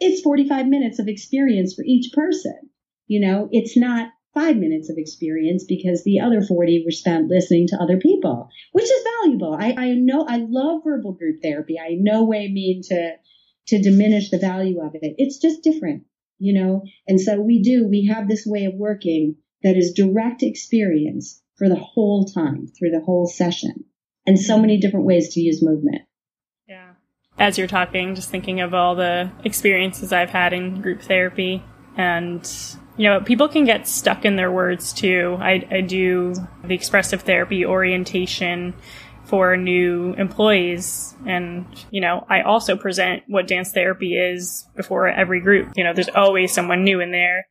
it's 0.00 0.22
45 0.22 0.66
minutes 0.66 0.98
of 0.98 1.08
experience 1.08 1.74
for 1.74 1.84
each 1.84 2.12
person. 2.12 2.70
You 3.06 3.20
know, 3.20 3.48
it's 3.52 3.76
not 3.76 4.10
five 4.32 4.56
minutes 4.56 4.88
of 4.88 4.96
experience 4.96 5.64
because 5.64 6.04
the 6.04 6.20
other 6.20 6.40
40 6.40 6.84
were 6.84 6.92
spent 6.92 7.28
listening 7.28 7.66
to 7.68 7.76
other 7.76 7.98
people, 7.98 8.48
which 8.72 8.84
is 8.84 9.04
valuable. 9.22 9.54
I, 9.54 9.74
I 9.76 9.94
know 9.94 10.24
I 10.26 10.46
love 10.48 10.82
verbal 10.84 11.12
group 11.12 11.42
therapy. 11.42 11.78
I 11.78 11.96
no 11.98 12.24
way 12.24 12.48
mean 12.48 12.82
to 12.84 13.16
to 13.66 13.82
diminish 13.82 14.30
the 14.30 14.38
value 14.38 14.80
of 14.80 14.94
it. 14.94 15.14
It's 15.18 15.38
just 15.38 15.62
different, 15.62 16.04
you 16.40 16.60
know? 16.60 16.82
And 17.06 17.20
so 17.20 17.40
we 17.40 17.62
do, 17.62 17.86
we 17.86 18.06
have 18.06 18.28
this 18.28 18.44
way 18.44 18.64
of 18.64 18.74
working 18.74 19.36
that 19.62 19.76
is 19.76 19.92
direct 19.92 20.42
experience 20.42 21.40
for 21.56 21.68
the 21.68 21.76
whole 21.76 22.24
time, 22.24 22.66
through 22.66 22.90
the 22.90 23.04
whole 23.04 23.26
session, 23.26 23.84
and 24.26 24.40
so 24.40 24.58
many 24.58 24.78
different 24.78 25.06
ways 25.06 25.34
to 25.34 25.40
use 25.40 25.62
movement. 25.62 26.02
Yeah. 26.66 26.94
As 27.38 27.58
you're 27.58 27.68
talking, 27.68 28.14
just 28.14 28.30
thinking 28.30 28.60
of 28.60 28.74
all 28.74 28.94
the 28.94 29.30
experiences 29.44 30.12
I've 30.12 30.30
had 30.30 30.52
in 30.52 30.80
group 30.80 31.02
therapy 31.02 31.62
and 31.96 32.50
you 32.96 33.08
know, 33.08 33.20
people 33.20 33.48
can 33.48 33.64
get 33.64 33.88
stuck 33.88 34.24
in 34.24 34.36
their 34.36 34.52
words 34.52 34.92
too. 34.92 35.38
I, 35.40 35.66
I 35.70 35.80
do 35.80 36.34
the 36.64 36.74
expressive 36.74 37.22
therapy 37.22 37.64
orientation 37.64 38.74
for 39.30 39.56
new 39.56 40.12
employees. 40.14 41.14
And, 41.24 41.64
you 41.92 42.00
know, 42.00 42.26
I 42.28 42.42
also 42.42 42.76
present 42.76 43.22
what 43.28 43.46
dance 43.46 43.70
therapy 43.70 44.16
is 44.16 44.66
before 44.74 45.06
every 45.06 45.40
group. 45.40 45.72
You 45.76 45.84
know, 45.84 45.94
there's 45.94 46.08
always 46.08 46.52
someone 46.52 46.82
new 46.82 47.00
in 47.00 47.12
there. 47.12 47.46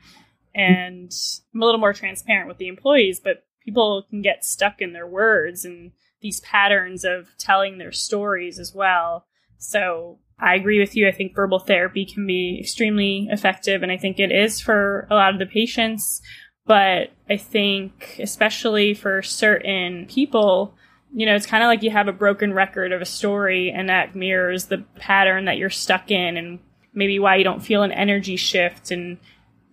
And 0.53 1.09
I'm 1.53 1.61
a 1.61 1.65
little 1.65 1.79
more 1.79 1.93
transparent 1.93 2.49
with 2.49 2.57
the 2.57 2.67
employees, 2.67 3.21
but 3.21 3.45
people 3.63 4.05
can 4.09 4.21
get 4.21 4.43
stuck 4.43 4.81
in 4.81 4.91
their 4.91 5.07
words 5.07 5.63
and 5.63 5.91
these 6.21 6.41
patterns 6.41 7.05
of 7.05 7.29
telling 7.37 7.77
their 7.77 7.93
stories 7.93 8.59
as 8.59 8.73
well. 8.75 9.25
So 9.57 10.19
I 10.37 10.55
agree 10.55 10.79
with 10.79 10.97
you. 10.97 11.07
I 11.07 11.13
think 11.13 11.33
verbal 11.33 11.59
therapy 11.59 12.05
can 12.05 12.27
be 12.27 12.57
extremely 12.59 13.29
effective, 13.31 13.83
and 13.83 13.91
I 13.91 13.97
think 13.97 14.19
it 14.19 14.31
is 14.31 14.59
for 14.59 15.07
a 15.09 15.15
lot 15.15 15.33
of 15.33 15.39
the 15.39 15.45
patients. 15.45 16.21
But 16.65 17.11
I 17.29 17.37
think, 17.37 18.17
especially 18.19 18.93
for 18.93 19.21
certain 19.21 20.07
people, 20.07 20.75
you 21.13 21.25
know, 21.25 21.35
it's 21.35 21.45
kind 21.45 21.63
of 21.63 21.67
like 21.67 21.83
you 21.83 21.91
have 21.91 22.07
a 22.07 22.13
broken 22.13 22.53
record 22.53 22.91
of 22.91 23.01
a 23.01 23.05
story, 23.05 23.71
and 23.71 23.89
that 23.89 24.15
mirrors 24.15 24.65
the 24.65 24.79
pattern 24.97 25.45
that 25.45 25.57
you're 25.57 25.69
stuck 25.69 26.11
in, 26.11 26.37
and 26.37 26.59
maybe 26.93 27.19
why 27.19 27.35
you 27.35 27.43
don't 27.43 27.63
feel 27.63 27.83
an 27.83 27.91
energy 27.91 28.35
shift, 28.35 28.91
and 28.91 29.17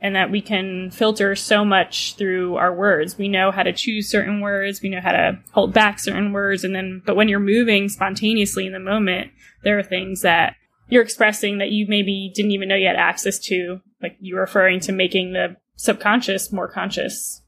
and 0.01 0.15
that 0.15 0.31
we 0.31 0.43
can 0.43 0.91
filter 0.91 1.35
so 1.35 1.65
much 1.65 2.17
through 2.17 2.57
our 2.57 2.75
words. 2.75 3.17
We 3.17 3.29
know 3.29 3.51
how 3.51 3.63
to 3.63 3.73
choose 3.73 4.11
certain 4.11 4.41
words, 4.41 4.83
we 4.83 4.91
know 4.91 5.01
how 5.01 5.13
to 5.13 5.39
hold 5.53 5.73
back 5.73 5.99
certain 5.99 6.33
words, 6.33 6.65
and 6.65 6.75
then, 6.75 7.03
but 7.05 7.17
when 7.17 7.29
you're 7.29 7.41
moving 7.41 7.89
spontaneously 7.89 8.67
in 8.67 8.73
the 8.73 8.79
moment, 8.79 9.31
there 9.63 9.79
are 9.79 9.83
things 9.83 10.21
that 10.23 10.55
you're 10.89 11.03
expressing 11.03 11.59
that 11.59 11.71
you 11.71 11.87
maybe 11.89 12.31
didn't 12.35 12.53
even 12.53 12.69
know 12.69 12.77
you 12.77 12.87
had 12.87 12.97
access 12.97 13.39
to. 13.39 13.81
Like 14.03 14.17
you're 14.21 14.41
referring 14.41 14.81
to 14.81 14.93
making 14.93 15.33
the 15.33 15.57
subconscious 15.77 16.53
more 16.53 16.69
conscious. 16.69 17.43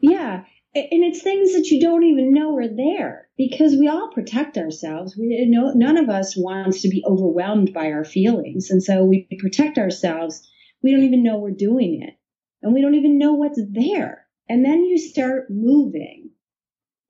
Yeah. 0.00 0.44
And 0.76 1.04
it's 1.04 1.22
things 1.22 1.52
that 1.54 1.68
you 1.68 1.80
don't 1.80 2.02
even 2.02 2.34
know 2.34 2.56
are 2.56 2.66
there 2.68 3.28
because 3.36 3.76
we 3.76 3.86
all 3.86 4.10
protect 4.12 4.58
ourselves. 4.58 5.16
We 5.16 5.46
know 5.46 5.72
none 5.72 5.96
of 5.96 6.08
us 6.08 6.36
wants 6.36 6.82
to 6.82 6.88
be 6.88 7.04
overwhelmed 7.06 7.72
by 7.72 7.92
our 7.92 8.04
feelings. 8.04 8.70
And 8.70 8.82
so 8.82 9.04
we 9.04 9.28
protect 9.38 9.78
ourselves 9.78 10.48
we 10.84 10.92
don't 10.92 11.04
even 11.04 11.22
know 11.22 11.38
we're 11.38 11.50
doing 11.50 12.02
it. 12.02 12.14
And 12.62 12.74
we 12.74 12.82
don't 12.82 12.94
even 12.94 13.18
know 13.18 13.32
what's 13.32 13.60
there. 13.72 14.26
And 14.48 14.64
then 14.64 14.84
you 14.84 14.98
start 14.98 15.50
moving. 15.50 16.30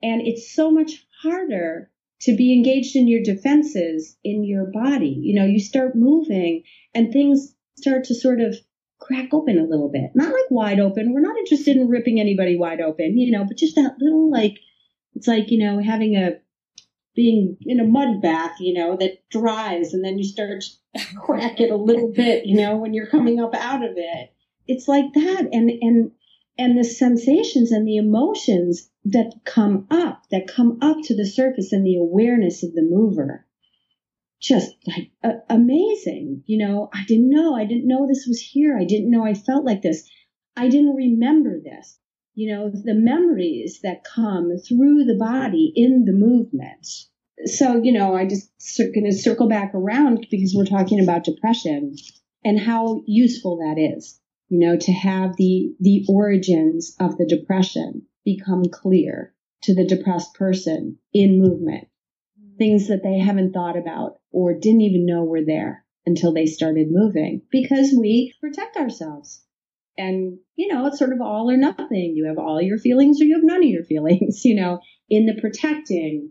And 0.00 0.22
it's 0.22 0.54
so 0.54 0.70
much 0.70 1.04
harder 1.22 1.90
to 2.20 2.36
be 2.36 2.52
engaged 2.52 2.94
in 2.94 3.08
your 3.08 3.22
defenses 3.22 4.16
in 4.22 4.44
your 4.44 4.66
body. 4.66 5.18
You 5.20 5.34
know, 5.34 5.44
you 5.44 5.58
start 5.58 5.96
moving 5.96 6.62
and 6.94 7.12
things 7.12 7.54
start 7.76 8.04
to 8.04 8.14
sort 8.14 8.40
of 8.40 8.56
crack 9.04 9.32
open 9.32 9.58
a 9.58 9.64
little 9.64 9.90
bit. 9.90 10.10
Not 10.14 10.32
like 10.32 10.50
wide 10.50 10.80
open. 10.80 11.12
We're 11.12 11.20
not 11.20 11.36
interested 11.36 11.76
in 11.76 11.88
ripping 11.88 12.20
anybody 12.20 12.56
wide 12.56 12.80
open, 12.80 13.18
you 13.18 13.30
know, 13.30 13.44
but 13.44 13.58
just 13.58 13.76
that 13.76 13.96
little 14.00 14.30
like, 14.30 14.58
it's 15.14 15.28
like, 15.28 15.50
you 15.50 15.58
know, 15.58 15.80
having 15.82 16.16
a, 16.16 16.38
being 17.14 17.56
in 17.60 17.80
a 17.80 17.84
mud 17.84 18.20
bath, 18.20 18.56
you 18.58 18.74
know, 18.74 18.96
that 18.96 19.28
dries 19.30 19.92
and 19.92 20.04
then 20.04 20.18
you 20.18 20.24
start 20.24 20.64
crack 21.16 21.60
it 21.60 21.70
a 21.70 21.76
little 21.76 22.10
bit, 22.10 22.46
you 22.46 22.56
know, 22.56 22.76
when 22.76 22.94
you're 22.94 23.06
coming 23.06 23.40
up 23.40 23.54
out 23.54 23.84
of 23.84 23.92
it. 23.96 24.32
It's 24.66 24.88
like 24.88 25.12
that. 25.14 25.48
And, 25.52 25.70
and, 25.70 26.10
and 26.58 26.78
the 26.78 26.84
sensations 26.84 27.70
and 27.70 27.86
the 27.86 27.98
emotions 27.98 28.90
that 29.04 29.32
come 29.44 29.86
up, 29.90 30.22
that 30.30 30.48
come 30.48 30.78
up 30.80 30.96
to 31.04 31.14
the 31.14 31.26
surface 31.26 31.72
and 31.72 31.84
the 31.84 31.96
awareness 31.96 32.62
of 32.62 32.72
the 32.74 32.82
mover. 32.82 33.43
Just 34.44 34.76
like 34.86 35.10
uh, 35.22 35.40
amazing. 35.48 36.42
You 36.46 36.58
know, 36.58 36.90
I 36.92 37.04
didn't 37.06 37.30
know. 37.30 37.54
I 37.54 37.64
didn't 37.64 37.88
know 37.88 38.06
this 38.06 38.26
was 38.28 38.40
here. 38.40 38.76
I 38.78 38.84
didn't 38.84 39.10
know 39.10 39.24
I 39.24 39.34
felt 39.34 39.64
like 39.64 39.82
this. 39.82 40.08
I 40.56 40.68
didn't 40.68 40.94
remember 40.94 41.60
this. 41.60 41.98
You 42.34 42.52
know, 42.52 42.70
the 42.70 42.94
memories 42.94 43.80
that 43.82 44.04
come 44.04 44.50
through 44.58 45.04
the 45.04 45.16
body 45.18 45.72
in 45.74 46.04
the 46.04 46.12
movement 46.12 46.86
so, 47.46 47.82
you 47.82 47.92
know, 47.92 48.14
I 48.14 48.26
just 48.26 48.50
going 48.78 49.04
to 49.04 49.12
circle 49.12 49.48
back 49.48 49.74
around 49.74 50.26
because 50.30 50.54
we're 50.54 50.64
talking 50.64 51.00
about 51.00 51.24
depression 51.24 51.96
and 52.44 52.60
how 52.60 53.02
useful 53.06 53.58
that 53.58 53.78
is, 53.78 54.20
you 54.48 54.58
know, 54.58 54.76
to 54.76 54.92
have 54.92 55.36
the, 55.36 55.74
the 55.80 56.04
origins 56.08 56.94
of 57.00 57.16
the 57.18 57.26
depression 57.26 58.02
become 58.24 58.64
clear 58.70 59.34
to 59.62 59.74
the 59.74 59.86
depressed 59.86 60.34
person 60.34 60.98
in 61.12 61.40
movement. 61.40 61.88
Things 62.58 62.88
that 62.88 63.02
they 63.02 63.18
haven't 63.18 63.52
thought 63.52 63.76
about 63.76 64.20
or 64.30 64.54
didn't 64.54 64.82
even 64.82 65.06
know 65.06 65.24
were 65.24 65.44
there 65.44 65.84
until 66.06 66.32
they 66.32 66.46
started 66.46 66.88
moving 66.90 67.42
because 67.50 67.96
we 67.98 68.34
protect 68.40 68.76
ourselves. 68.76 69.42
And, 69.96 70.38
you 70.56 70.72
know, 70.72 70.86
it's 70.86 70.98
sort 70.98 71.12
of 71.12 71.20
all 71.20 71.50
or 71.50 71.56
nothing. 71.56 72.14
You 72.16 72.26
have 72.26 72.38
all 72.38 72.60
your 72.60 72.78
feelings 72.78 73.20
or 73.20 73.24
you 73.24 73.36
have 73.36 73.44
none 73.44 73.62
of 73.62 73.70
your 73.70 73.84
feelings, 73.92 74.44
you 74.44 74.54
know, 74.54 74.80
in 75.08 75.26
the 75.26 75.40
protecting 75.40 76.30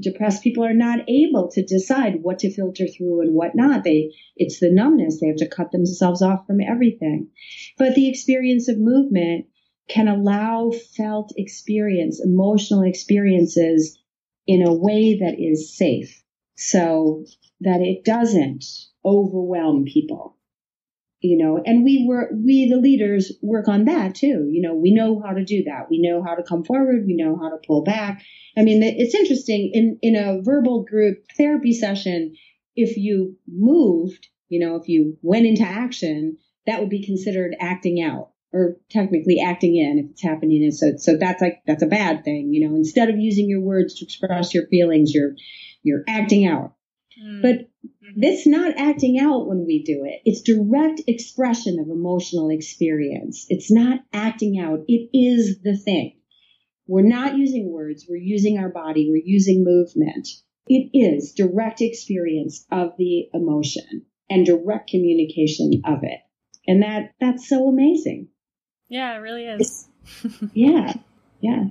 depressed 0.00 0.42
people 0.42 0.64
are 0.64 0.74
not 0.74 1.00
able 1.08 1.50
to 1.50 1.64
decide 1.64 2.22
what 2.22 2.38
to 2.38 2.54
filter 2.54 2.86
through 2.86 3.22
and 3.22 3.34
what 3.34 3.54
not. 3.54 3.82
They, 3.84 4.12
it's 4.36 4.60
the 4.60 4.70
numbness. 4.72 5.20
They 5.20 5.26
have 5.26 5.36
to 5.36 5.48
cut 5.48 5.72
themselves 5.72 6.22
off 6.22 6.46
from 6.46 6.60
everything. 6.60 7.30
But 7.78 7.94
the 7.94 8.08
experience 8.08 8.68
of 8.68 8.78
movement 8.78 9.46
can 9.88 10.08
allow 10.08 10.70
felt 10.96 11.32
experience, 11.36 12.22
emotional 12.24 12.82
experiences 12.82 13.98
in 14.46 14.66
a 14.66 14.74
way 14.74 15.18
that 15.18 15.36
is 15.38 15.76
safe 15.76 16.22
so 16.56 17.24
that 17.60 17.80
it 17.80 18.04
doesn't 18.04 18.64
overwhelm 19.04 19.84
people 19.84 20.36
you 21.24 21.38
know, 21.38 21.58
and 21.64 21.84
we 21.84 22.04
were, 22.06 22.30
we, 22.34 22.68
the 22.68 22.76
leaders 22.76 23.32
work 23.40 23.66
on 23.66 23.86
that 23.86 24.14
too. 24.14 24.46
You 24.52 24.60
know, 24.60 24.74
we 24.74 24.92
know 24.92 25.22
how 25.24 25.32
to 25.32 25.42
do 25.42 25.64
that. 25.64 25.86
We 25.88 25.98
know 25.98 26.22
how 26.22 26.34
to 26.34 26.42
come 26.42 26.64
forward. 26.64 27.06
We 27.06 27.16
know 27.16 27.38
how 27.38 27.48
to 27.48 27.56
pull 27.66 27.82
back. 27.82 28.22
I 28.58 28.62
mean, 28.62 28.82
it's 28.82 29.14
interesting 29.14 29.70
in, 29.72 29.98
in 30.02 30.16
a 30.16 30.42
verbal 30.42 30.84
group 30.84 31.24
therapy 31.34 31.72
session, 31.72 32.34
if 32.76 32.98
you 32.98 33.38
moved, 33.48 34.28
you 34.50 34.60
know, 34.60 34.76
if 34.76 34.86
you 34.86 35.16
went 35.22 35.46
into 35.46 35.62
action, 35.62 36.36
that 36.66 36.80
would 36.80 36.90
be 36.90 37.06
considered 37.06 37.56
acting 37.58 38.02
out 38.02 38.32
or 38.54 38.76
technically 38.88 39.40
acting 39.44 39.76
in 39.76 39.98
if 39.98 40.10
it's 40.12 40.22
happening. 40.22 40.70
So, 40.70 40.92
so 40.96 41.16
that's 41.16 41.42
like, 41.42 41.62
that's 41.66 41.82
a 41.82 41.86
bad 41.86 42.24
thing. 42.24 42.54
You 42.54 42.68
know, 42.68 42.76
instead 42.76 43.10
of 43.10 43.18
using 43.18 43.48
your 43.48 43.60
words 43.60 43.96
to 43.96 44.04
express 44.04 44.54
your 44.54 44.66
feelings, 44.68 45.12
you're, 45.12 45.34
you're 45.82 46.04
acting 46.08 46.46
out. 46.46 46.74
Mm. 47.20 47.42
But 47.42 47.54
mm-hmm. 47.56 48.20
this 48.20 48.46
not 48.46 48.76
acting 48.76 49.18
out 49.18 49.48
when 49.48 49.66
we 49.66 49.82
do 49.82 50.04
it. 50.04 50.20
It's 50.24 50.42
direct 50.42 51.02
expression 51.06 51.78
of 51.80 51.88
emotional 51.88 52.50
experience. 52.50 53.46
It's 53.48 53.72
not 53.72 54.00
acting 54.12 54.60
out. 54.60 54.84
It 54.86 55.10
is 55.12 55.60
the 55.62 55.76
thing. 55.76 56.16
We're 56.86 57.02
not 57.02 57.36
using 57.36 57.72
words. 57.72 58.06
We're 58.08 58.16
using 58.16 58.58
our 58.58 58.68
body. 58.68 59.08
We're 59.10 59.22
using 59.24 59.64
movement. 59.64 60.28
It 60.66 60.90
is 60.94 61.32
direct 61.32 61.80
experience 61.80 62.66
of 62.70 62.92
the 62.98 63.28
emotion 63.34 64.06
and 64.30 64.46
direct 64.46 64.90
communication 64.90 65.82
of 65.84 65.98
it. 66.02 66.20
And 66.66 66.82
that, 66.82 67.12
that's 67.20 67.48
so 67.48 67.68
amazing. 67.68 68.28
Yeah, 68.94 69.16
it 69.16 69.18
really 69.18 69.44
is. 69.46 69.88
yeah. 70.52 70.92
Yeah. 71.40 71.64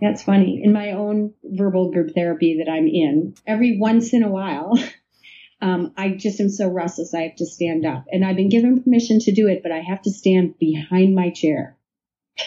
That's 0.00 0.22
funny. 0.22 0.60
In 0.62 0.72
my 0.72 0.92
own 0.92 1.34
verbal 1.42 1.90
group 1.90 2.14
therapy 2.14 2.62
that 2.64 2.70
I'm 2.70 2.86
in, 2.86 3.34
every 3.44 3.78
once 3.80 4.12
in 4.12 4.22
a 4.22 4.30
while, 4.30 4.78
um, 5.60 5.92
I 5.96 6.10
just 6.10 6.38
am 6.38 6.48
so 6.48 6.68
restless. 6.68 7.14
I 7.14 7.22
have 7.22 7.34
to 7.38 7.46
stand 7.46 7.84
up. 7.84 8.04
And 8.12 8.24
I've 8.24 8.36
been 8.36 8.48
given 8.48 8.80
permission 8.80 9.18
to 9.22 9.34
do 9.34 9.48
it, 9.48 9.64
but 9.64 9.72
I 9.72 9.80
have 9.80 10.02
to 10.02 10.12
stand 10.12 10.56
behind 10.60 11.16
my 11.16 11.30
chair. 11.30 11.76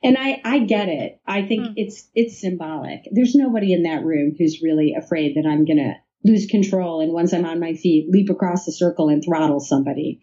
And 0.00 0.16
I, 0.16 0.40
I 0.44 0.60
get 0.60 0.88
it. 0.88 1.20
I 1.26 1.42
think 1.42 1.66
hmm. 1.66 1.72
it's, 1.74 2.08
it's 2.14 2.40
symbolic. 2.40 3.00
There's 3.10 3.34
nobody 3.34 3.72
in 3.72 3.82
that 3.82 4.04
room 4.04 4.36
who's 4.38 4.62
really 4.62 4.94
afraid 4.96 5.34
that 5.34 5.44
I'm 5.44 5.64
going 5.64 5.78
to 5.78 5.94
lose 6.22 6.46
control. 6.46 7.00
And 7.00 7.12
once 7.12 7.32
I'm 7.32 7.44
on 7.44 7.58
my 7.58 7.74
feet, 7.74 8.08
leap 8.08 8.30
across 8.30 8.64
the 8.64 8.70
circle 8.70 9.08
and 9.08 9.20
throttle 9.24 9.58
somebody. 9.58 10.20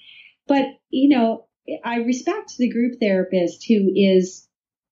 But, 0.47 0.67
you 0.89 1.09
know, 1.09 1.47
I 1.83 1.97
respect 1.97 2.57
the 2.57 2.69
group 2.69 2.99
therapist 2.99 3.65
who 3.67 3.91
is 3.95 4.47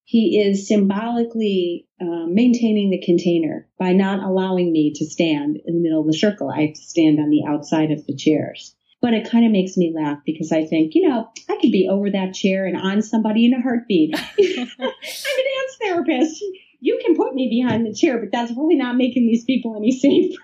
he 0.06 0.40
is 0.40 0.68
symbolically 0.68 1.88
uh, 2.02 2.26
maintaining 2.28 2.90
the 2.90 3.02
container 3.02 3.68
by 3.80 3.94
not 3.94 4.24
allowing 4.24 4.72
me 4.72 4.94
to 4.96 5.06
stand 5.06 5.58
in 5.66 5.76
the 5.76 5.82
middle 5.82 6.02
of 6.02 6.08
the 6.08 6.14
circle. 6.14 6.50
I 6.50 6.66
have 6.66 6.74
to 6.74 6.82
stand 6.82 7.20
on 7.20 7.30
the 7.30 7.46
outside 7.48 7.92
of 7.92 8.06
the 8.06 8.16
chairs. 8.16 8.76
But 9.02 9.14
it 9.14 9.30
kind 9.30 9.46
of 9.46 9.52
makes 9.52 9.76
me 9.76 9.94
laugh 9.94 10.20
because 10.26 10.52
I 10.52 10.66
think, 10.66 10.96
you 10.96 11.08
know, 11.08 11.30
I 11.50 11.58
could 11.60 11.72
be 11.72 11.88
over 11.90 12.10
that 12.10 12.34
chair 12.34 12.66
and 12.66 12.78
on 12.78 13.02
somebody 13.02 13.46
in 13.46 13.54
a 13.54 13.62
heartbeat. 13.62 14.16
I'm 14.40 14.68
a 14.80 14.86
dance 14.86 15.78
therapist. 15.82 16.44
You 16.80 17.00
can 17.06 17.16
put 17.16 17.34
me 17.34 17.50
behind 17.50 17.86
the 17.86 17.94
chair, 17.94 18.18
but 18.18 18.32
that's 18.32 18.52
really 18.52 18.76
not 18.76 18.96
making 18.96 19.26
these 19.26 19.46
people 19.46 19.76
any 19.76 19.92
safer. 19.92 20.42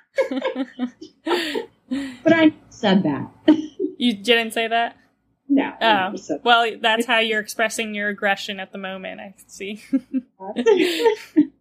but 2.23 2.33
I 2.33 2.53
said 2.69 3.03
that. 3.03 3.29
you 3.97 4.13
didn't 4.13 4.53
say 4.53 4.67
that? 4.67 4.95
No. 5.49 5.73
Oh, 5.81 6.13
well, 6.43 6.77
that's 6.79 7.07
how 7.07 7.17
you're 7.17 7.39
expressing 7.39 7.95
your 7.95 8.09
aggression 8.09 8.59
at 8.59 8.71
the 8.71 8.77
moment. 8.77 9.19
I 9.19 9.33
see. 9.47 9.83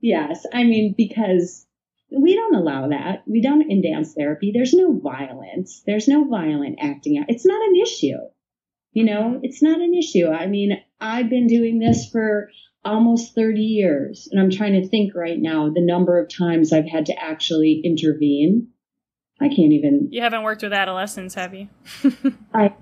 yes, 0.00 0.46
I 0.52 0.64
mean 0.64 0.94
because 0.96 1.66
we 2.10 2.34
don't 2.34 2.54
allow 2.54 2.88
that. 2.88 3.24
We 3.26 3.42
don't 3.42 3.70
in 3.70 3.82
dance 3.82 4.14
therapy. 4.14 4.52
There's 4.54 4.72
no 4.72 4.98
violence. 4.98 5.82
There's 5.86 6.08
no 6.08 6.24
violent 6.24 6.78
acting 6.80 7.18
out. 7.18 7.26
It's 7.28 7.44
not 7.44 7.60
an 7.68 7.76
issue. 7.76 8.16
You 8.92 9.04
know, 9.04 9.22
mm-hmm. 9.22 9.44
it's 9.44 9.62
not 9.62 9.80
an 9.80 9.94
issue. 9.94 10.28
I 10.28 10.46
mean, 10.46 10.72
I've 11.00 11.28
been 11.28 11.46
doing 11.46 11.78
this 11.78 12.08
for 12.10 12.50
almost 12.84 13.34
30 13.34 13.60
years, 13.60 14.28
and 14.30 14.40
I'm 14.40 14.50
trying 14.50 14.80
to 14.80 14.88
think 14.88 15.14
right 15.14 15.38
now 15.38 15.68
the 15.68 15.84
number 15.84 16.18
of 16.18 16.30
times 16.34 16.72
I've 16.72 16.88
had 16.88 17.06
to 17.06 17.22
actually 17.22 17.82
intervene. 17.84 18.68
I 19.40 19.48
can't 19.48 19.72
even. 19.72 20.08
You 20.10 20.22
haven't 20.22 20.42
worked 20.42 20.62
with 20.62 20.72
adolescents, 20.72 21.34
have 21.34 21.54
you? 21.54 21.68
I 22.54 22.74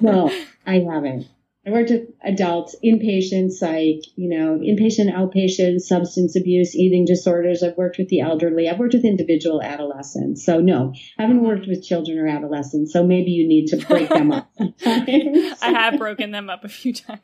no, 0.00 0.30
I 0.66 0.80
haven't. 0.80 1.28
I 1.66 1.70
worked 1.70 1.90
with 1.90 2.08
adults, 2.22 2.76
inpatient 2.84 3.50
psych, 3.50 4.04
you 4.14 4.28
know, 4.28 4.56
inpatient, 4.58 5.12
outpatient, 5.12 5.80
substance 5.80 6.36
abuse, 6.36 6.76
eating 6.76 7.04
disorders. 7.04 7.62
I've 7.62 7.76
worked 7.76 7.98
with 7.98 8.08
the 8.08 8.20
elderly. 8.20 8.68
I've 8.68 8.78
worked 8.78 8.94
with 8.94 9.04
individual 9.04 9.60
adolescents. 9.60 10.46
So 10.46 10.60
no, 10.60 10.94
I 11.18 11.22
haven't 11.22 11.42
worked 11.42 11.66
with 11.66 11.84
children 11.84 12.18
or 12.18 12.28
adolescents. 12.28 12.92
So 12.92 13.04
maybe 13.04 13.32
you 13.32 13.48
need 13.48 13.66
to 13.68 13.84
break 13.84 14.08
them 14.08 14.30
up. 14.30 14.48
I 14.60 15.52
have 15.60 15.98
broken 15.98 16.30
them 16.30 16.48
up 16.48 16.62
a 16.62 16.68
few 16.68 16.92
times. 16.92 17.20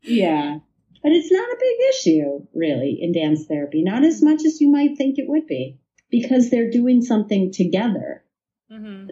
Yeah. 0.00 0.58
But 1.02 1.12
it's 1.12 1.30
not 1.30 1.48
a 1.48 1.56
big 1.60 1.76
issue, 1.90 2.46
really, 2.54 2.98
in 3.00 3.12
dance 3.12 3.44
therapy. 3.44 3.82
Not 3.82 4.04
as 4.04 4.22
much 4.22 4.44
as 4.46 4.58
you 4.60 4.70
might 4.70 4.96
think 4.96 5.18
it 5.18 5.28
would 5.28 5.46
be 5.46 5.78
because 6.10 6.50
they're 6.50 6.70
doing 6.70 7.02
something 7.02 7.52
together. 7.52 8.24
Mm-hmm. 8.70 9.10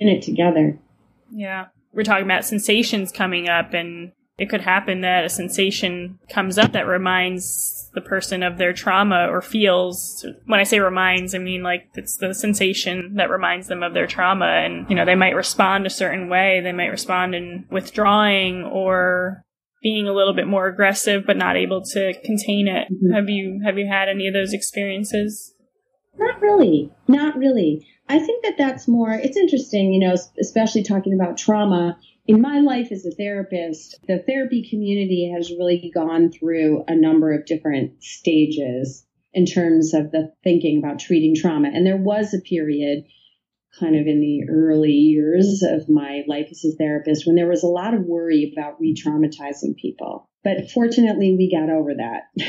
In 0.00 0.08
it 0.08 0.22
together. 0.22 0.78
Yeah 1.30 1.66
we're 1.94 2.02
talking 2.02 2.24
about 2.24 2.44
sensations 2.44 3.12
coming 3.12 3.48
up 3.48 3.72
and 3.72 4.12
it 4.36 4.50
could 4.50 4.60
happen 4.60 5.02
that 5.02 5.24
a 5.24 5.28
sensation 5.28 6.18
comes 6.28 6.58
up 6.58 6.72
that 6.72 6.88
reminds 6.88 7.88
the 7.94 8.00
person 8.00 8.42
of 8.42 8.58
their 8.58 8.72
trauma 8.72 9.28
or 9.30 9.40
feels 9.40 10.26
when 10.46 10.60
i 10.60 10.64
say 10.64 10.80
reminds 10.80 11.34
i 11.34 11.38
mean 11.38 11.62
like 11.62 11.88
it's 11.94 12.16
the 12.16 12.34
sensation 12.34 13.14
that 13.14 13.30
reminds 13.30 13.68
them 13.68 13.82
of 13.82 13.94
their 13.94 14.06
trauma 14.06 14.46
and 14.46 14.88
you 14.90 14.96
know 14.96 15.04
they 15.04 15.14
might 15.14 15.36
respond 15.36 15.86
a 15.86 15.90
certain 15.90 16.28
way 16.28 16.60
they 16.62 16.72
might 16.72 16.86
respond 16.86 17.34
in 17.34 17.64
withdrawing 17.70 18.64
or 18.64 19.42
being 19.82 20.08
a 20.08 20.14
little 20.14 20.34
bit 20.34 20.48
more 20.48 20.66
aggressive 20.66 21.24
but 21.26 21.36
not 21.36 21.56
able 21.56 21.82
to 21.82 22.12
contain 22.24 22.66
it 22.66 22.88
mm-hmm. 22.92 23.14
have 23.14 23.28
you 23.28 23.60
have 23.64 23.78
you 23.78 23.86
had 23.86 24.08
any 24.08 24.26
of 24.26 24.34
those 24.34 24.52
experiences 24.52 25.53
not 26.18 26.40
really 26.40 26.90
not 27.08 27.36
really 27.36 27.86
I 28.08 28.18
think 28.18 28.44
that 28.44 28.58
that's 28.58 28.86
more, 28.86 29.12
it's 29.12 29.36
interesting, 29.36 29.92
you 29.92 30.00
know, 30.00 30.14
especially 30.38 30.82
talking 30.82 31.14
about 31.14 31.38
trauma. 31.38 31.98
In 32.26 32.40
my 32.40 32.60
life 32.60 32.92
as 32.92 33.06
a 33.06 33.10
therapist, 33.10 33.98
the 34.06 34.18
therapy 34.18 34.68
community 34.68 35.32
has 35.34 35.50
really 35.50 35.90
gone 35.94 36.30
through 36.30 36.84
a 36.86 36.94
number 36.94 37.32
of 37.32 37.46
different 37.46 38.02
stages 38.02 39.06
in 39.32 39.46
terms 39.46 39.94
of 39.94 40.10
the 40.10 40.32
thinking 40.42 40.78
about 40.78 40.98
treating 40.98 41.34
trauma. 41.34 41.68
And 41.72 41.86
there 41.86 41.96
was 41.96 42.34
a 42.34 42.40
period 42.40 43.04
kind 43.80 43.96
of 43.96 44.06
in 44.06 44.20
the 44.20 44.44
early 44.48 44.92
years 44.92 45.62
of 45.62 45.88
my 45.88 46.22
life 46.28 46.48
as 46.50 46.64
a 46.64 46.76
therapist 46.76 47.26
when 47.26 47.36
there 47.36 47.48
was 47.48 47.64
a 47.64 47.68
lot 47.68 47.94
of 47.94 48.04
worry 48.04 48.52
about 48.52 48.80
re 48.80 48.94
traumatizing 48.94 49.76
people. 49.76 50.28
But 50.44 50.70
fortunately, 50.70 51.34
we 51.36 51.50
got 51.50 51.70
over 51.70 51.94
that. 51.94 52.24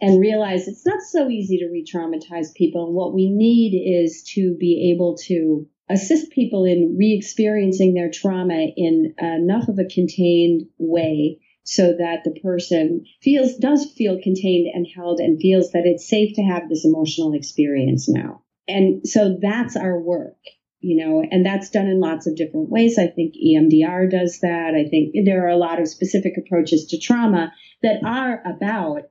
and 0.00 0.20
realize 0.20 0.68
it's 0.68 0.86
not 0.86 1.02
so 1.02 1.28
easy 1.28 1.58
to 1.58 1.68
re-traumatize 1.68 2.54
people. 2.54 2.86
And 2.86 2.94
what 2.94 3.14
we 3.14 3.30
need 3.30 3.74
is 4.04 4.22
to 4.34 4.56
be 4.58 4.92
able 4.92 5.16
to 5.26 5.66
assist 5.90 6.30
people 6.30 6.64
in 6.64 6.96
re-experiencing 6.98 7.94
their 7.94 8.10
trauma 8.10 8.68
in 8.76 9.14
enough 9.18 9.68
of 9.68 9.78
a 9.78 9.84
contained 9.84 10.66
way 10.78 11.40
so 11.64 11.94
that 11.98 12.20
the 12.24 12.38
person 12.40 13.04
feels 13.22 13.56
does 13.56 13.92
feel 13.92 14.20
contained 14.22 14.70
and 14.72 14.86
held 14.94 15.20
and 15.20 15.40
feels 15.40 15.72
that 15.72 15.84
it's 15.84 16.08
safe 16.08 16.34
to 16.34 16.42
have 16.42 16.68
this 16.68 16.84
emotional 16.84 17.34
experience 17.34 18.08
now. 18.08 18.42
And 18.66 19.06
so 19.06 19.38
that's 19.40 19.76
our 19.76 19.98
work, 19.98 20.36
you 20.80 21.04
know, 21.04 21.22
and 21.30 21.44
that's 21.44 21.70
done 21.70 21.86
in 21.86 22.00
lots 22.00 22.26
of 22.26 22.36
different 22.36 22.70
ways. 22.70 22.98
I 22.98 23.06
think 23.08 23.34
EMDR 23.34 24.10
does 24.10 24.40
that. 24.40 24.74
I 24.74 24.88
think 24.88 25.14
there 25.24 25.44
are 25.44 25.50
a 25.50 25.56
lot 25.56 25.80
of 25.80 25.88
specific 25.88 26.34
approaches 26.38 26.86
to 26.86 26.98
trauma 26.98 27.52
that 27.82 28.02
are 28.04 28.42
about 28.46 29.02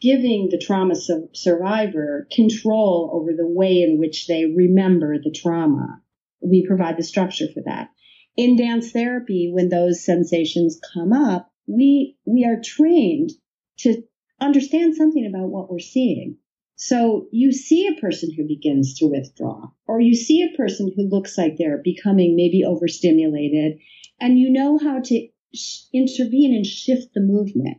giving 0.00 0.48
the 0.50 0.58
trauma 0.58 0.94
su- 0.94 1.28
survivor 1.32 2.26
control 2.30 3.10
over 3.12 3.32
the 3.32 3.46
way 3.46 3.82
in 3.82 3.98
which 3.98 4.26
they 4.26 4.44
remember 4.44 5.18
the 5.18 5.30
trauma. 5.30 6.00
We 6.40 6.66
provide 6.66 6.96
the 6.96 7.02
structure 7.02 7.46
for 7.52 7.62
that. 7.64 7.88
In 8.36 8.56
dance 8.56 8.90
therapy, 8.90 9.50
when 9.52 9.68
those 9.68 10.04
sensations 10.04 10.80
come 10.92 11.12
up, 11.12 11.50
we, 11.66 12.16
we 12.26 12.44
are 12.44 12.60
trained 12.62 13.30
to 13.78 14.02
understand 14.40 14.96
something 14.96 15.26
about 15.26 15.48
what 15.48 15.70
we're 15.70 15.78
seeing. 15.78 16.36
So 16.76 17.28
you 17.30 17.52
see 17.52 17.86
a 17.86 18.00
person 18.00 18.30
who 18.36 18.48
begins 18.48 18.98
to 18.98 19.06
withdraw, 19.06 19.70
or 19.86 20.00
you 20.00 20.14
see 20.14 20.42
a 20.42 20.56
person 20.56 20.92
who 20.94 21.08
looks 21.08 21.38
like 21.38 21.56
they're 21.56 21.80
becoming 21.82 22.34
maybe 22.34 22.64
overstimulated, 22.64 23.78
and 24.20 24.38
you 24.38 24.50
know 24.50 24.76
how 24.78 25.00
to 25.00 25.28
sh- 25.54 25.82
intervene 25.92 26.52
and 26.52 26.66
shift 26.66 27.14
the 27.14 27.20
movement 27.20 27.78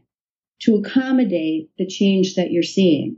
to 0.62 0.76
accommodate 0.76 1.70
the 1.78 1.88
change 1.88 2.36
that 2.36 2.51
you're 2.51 2.64
seeing. 2.64 3.18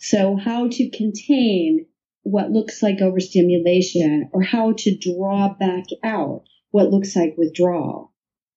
So 0.00 0.36
how 0.36 0.68
to 0.68 0.90
contain 0.90 1.86
what 2.22 2.50
looks 2.50 2.82
like 2.82 3.00
overstimulation 3.00 4.30
or 4.32 4.42
how 4.42 4.72
to 4.72 4.96
draw 4.96 5.54
back 5.54 5.84
out 6.02 6.44
what 6.70 6.90
looks 6.90 7.14
like 7.14 7.36
withdrawal. 7.36 8.12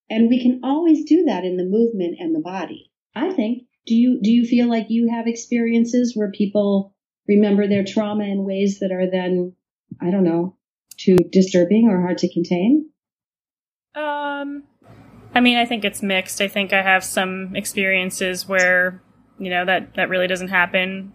And 0.10 0.30
we 0.30 0.42
can 0.42 0.62
always 0.64 1.06
do 1.06 1.26
that 1.26 1.44
in 1.44 1.58
the 1.58 1.66
movement 1.66 2.16
and 2.20 2.34
the 2.34 2.40
body. 2.40 2.92
I 3.14 3.32
think. 3.32 3.64
Do 3.86 3.96
you 3.96 4.20
do 4.22 4.32
you 4.32 4.46
feel 4.46 4.68
like 4.68 4.88
you 4.90 5.10
have 5.10 5.28
experiences 5.28 6.16
where 6.16 6.32
people 6.32 6.94
remember 7.28 7.68
their 7.68 7.84
trauma 7.86 8.26
in 8.26 8.44
ways 8.44 8.80
that 8.80 8.92
are 8.92 9.10
then 9.10 9.54
I 10.02 10.12
don't 10.12 10.24
know, 10.24 10.58
too 10.98 11.18
disturbing 11.32 11.88
or 11.90 12.02
hard 12.02 12.18
to 12.20 12.34
contain? 12.34 12.90
Um 13.96 14.64
I 15.38 15.40
mean, 15.40 15.60
I 15.60 15.66
think 15.66 15.86
it's 15.86 16.02
mixed. 16.02 16.42
I 16.42 16.48
think 16.48 16.74
I 16.74 16.82
have 16.82 17.04
some 17.04 17.56
experiences 17.56 18.48
where, 18.48 19.04
you 19.38 19.52
know, 19.52 19.66
that, 19.66 19.94
that 19.94 20.10
really 20.10 20.26
doesn't 20.26 20.48
happen 20.48 21.14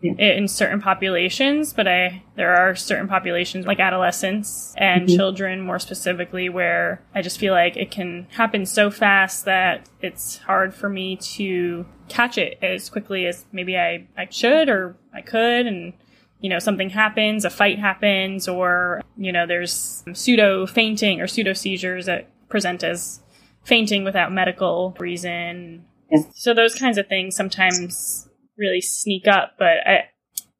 yeah. 0.00 0.14
in 0.14 0.48
certain 0.48 0.80
populations, 0.80 1.72
but 1.72 1.86
I 1.86 2.24
there 2.34 2.56
are 2.56 2.74
certain 2.74 3.06
populations 3.06 3.64
like 3.64 3.78
adolescents 3.78 4.74
and 4.76 5.02
mm-hmm. 5.02 5.16
children 5.16 5.60
more 5.60 5.78
specifically 5.78 6.48
where 6.48 7.04
I 7.14 7.22
just 7.22 7.38
feel 7.38 7.54
like 7.54 7.76
it 7.76 7.92
can 7.92 8.26
happen 8.32 8.66
so 8.66 8.90
fast 8.90 9.44
that 9.44 9.88
it's 10.00 10.38
hard 10.38 10.74
for 10.74 10.88
me 10.88 11.14
to 11.36 11.86
catch 12.08 12.38
it 12.38 12.58
as 12.62 12.90
quickly 12.90 13.26
as 13.26 13.44
maybe 13.52 13.78
I, 13.78 14.08
I 14.18 14.26
should 14.28 14.68
or 14.70 14.96
I 15.14 15.20
could 15.20 15.68
and 15.68 15.92
you 16.40 16.50
know 16.50 16.58
something 16.58 16.90
happens, 16.90 17.44
a 17.44 17.50
fight 17.50 17.78
happens 17.78 18.48
or 18.48 19.02
you 19.16 19.30
know 19.30 19.46
there's 19.46 20.02
pseudo 20.14 20.66
fainting 20.66 21.20
or 21.20 21.28
pseudo 21.28 21.52
seizures 21.52 22.06
that 22.06 22.28
present 22.48 22.82
as 22.82 23.20
fainting 23.64 24.04
without 24.04 24.32
medical 24.32 24.94
reason. 24.98 25.84
Yeah. 26.10 26.22
So 26.34 26.54
those 26.54 26.74
kinds 26.74 26.98
of 26.98 27.06
things 27.08 27.36
sometimes 27.36 28.28
really 28.56 28.80
sneak 28.80 29.26
up, 29.26 29.54
but 29.58 29.86
I, 29.86 30.08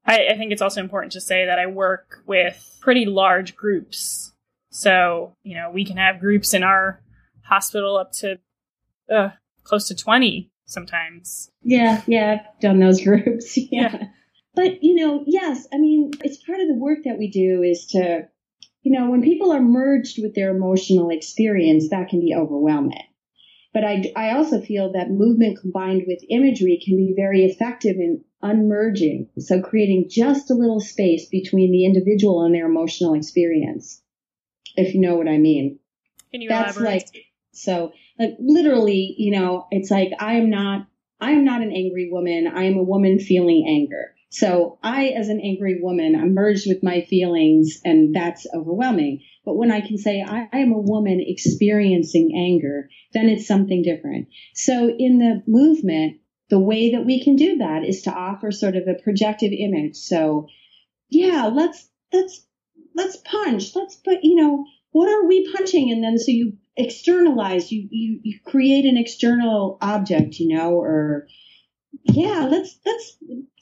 I, 0.07 0.29
I 0.31 0.37
think 0.37 0.53
it's 0.53 0.63
also 0.63 0.81
important 0.81 1.13
to 1.13 1.21
say 1.21 1.47
that 1.47 1.59
I 1.59 1.67
work 1.67 2.23
with 2.27 2.79
pretty 2.81 3.05
large 3.07 3.55
groups. 3.55 4.33
So, 4.71 5.37
you 5.43 5.55
know, 5.55 5.71
we 5.71 5.85
can 5.85 5.99
have 5.99 6.21
groups 6.21 6.55
in 6.55 6.63
our 6.63 7.01
hospital 7.43 7.97
up 7.97 8.13
to 8.21 8.39
uh, 9.13 9.31
close 9.65 9.89
to 9.89 9.95
20 9.95 10.51
sometimes. 10.65 11.51
Yeah, 11.63 12.03
yeah, 12.07 12.39
I've 12.41 12.61
done 12.61 12.81
those 12.81 13.01
groups. 13.05 13.57
yeah. 13.57 13.67
yeah. 13.71 14.05
But, 14.55 14.83
you 14.83 14.95
know, 14.95 15.25
yes, 15.27 15.67
I 15.73 15.79
mean, 15.79 16.13
it's 16.23 16.43
part 16.45 16.61
of 16.61 16.69
the 16.69 16.75
work 16.75 16.99
that 17.05 17.19
we 17.19 17.31
do 17.31 17.63
is 17.63 17.87
to 17.93 18.29
you 18.83 18.93
know, 18.93 19.11
when 19.11 19.23
people 19.23 19.53
are 19.53 19.61
merged 19.61 20.21
with 20.21 20.35
their 20.35 20.55
emotional 20.55 21.11
experience, 21.11 21.91
that 21.91 22.09
can 22.09 22.21
be 22.21 22.35
overwhelming. 22.35 23.05
But 23.73 23.85
I, 23.85 24.13
I 24.15 24.35
also 24.35 24.61
feel 24.61 24.93
that 24.93 25.11
movement 25.11 25.59
combined 25.61 26.05
with 26.07 26.25
imagery 26.29 26.81
can 26.85 26.97
be 26.97 27.15
very 27.17 27.45
effective 27.45 27.97
in 27.97 28.23
unmerging. 28.43 29.29
So 29.39 29.63
creating 29.63 30.11
just 30.11 30.51
a 30.51 30.55
little 30.55 30.81
space 30.81 31.27
between 31.29 31.73
the 31.73 31.87
individual 31.87 32.45
and 32.45 32.55
their 32.55 32.67
emotional 32.67 33.15
experience. 33.15 34.03
If 34.77 34.95
you 34.95 35.01
know 35.01 35.17
what 35.17 35.29
I 35.29 35.39
mean. 35.39 35.79
Can 36.33 36.43
you 36.43 36.49
That's 36.49 36.77
elaborate? 36.77 37.05
like, 37.15 37.25
so 37.53 37.93
like 38.19 38.37
literally, 38.41 39.15
you 39.17 39.33
know, 39.33 39.67
it's 39.71 39.91
like 39.91 40.11
I 40.19 40.35
am 40.35 40.51
not, 40.51 40.87
I 41.21 41.31
am 41.31 41.45
not 41.45 41.63
an 41.63 41.73
angry 41.73 42.11
woman. 42.11 42.47
I 42.49 42.65
am 42.65 42.77
a 42.77 42.83
woman 42.83 43.21
feeling 43.21 43.65
anger. 43.69 44.12
So 44.33 44.79
I, 44.83 45.09
as 45.09 45.29
an 45.29 45.41
angry 45.41 45.79
woman, 45.83 46.17
I'm 46.17 46.33
merged 46.33 46.67
with 46.67 46.83
my 46.83 47.03
feelings 47.03 47.83
and 47.85 48.15
that's 48.17 48.47
overwhelming. 48.55 49.21
But 49.45 49.57
when 49.57 49.71
I 49.71 49.83
can 49.83 49.99
say 49.99 50.25
I, 50.27 50.49
I 50.51 50.61
am 50.61 50.73
a 50.73 50.81
woman 50.81 51.23
experiencing 51.23 52.33
anger, 52.35 52.89
then 53.13 53.29
it's 53.29 53.47
something 53.47 53.83
different. 53.83 54.29
So 54.55 54.89
in 54.89 55.19
the 55.19 55.43
movement, 55.47 56.23
the 56.49 56.59
way 56.59 56.93
that 56.93 57.05
we 57.05 57.23
can 57.23 57.37
do 57.37 57.59
that 57.59 57.85
is 57.85 58.03
to 58.03 58.11
offer 58.11 58.51
sort 58.51 58.75
of 58.75 58.89
a 58.89 59.03
projective 59.03 59.53
image. 59.53 59.97
So 59.97 60.47
yeah, 61.11 61.51
let's, 61.53 61.87
let's, 62.11 62.47
let's 62.95 63.19
punch. 63.19 63.77
Let's 63.77 63.97
put, 63.97 64.21
you 64.23 64.37
know, 64.37 64.65
what 64.93 65.11
are 65.11 65.27
we 65.27 65.53
punching? 65.53 65.93
And 65.93 66.03
then 66.03 66.17
so 66.19 66.31
you 66.31 66.57
externalize, 66.75 67.71
you, 67.71 67.87
you, 67.91 68.21
you 68.23 68.39
create 68.47 68.87
an 68.87 68.97
external 68.97 69.77
object, 69.83 70.39
you 70.39 70.57
know, 70.57 70.81
or 70.81 71.27
yeah, 72.05 72.47
let's, 72.51 72.79
let's 72.85 73.17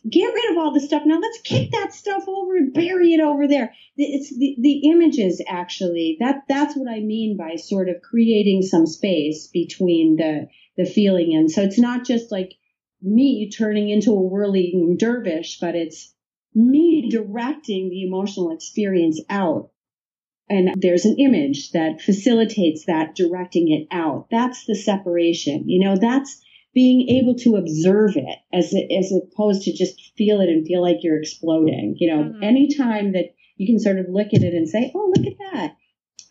get 0.09 0.33
rid 0.33 0.51
of 0.51 0.59
all 0.59 0.73
the 0.73 0.81
stuff. 0.81 1.03
Now 1.05 1.19
let's 1.19 1.41
kick 1.43 1.71
that 1.73 1.93
stuff 1.93 2.25
over 2.27 2.57
and 2.57 2.73
bury 2.73 3.13
it 3.13 3.21
over 3.21 3.47
there. 3.47 3.75
It's 3.97 4.37
the, 4.37 4.57
the 4.59 4.91
images 4.91 5.43
actually. 5.47 6.17
That 6.21 6.45
that's 6.49 6.75
what 6.75 6.91
I 6.91 7.01
mean 7.01 7.37
by 7.37 7.57
sort 7.57 7.89
of 7.89 8.03
creating 8.03 8.63
some 8.63 8.87
space 8.87 9.49
between 9.53 10.17
the 10.17 10.49
the 10.77 10.87
feeling 10.87 11.35
and 11.37 11.51
so 11.51 11.63
it's 11.63 11.79
not 11.79 12.07
just 12.07 12.33
like 12.33 12.55
me 13.03 13.51
turning 13.51 13.91
into 13.91 14.13
a 14.13 14.21
whirling 14.21 14.97
dervish, 14.99 15.59
but 15.61 15.75
it's 15.75 16.15
me 16.55 17.09
directing 17.11 17.91
the 17.91 18.05
emotional 18.05 18.53
experience 18.53 19.21
out. 19.29 19.71
And 20.49 20.75
there's 20.77 21.05
an 21.05 21.17
image 21.19 21.71
that 21.73 22.01
facilitates 22.01 22.87
that 22.87 23.15
directing 23.15 23.71
it 23.71 23.87
out. 23.95 24.27
That's 24.31 24.67
the 24.67 24.75
separation. 24.75 25.69
You 25.69 25.85
know, 25.85 25.97
that's 25.97 26.43
being 26.73 27.09
able 27.09 27.35
to 27.35 27.57
observe 27.57 28.17
it 28.17 28.39
as 28.53 28.75
as 28.75 29.13
opposed 29.13 29.63
to 29.63 29.73
just 29.73 30.13
feel 30.17 30.41
it 30.41 30.49
and 30.49 30.67
feel 30.67 30.83
like 30.83 30.99
you're 31.03 31.19
exploding. 31.19 31.97
You 31.99 32.15
know, 32.15 32.23
mm-hmm. 32.25 32.43
anytime 32.43 33.13
that 33.13 33.35
you 33.57 33.67
can 33.67 33.79
sort 33.79 33.99
of 33.99 34.07
look 34.09 34.29
at 34.29 34.43
it 34.43 34.55
and 34.55 34.69
say, 34.69 34.93
"Oh, 34.95 35.13
look 35.17 35.27
at 35.27 35.39
that! 35.53 35.77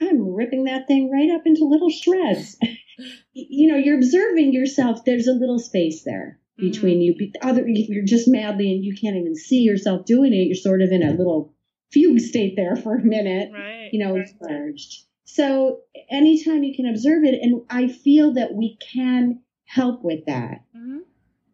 I'm 0.02 0.34
ripping 0.34 0.66
that 0.66 0.88
thing 0.88 1.12
right 1.12 1.32
up 1.32 1.46
into 1.46 1.66
little 1.66 1.90
shreds." 1.90 2.58
you 3.34 3.72
know, 3.72 3.78
you're 3.78 3.98
observing 3.98 4.54
yourself. 4.54 5.04
There's 5.06 5.28
a 5.28 5.34
little 5.34 5.60
space 5.60 6.04
there 6.04 6.40
mm-hmm. 6.60 6.72
between 6.72 7.02
you. 7.02 7.16
Other, 7.42 7.64
you're 7.68 8.06
just 8.06 8.28
madly 8.28 8.72
and 8.72 8.84
you 8.84 8.96
can't 8.96 9.18
even 9.18 9.36
see 9.36 9.60
yourself 9.60 10.06
doing 10.06 10.34
it, 10.34 10.48
you're 10.48 10.56
sort 10.56 10.82
of 10.82 10.92
in 10.92 11.04
a 11.04 11.12
little 11.12 11.54
fugue 11.92 12.20
state 12.20 12.56
there 12.56 12.76
for 12.76 12.96
a 12.96 13.04
minute. 13.04 13.52
Right. 13.54 13.90
You 13.92 14.06
know, 14.06 14.16
right. 14.16 14.30
merged. 14.42 15.04
So 15.26 15.82
anytime 16.10 16.64
you 16.64 16.76
can 16.76 16.88
observe 16.88 17.24
it, 17.24 17.40
and 17.42 17.62
I 17.70 17.88
feel 17.88 18.34
that 18.34 18.54
we 18.54 18.78
can 18.78 19.42
help 19.70 20.04
with 20.04 20.26
that 20.26 20.64
mm-hmm. 20.76 20.98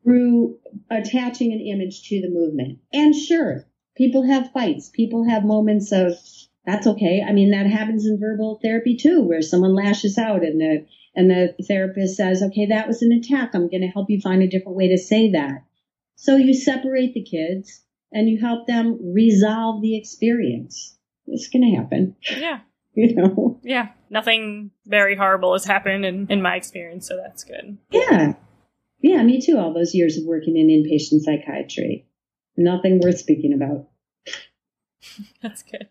through 0.04 0.58
attaching 0.90 1.52
an 1.52 1.60
image 1.60 2.08
to 2.08 2.22
the 2.22 2.30
movement. 2.30 2.80
And 2.94 3.14
sure, 3.14 3.66
people 3.98 4.26
have 4.26 4.54
fights. 4.54 4.90
People 4.90 5.28
have 5.28 5.44
moments 5.44 5.92
of, 5.92 6.14
that's 6.66 6.88
okay. 6.88 7.22
I 7.28 7.34
mean, 7.34 7.52
that 7.52 7.68
happens 7.68 8.06
in 8.06 8.20
verbal 8.20 8.60
therapy 8.64 8.96
too, 8.96 9.22
where 9.22 9.42
someone 9.42 9.76
lashes 9.76 10.18
out 10.18 10.44
and 10.44 10.62
the, 10.62 10.86
and 11.14 11.30
the 11.30 11.56
therapist 11.68 12.16
says, 12.16 12.42
okay, 12.42 12.68
that 12.68 12.88
was 12.88 13.02
an 13.02 13.12
attack. 13.12 13.54
I'm 13.54 13.70
going 13.70 13.82
to 13.82 13.88
help 13.88 14.10
you 14.10 14.22
find 14.22 14.42
a 14.42 14.48
different 14.48 14.78
way 14.78 14.90
to 14.90 14.98
say 14.98 15.32
that. 15.32 15.64
So 16.16 16.38
you 16.38 16.54
separate 16.54 17.14
the 17.14 17.24
kids 17.24 17.84
and 18.14 18.30
you 18.30 18.40
help 18.40 18.66
them 18.66 19.14
resolve 19.14 19.82
the 19.82 19.98
experience. 19.98 20.98
It's 21.28 21.50
going 21.50 21.70
to 21.70 21.78
happen. 21.78 22.16
Yeah. 22.38 22.60
you 22.98 23.16
know? 23.16 23.60
Yeah. 23.64 23.90
Nothing 24.10 24.72
very 24.86 25.16
horrible 25.16 25.54
has 25.54 25.66
happened 25.66 26.06
in, 26.06 26.28
in 26.30 26.42
my 26.42 26.56
experience, 26.56 27.08
so 27.08 27.18
that's 27.18 27.44
good. 27.44 27.78
Yeah. 27.92 28.34
Yeah, 29.02 29.22
me 29.24 29.42
too. 29.42 29.58
All 29.58 29.74
those 29.74 29.94
years 29.94 30.18
of 30.18 30.26
working 30.26 30.58
in 30.58 30.68
inpatient 30.68 31.22
psychiatry. 31.22 32.08
Nothing 32.58 33.00
worth 33.00 33.20
speaking 33.20 33.54
about. 33.54 33.88
that's 35.42 35.64
good. 35.64 35.90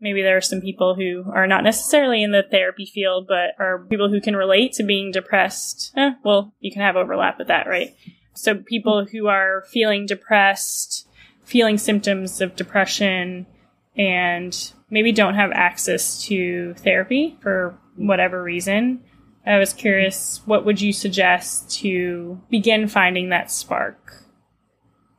Maybe 0.00 0.22
there 0.22 0.38
are 0.38 0.42
some 0.42 0.62
people 0.62 0.94
who 0.94 1.30
are 1.30 1.46
not 1.46 1.62
necessarily 1.62 2.22
in 2.22 2.32
the 2.32 2.42
therapy 2.42 2.86
field, 2.86 3.26
but 3.28 3.50
are 3.58 3.86
people 3.90 4.08
who 4.08 4.20
can 4.20 4.34
relate 4.34 4.72
to 4.72 4.82
being 4.82 5.12
depressed. 5.12 5.92
Eh, 5.94 6.12
well, 6.24 6.54
you 6.58 6.72
can 6.72 6.80
have 6.80 6.96
overlap 6.96 7.38
with 7.38 7.48
that, 7.48 7.66
right? 7.66 7.94
So 8.32 8.54
people 8.54 9.04
who 9.04 9.26
are 9.26 9.64
feeling 9.70 10.06
depressed, 10.06 11.06
feeling 11.44 11.76
symptoms 11.76 12.40
of 12.40 12.56
depression, 12.56 13.46
and 13.94 14.72
maybe 14.90 15.12
don't 15.12 15.34
have 15.34 15.50
access 15.52 16.22
to 16.24 16.74
therapy 16.74 17.38
for 17.40 17.78
whatever 17.96 18.42
reason. 18.42 19.02
I 19.46 19.58
was 19.58 19.72
curious, 19.72 20.42
what 20.44 20.64
would 20.64 20.80
you 20.80 20.92
suggest 20.92 21.70
to 21.80 22.40
begin 22.50 22.88
finding 22.88 23.30
that 23.30 23.50
spark? 23.50 24.12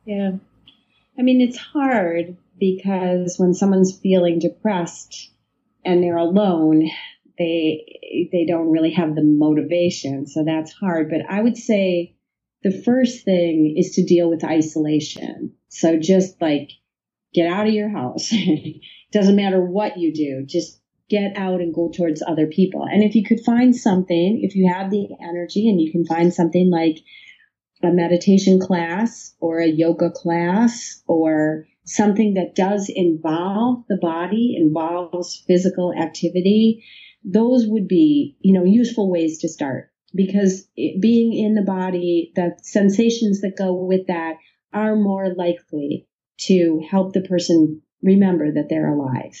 Yeah. 0.04 0.32
I 1.18 1.22
mean, 1.22 1.40
it's 1.40 1.58
hard 1.58 2.36
because 2.58 3.36
when 3.38 3.54
someone's 3.54 3.98
feeling 3.98 4.38
depressed 4.38 5.30
and 5.84 6.02
they're 6.02 6.16
alone, 6.16 6.88
they 7.38 8.28
they 8.30 8.44
don't 8.46 8.70
really 8.70 8.92
have 8.92 9.14
the 9.14 9.24
motivation, 9.24 10.26
so 10.26 10.44
that's 10.44 10.72
hard. 10.72 11.10
But 11.10 11.22
I 11.28 11.42
would 11.42 11.56
say 11.56 12.14
the 12.62 12.82
first 12.84 13.24
thing 13.24 13.74
is 13.76 13.92
to 13.92 14.04
deal 14.04 14.30
with 14.30 14.44
isolation. 14.44 15.54
So 15.68 15.98
just 15.98 16.40
like 16.40 16.70
get 17.34 17.50
out 17.50 17.66
of 17.66 17.74
your 17.74 17.88
house. 17.88 18.32
Doesn't 19.12 19.36
matter 19.36 19.62
what 19.62 19.98
you 19.98 20.12
do, 20.12 20.44
just 20.44 20.80
get 21.08 21.36
out 21.36 21.60
and 21.60 21.74
go 21.74 21.90
towards 21.90 22.22
other 22.22 22.46
people. 22.46 22.84
And 22.90 23.04
if 23.04 23.14
you 23.14 23.22
could 23.22 23.40
find 23.44 23.76
something, 23.76 24.40
if 24.42 24.56
you 24.56 24.72
have 24.72 24.90
the 24.90 25.08
energy 25.20 25.68
and 25.68 25.80
you 25.80 25.92
can 25.92 26.06
find 26.06 26.32
something 26.32 26.70
like 26.70 26.98
a 27.82 27.92
meditation 27.92 28.58
class 28.58 29.34
or 29.38 29.58
a 29.58 29.66
yoga 29.66 30.10
class 30.10 31.02
or 31.06 31.66
something 31.84 32.34
that 32.34 32.54
does 32.54 32.90
involve 32.94 33.84
the 33.88 33.98
body, 33.98 34.56
involves 34.56 35.44
physical 35.46 35.92
activity, 35.92 36.84
those 37.24 37.66
would 37.66 37.88
be, 37.88 38.36
you 38.40 38.54
know, 38.54 38.64
useful 38.64 39.10
ways 39.10 39.38
to 39.40 39.48
start 39.48 39.90
because 40.14 40.66
it, 40.76 41.00
being 41.00 41.32
in 41.32 41.54
the 41.54 41.62
body, 41.62 42.32
the 42.34 42.56
sensations 42.62 43.40
that 43.40 43.56
go 43.56 43.74
with 43.74 44.06
that 44.06 44.36
are 44.72 44.96
more 44.96 45.34
likely 45.34 46.06
to 46.38 46.82
help 46.90 47.12
the 47.12 47.20
person 47.20 47.82
remember 48.02 48.52
that 48.52 48.68
they're 48.68 48.92
alive. 48.92 49.36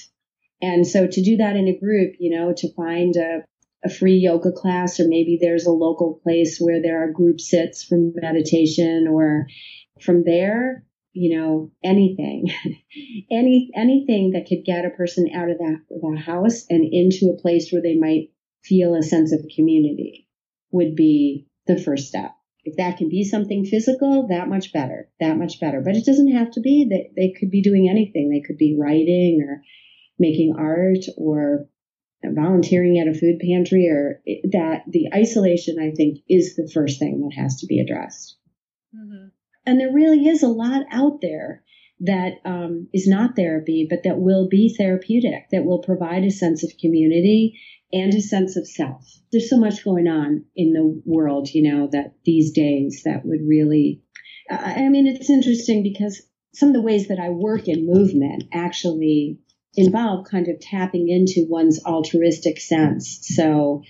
And 0.60 0.86
so 0.86 1.06
to 1.06 1.22
do 1.22 1.38
that 1.38 1.56
in 1.56 1.66
a 1.68 1.78
group, 1.78 2.14
you 2.18 2.36
know, 2.36 2.52
to 2.56 2.72
find 2.74 3.16
a, 3.16 3.44
a 3.84 3.90
free 3.90 4.18
yoga 4.18 4.52
class, 4.52 5.00
or 5.00 5.08
maybe 5.08 5.38
there's 5.40 5.66
a 5.66 5.72
local 5.72 6.20
place 6.22 6.58
where 6.58 6.80
there 6.80 7.02
are 7.02 7.12
group 7.12 7.40
sits 7.40 7.82
for 7.82 7.98
meditation, 7.98 9.08
or 9.10 9.46
from 10.00 10.22
there, 10.24 10.84
you 11.12 11.36
know, 11.36 11.72
anything, 11.82 12.46
any 13.30 13.70
anything 13.74 14.32
that 14.32 14.46
could 14.46 14.64
get 14.64 14.84
a 14.84 14.90
person 14.90 15.30
out 15.34 15.50
of 15.50 15.58
that 15.58 15.80
the 15.90 16.20
house 16.20 16.64
and 16.70 16.84
into 16.92 17.32
a 17.32 17.40
place 17.40 17.70
where 17.72 17.82
they 17.82 17.96
might 17.96 18.30
feel 18.62 18.94
a 18.94 19.02
sense 19.02 19.32
of 19.32 19.40
community 19.54 20.28
would 20.70 20.94
be 20.94 21.46
the 21.66 21.78
first 21.80 22.06
step. 22.06 22.32
If 22.64 22.76
that 22.76 22.96
can 22.96 23.08
be 23.08 23.24
something 23.24 23.64
physical, 23.64 24.28
that 24.28 24.48
much 24.48 24.72
better, 24.72 25.10
that 25.18 25.36
much 25.36 25.58
better. 25.58 25.80
But 25.80 25.96
it 25.96 26.04
doesn't 26.04 26.32
have 26.32 26.52
to 26.52 26.60
be 26.60 26.86
that 26.90 27.14
they 27.16 27.34
could 27.38 27.50
be 27.50 27.62
doing 27.62 27.88
anything. 27.88 28.30
They 28.30 28.46
could 28.46 28.58
be 28.58 28.76
writing 28.78 29.44
or 29.46 29.62
making 30.18 30.54
art 30.56 31.04
or 31.16 31.66
volunteering 32.24 32.98
at 32.98 33.08
a 33.08 33.18
food 33.18 33.40
pantry 33.40 33.88
or 33.88 34.22
that 34.52 34.84
the 34.88 35.08
isolation, 35.12 35.78
I 35.80 35.90
think, 35.90 36.18
is 36.28 36.54
the 36.54 36.70
first 36.72 37.00
thing 37.00 37.20
that 37.22 37.40
has 37.40 37.56
to 37.60 37.66
be 37.66 37.80
addressed. 37.80 38.36
Mm-hmm. 38.94 39.28
And 39.66 39.80
there 39.80 39.92
really 39.92 40.28
is 40.28 40.42
a 40.42 40.48
lot 40.48 40.84
out 40.90 41.20
there 41.20 41.62
that 42.00 42.34
um, 42.44 42.88
is 42.92 43.06
not 43.06 43.36
therapy, 43.36 43.86
but 43.88 44.00
that 44.04 44.18
will 44.18 44.48
be 44.48 44.74
therapeutic, 44.76 45.50
that 45.50 45.64
will 45.64 45.82
provide 45.82 46.24
a 46.24 46.30
sense 46.30 46.64
of 46.64 46.70
community 46.80 47.58
and 47.92 48.14
a 48.14 48.20
sense 48.20 48.56
of 48.56 48.66
self. 48.66 49.06
There's 49.30 49.50
so 49.50 49.58
much 49.58 49.84
going 49.84 50.08
on 50.08 50.44
in 50.56 50.72
the 50.72 51.02
world, 51.04 51.48
you 51.52 51.70
know, 51.70 51.88
that 51.92 52.14
these 52.24 52.52
days 52.52 53.02
that 53.04 53.24
would 53.24 53.40
really, 53.46 54.02
I 54.50 54.88
mean, 54.88 55.06
it's 55.06 55.30
interesting 55.30 55.82
because 55.82 56.22
some 56.54 56.68
of 56.68 56.74
the 56.74 56.82
ways 56.82 57.08
that 57.08 57.18
I 57.18 57.30
work 57.30 57.68
in 57.68 57.86
movement 57.86 58.44
actually 58.52 59.38
involve 59.74 60.26
kind 60.26 60.48
of 60.48 60.60
tapping 60.60 61.08
into 61.08 61.48
one's 61.48 61.82
altruistic 61.84 62.60
sense. 62.60 63.20
So, 63.34 63.82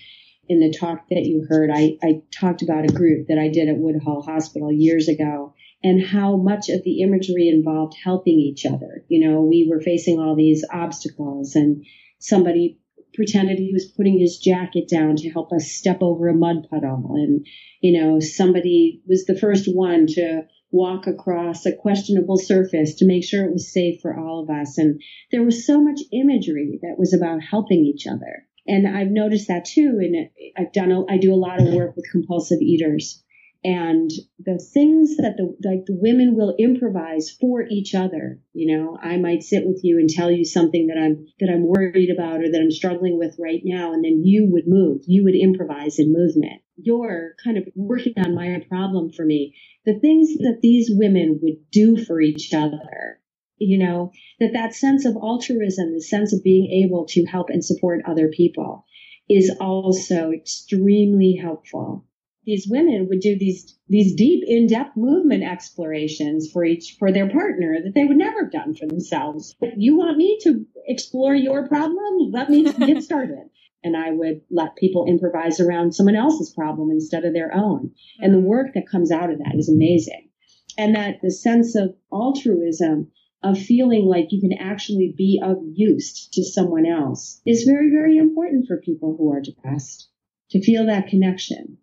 in 0.49 0.59
the 0.59 0.77
talk 0.77 1.07
that 1.09 1.25
you 1.25 1.45
heard, 1.47 1.71
I, 1.73 1.97
I 2.03 2.21
talked 2.37 2.63
about 2.63 2.83
a 2.83 2.93
group 2.93 3.27
that 3.27 3.39
I 3.39 3.47
did 3.47 3.69
at 3.69 3.77
Woodhull 3.77 4.23
Hospital 4.23 4.73
years 4.73 5.07
ago 5.07 5.53
and 5.81 6.05
how 6.05 6.35
much 6.35 6.67
of 6.67 6.83
the 6.83 7.01
imagery 7.01 7.47
involved 7.47 7.95
helping 8.03 8.39
each 8.39 8.65
other. 8.65 9.05
You 9.07 9.25
know, 9.25 9.41
we 9.41 9.67
were 9.69 9.79
facing 9.79 10.19
all 10.19 10.35
these 10.35 10.65
obstacles 10.69 11.55
and 11.55 11.85
somebody 12.19 12.77
pretended 13.13 13.59
he 13.59 13.71
was 13.73 13.91
putting 13.95 14.19
his 14.19 14.37
jacket 14.37 14.87
down 14.89 15.15
to 15.17 15.29
help 15.29 15.51
us 15.51 15.71
step 15.71 16.01
over 16.01 16.27
a 16.27 16.35
mud 16.35 16.67
puddle. 16.69 17.13
And, 17.15 17.45
you 17.81 17.99
know, 17.99 18.19
somebody 18.19 19.01
was 19.07 19.25
the 19.25 19.37
first 19.37 19.65
one 19.67 20.07
to 20.07 20.43
walk 20.71 21.05
across 21.05 21.65
a 21.65 21.75
questionable 21.75 22.37
surface 22.37 22.95
to 22.95 23.05
make 23.05 23.23
sure 23.23 23.45
it 23.45 23.53
was 23.53 23.71
safe 23.71 24.01
for 24.01 24.17
all 24.17 24.41
of 24.41 24.49
us. 24.49 24.77
And 24.77 25.01
there 25.31 25.43
was 25.43 25.65
so 25.65 25.81
much 25.81 25.99
imagery 26.11 26.79
that 26.81 26.95
was 26.97 27.13
about 27.13 27.41
helping 27.41 27.85
each 27.85 28.07
other. 28.07 28.47
And 28.65 28.87
I've 28.87 29.11
noticed 29.11 29.47
that 29.49 29.65
too. 29.65 29.99
And 30.01 30.29
I've 30.57 30.73
done, 30.73 30.91
a, 30.91 31.05
I 31.11 31.17
do 31.17 31.33
a 31.33 31.35
lot 31.35 31.61
of 31.61 31.73
work 31.73 31.95
with 31.95 32.09
compulsive 32.11 32.61
eaters. 32.61 33.22
And 33.63 34.11
the 34.39 34.59
things 34.73 35.17
that 35.17 35.35
the 35.37 35.55
like 35.63 35.85
the 35.85 35.95
women 35.95 36.35
will 36.35 36.55
improvise 36.59 37.31
for 37.39 37.63
each 37.69 37.95
other 37.95 38.39
you 38.53 38.75
know 38.75 38.97
i 39.01 39.17
might 39.17 39.43
sit 39.43 39.65
with 39.65 39.79
you 39.83 39.97
and 39.97 40.09
tell 40.09 40.29
you 40.29 40.43
something 40.43 40.87
that 40.87 40.97
i'm 40.97 41.25
that 41.39 41.49
i'm 41.49 41.65
worried 41.65 42.09
about 42.09 42.41
or 42.41 42.51
that 42.51 42.61
i'm 42.61 42.71
struggling 42.71 43.17
with 43.17 43.35
right 43.39 43.61
now 43.63 43.93
and 43.93 44.03
then 44.03 44.21
you 44.23 44.47
would 44.51 44.67
move 44.67 45.01
you 45.07 45.23
would 45.23 45.35
improvise 45.35 45.99
in 45.99 46.11
movement. 46.11 46.61
You're 46.75 47.35
kind 47.43 47.57
of 47.57 47.67
working 47.75 48.13
on 48.17 48.35
my 48.35 48.59
problem 48.67 49.11
for 49.11 49.25
me. 49.25 49.55
The 49.85 49.99
things 49.99 50.33
that 50.39 50.59
these 50.61 50.89
women 50.91 51.39
would 51.41 51.69
do 51.71 52.03
for 52.03 52.21
each 52.21 52.53
other 52.53 53.19
you 53.57 53.77
know 53.77 54.11
that 54.39 54.53
that 54.53 54.73
sense 54.73 55.05
of 55.05 55.15
altruism 55.15 55.93
the 55.93 56.01
sense 56.01 56.33
of 56.33 56.43
being 56.43 56.83
able 56.83 57.05
to 57.05 57.23
help 57.25 57.49
and 57.49 57.63
support 57.63 58.01
other 58.05 58.29
people 58.29 58.85
is 59.29 59.55
also 59.61 60.31
extremely 60.31 61.39
helpful 61.41 62.05
these 62.45 62.67
women 62.67 63.07
would 63.09 63.21
do 63.21 63.37
these 63.37 63.77
these 63.87 64.15
deep 64.15 64.43
in-depth 64.45 64.97
movement 64.97 65.43
explorations 65.43 66.49
for 66.51 66.65
each 66.65 66.95
for 66.99 67.11
their 67.11 67.29
partner 67.29 67.77
that 67.83 67.93
they 67.93 68.05
would 68.05 68.17
never 68.17 68.43
have 68.43 68.51
done 68.51 68.73
for 68.73 68.85
themselves. 68.85 69.55
You 69.77 69.97
want 69.97 70.17
me 70.17 70.39
to 70.43 70.65
explore 70.87 71.35
your 71.35 71.67
problem? 71.67 72.31
Let 72.31 72.49
me 72.49 72.63
get 72.63 73.03
started. 73.03 73.49
And 73.85 73.97
i 73.97 74.11
would 74.11 74.41
let 74.49 74.77
people 74.77 75.05
improvise 75.05 75.59
around 75.59 75.93
someone 75.93 76.15
else's 76.15 76.53
problem 76.53 76.89
instead 76.89 77.25
of 77.25 77.33
their 77.33 77.53
own. 77.53 77.91
And 78.19 78.33
the 78.33 78.39
work 78.39 78.73
that 78.75 78.87
comes 78.89 79.11
out 79.11 79.29
of 79.29 79.39
that 79.39 79.55
is 79.57 79.69
amazing. 79.69 80.29
And 80.77 80.95
that 80.95 81.21
the 81.21 81.31
sense 81.31 81.75
of 81.75 81.95
altruism 82.11 83.11
of 83.43 83.59
feeling 83.59 84.05
like 84.05 84.31
you 84.31 84.39
can 84.39 84.57
actually 84.57 85.13
be 85.17 85.41
of 85.43 85.57
use 85.73 86.29
to 86.33 86.43
someone 86.43 86.85
else 86.85 87.41
is 87.45 87.63
very 87.63 87.89
very 87.89 88.17
important 88.17 88.67
for 88.67 88.77
people 88.77 89.15
who 89.17 89.31
are 89.31 89.41
depressed. 89.41 90.09
To 90.51 90.61
feel 90.61 90.85
that 90.85 91.07
connection 91.07 91.77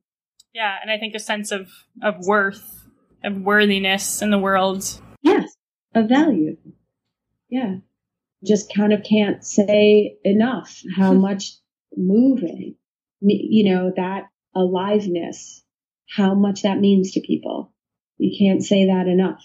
yeah, 0.55 0.77
and 0.81 0.91
I 0.91 0.99
think 0.99 1.15
a 1.15 1.21
sense 1.21 1.53
of 1.53 1.71
of 2.03 2.17
worth, 2.21 2.87
of 3.25 3.37
worthiness 3.39 4.23
in 4.23 4.31
the 4.31 4.39
world. 4.39 5.01
Yes, 5.23 5.57
of 5.95 6.09
value. 6.09 6.57
Yeah. 7.49 7.77
Just 8.45 8.73
kind 8.75 8.93
of 8.93 9.03
can't 9.03 9.45
say 9.45 10.17
enough 10.25 10.81
how 10.97 11.13
much 11.29 11.53
moving, 11.97 12.77
you 13.21 13.71
know, 13.71 13.93
that 13.97 14.29
aliveness, 14.55 15.63
how 16.09 16.35
much 16.35 16.63
that 16.63 16.81
means 16.81 17.13
to 17.13 17.21
people. 17.21 17.73
You 18.19 18.37
can't 18.39 18.63
say 18.63 18.87
that 18.87 19.07
enough. 19.07 19.43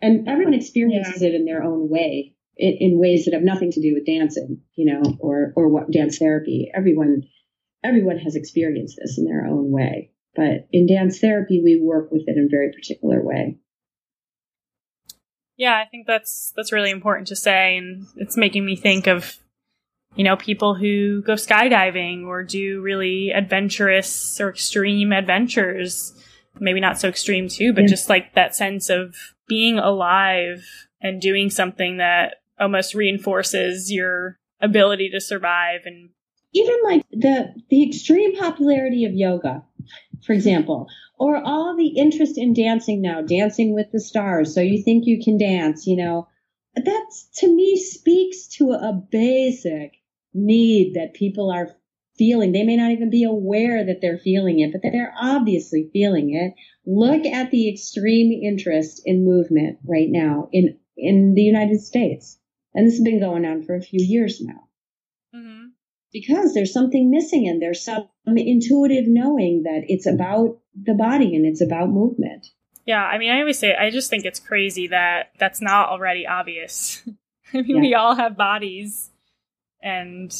And 0.00 0.28
everyone 0.28 0.54
experiences 0.54 1.22
yeah. 1.22 1.28
it 1.28 1.34
in 1.34 1.46
their 1.46 1.62
own 1.62 1.88
way, 1.88 2.34
in, 2.56 2.76
in 2.80 2.98
ways 2.98 3.24
that 3.24 3.34
have 3.34 3.42
nothing 3.42 3.72
to 3.72 3.80
do 3.80 3.94
with 3.94 4.06
dancing, 4.06 4.60
you 4.74 4.92
know, 4.92 5.16
or, 5.20 5.52
or 5.56 5.68
what 5.68 5.90
dance 5.90 6.18
therapy. 6.18 6.70
Everyone, 6.74 7.22
everyone 7.82 8.18
has 8.18 8.36
experienced 8.36 8.98
this 9.00 9.16
in 9.18 9.24
their 9.24 9.46
own 9.46 9.70
way. 9.70 10.10
But 10.36 10.68
in 10.72 10.86
dance 10.86 11.18
therapy, 11.18 11.60
we 11.62 11.80
work 11.80 12.10
with 12.10 12.24
it 12.26 12.36
in 12.36 12.44
a 12.44 12.48
very 12.50 12.72
particular 12.72 13.22
way. 13.22 13.58
Yeah, 15.56 15.74
I 15.74 15.88
think 15.88 16.06
that's 16.06 16.52
that's 16.54 16.72
really 16.72 16.90
important 16.90 17.28
to 17.28 17.36
say, 17.36 17.76
and 17.76 18.06
it's 18.16 18.36
making 18.36 18.64
me 18.66 18.76
think 18.76 19.06
of 19.06 19.38
you 20.14 20.24
know 20.24 20.36
people 20.36 20.74
who 20.74 21.22
go 21.22 21.34
skydiving 21.34 22.26
or 22.26 22.42
do 22.42 22.80
really 22.82 23.30
adventurous 23.30 24.40
or 24.40 24.50
extreme 24.50 25.12
adventures. 25.12 26.12
Maybe 26.58 26.80
not 26.80 26.98
so 26.98 27.08
extreme 27.08 27.48
too, 27.48 27.72
but 27.72 27.82
yeah. 27.82 27.88
just 27.88 28.08
like 28.08 28.34
that 28.34 28.54
sense 28.54 28.90
of 28.90 29.16
being 29.48 29.78
alive 29.78 30.64
and 31.00 31.20
doing 31.20 31.50
something 31.50 31.98
that 31.98 32.36
almost 32.58 32.94
reinforces 32.94 33.92
your 33.92 34.38
ability 34.60 35.10
to 35.10 35.20
survive 35.20 35.82
and 35.84 36.10
even 36.54 36.76
like 36.84 37.04
the 37.10 37.54
the 37.68 37.86
extreme 37.86 38.34
popularity 38.36 39.04
of 39.04 39.12
yoga 39.12 39.62
for 40.26 40.32
example, 40.32 40.88
or 41.18 41.40
all 41.42 41.76
the 41.76 41.96
interest 41.96 42.36
in 42.36 42.52
dancing 42.52 43.00
now, 43.00 43.22
dancing 43.22 43.72
with 43.74 43.90
the 43.92 44.00
stars. 44.00 44.54
So 44.54 44.60
you 44.60 44.82
think 44.82 45.06
you 45.06 45.22
can 45.22 45.38
dance, 45.38 45.86
you 45.86 45.96
know, 45.96 46.28
that 46.74 47.06
to 47.36 47.54
me 47.54 47.78
speaks 47.78 48.48
to 48.58 48.72
a 48.72 48.92
basic 49.10 49.92
need 50.34 50.94
that 50.94 51.14
people 51.14 51.50
are 51.50 51.76
feeling. 52.18 52.52
They 52.52 52.64
may 52.64 52.76
not 52.76 52.90
even 52.90 53.10
be 53.10 53.24
aware 53.24 53.84
that 53.84 54.00
they're 54.00 54.18
feeling 54.18 54.60
it, 54.60 54.72
but 54.72 54.82
they're 54.82 55.14
obviously 55.18 55.88
feeling 55.92 56.34
it. 56.34 56.54
Look 56.86 57.24
at 57.24 57.50
the 57.50 57.70
extreme 57.70 58.32
interest 58.32 59.02
in 59.04 59.24
movement 59.24 59.78
right 59.86 60.08
now 60.10 60.48
in, 60.52 60.78
in 60.96 61.34
the 61.34 61.42
United 61.42 61.80
States. 61.80 62.38
And 62.74 62.86
this 62.86 62.94
has 62.94 63.04
been 63.04 63.20
going 63.20 63.46
on 63.46 63.62
for 63.62 63.74
a 63.74 63.82
few 63.82 64.04
years 64.04 64.40
now. 64.40 64.65
Because 66.12 66.54
there's 66.54 66.72
something 66.72 67.10
missing 67.10 67.48
and 67.48 67.60
there's 67.60 67.84
some 67.84 68.08
intuitive 68.26 69.04
knowing 69.06 69.64
that 69.64 69.82
it's 69.88 70.06
about 70.06 70.58
the 70.74 70.94
body 70.94 71.34
and 71.34 71.44
it's 71.44 71.60
about 71.60 71.90
movement. 71.90 72.46
Yeah, 72.86 73.04
I 73.04 73.18
mean, 73.18 73.32
I 73.32 73.40
always 73.40 73.58
say, 73.58 73.74
I 73.74 73.90
just 73.90 74.08
think 74.08 74.24
it's 74.24 74.38
crazy 74.38 74.86
that 74.88 75.32
that's 75.38 75.60
not 75.60 75.88
already 75.88 76.26
obvious. 76.26 77.02
I 77.54 77.62
mean, 77.62 77.76
yeah. 77.76 77.80
we 77.80 77.94
all 77.94 78.14
have 78.14 78.36
bodies 78.36 79.10
and 79.82 80.34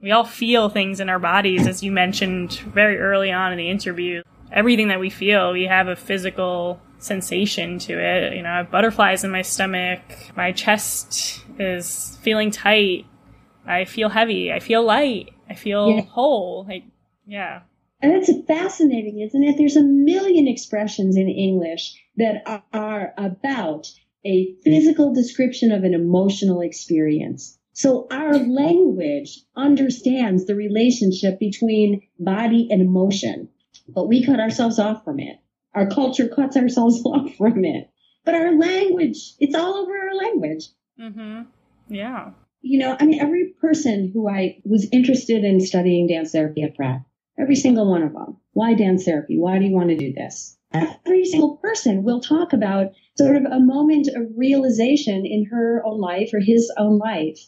we 0.00 0.10
all 0.10 0.24
feel 0.24 0.68
things 0.68 1.00
in 1.00 1.08
our 1.08 1.18
bodies, 1.18 1.66
as 1.66 1.82
you 1.82 1.92
mentioned 1.92 2.52
very 2.52 2.98
early 2.98 3.32
on 3.32 3.52
in 3.52 3.58
the 3.58 3.70
interview. 3.70 4.22
Everything 4.52 4.88
that 4.88 5.00
we 5.00 5.10
feel, 5.10 5.52
we 5.52 5.64
have 5.64 5.88
a 5.88 5.96
physical 5.96 6.80
sensation 6.98 7.78
to 7.80 7.98
it. 7.98 8.34
You 8.34 8.42
know, 8.42 8.50
I 8.50 8.56
have 8.58 8.70
butterflies 8.70 9.24
in 9.24 9.30
my 9.30 9.42
stomach, 9.42 10.00
my 10.36 10.52
chest 10.52 11.44
is 11.58 12.16
feeling 12.22 12.50
tight, 12.50 13.06
I 13.68 13.84
feel 13.84 14.08
heavy. 14.08 14.50
I 14.50 14.60
feel 14.60 14.82
light. 14.82 15.28
I 15.48 15.54
feel 15.54 15.90
yeah. 15.90 16.02
whole. 16.02 16.64
Like, 16.66 16.84
yeah. 17.26 17.60
And 18.00 18.12
it's 18.12 18.30
fascinating, 18.46 19.20
isn't 19.20 19.44
it? 19.44 19.56
There's 19.58 19.76
a 19.76 19.82
million 19.82 20.48
expressions 20.48 21.16
in 21.16 21.28
English 21.28 22.02
that 22.16 22.64
are 22.72 23.12
about 23.18 23.88
a 24.24 24.54
physical 24.64 25.12
description 25.12 25.70
of 25.70 25.84
an 25.84 25.92
emotional 25.92 26.62
experience. 26.62 27.58
So 27.74 28.06
our 28.10 28.38
language 28.38 29.40
understands 29.54 30.46
the 30.46 30.54
relationship 30.54 31.38
between 31.38 32.02
body 32.18 32.68
and 32.70 32.80
emotion, 32.80 33.48
but 33.88 34.08
we 34.08 34.24
cut 34.24 34.40
ourselves 34.40 34.78
off 34.78 35.04
from 35.04 35.20
it. 35.20 35.38
Our 35.74 35.88
culture 35.88 36.28
cuts 36.28 36.56
ourselves 36.56 37.02
off 37.04 37.34
from 37.36 37.64
it. 37.64 37.90
But 38.24 38.34
our 38.34 38.56
language, 38.56 39.34
it's 39.38 39.54
all 39.54 39.74
over 39.74 39.92
our 39.92 40.14
language. 40.14 40.64
Mm-hmm. 40.98 41.42
Yeah 41.88 42.30
you 42.60 42.78
know, 42.78 42.96
I 42.98 43.06
mean, 43.06 43.20
every 43.20 43.54
person 43.60 44.10
who 44.12 44.28
I 44.28 44.60
was 44.64 44.88
interested 44.92 45.44
in 45.44 45.60
studying 45.60 46.08
dance 46.08 46.32
therapy 46.32 46.62
at 46.62 46.76
Pratt, 46.76 47.02
every 47.38 47.56
single 47.56 47.90
one 47.90 48.02
of 48.02 48.12
them. 48.12 48.38
Why 48.52 48.74
dance 48.74 49.04
therapy? 49.04 49.38
Why 49.38 49.58
do 49.58 49.64
you 49.64 49.74
want 49.74 49.90
to 49.90 49.96
do 49.96 50.12
this? 50.12 50.56
Every 50.72 51.24
single 51.24 51.56
person 51.56 52.02
will 52.02 52.20
talk 52.20 52.52
about 52.52 52.92
sort 53.16 53.36
of 53.36 53.44
a 53.44 53.60
moment 53.60 54.08
of 54.08 54.36
realization 54.36 55.24
in 55.24 55.46
her 55.50 55.82
own 55.86 55.98
life 55.98 56.30
or 56.34 56.40
his 56.40 56.70
own 56.76 56.98
life 56.98 57.38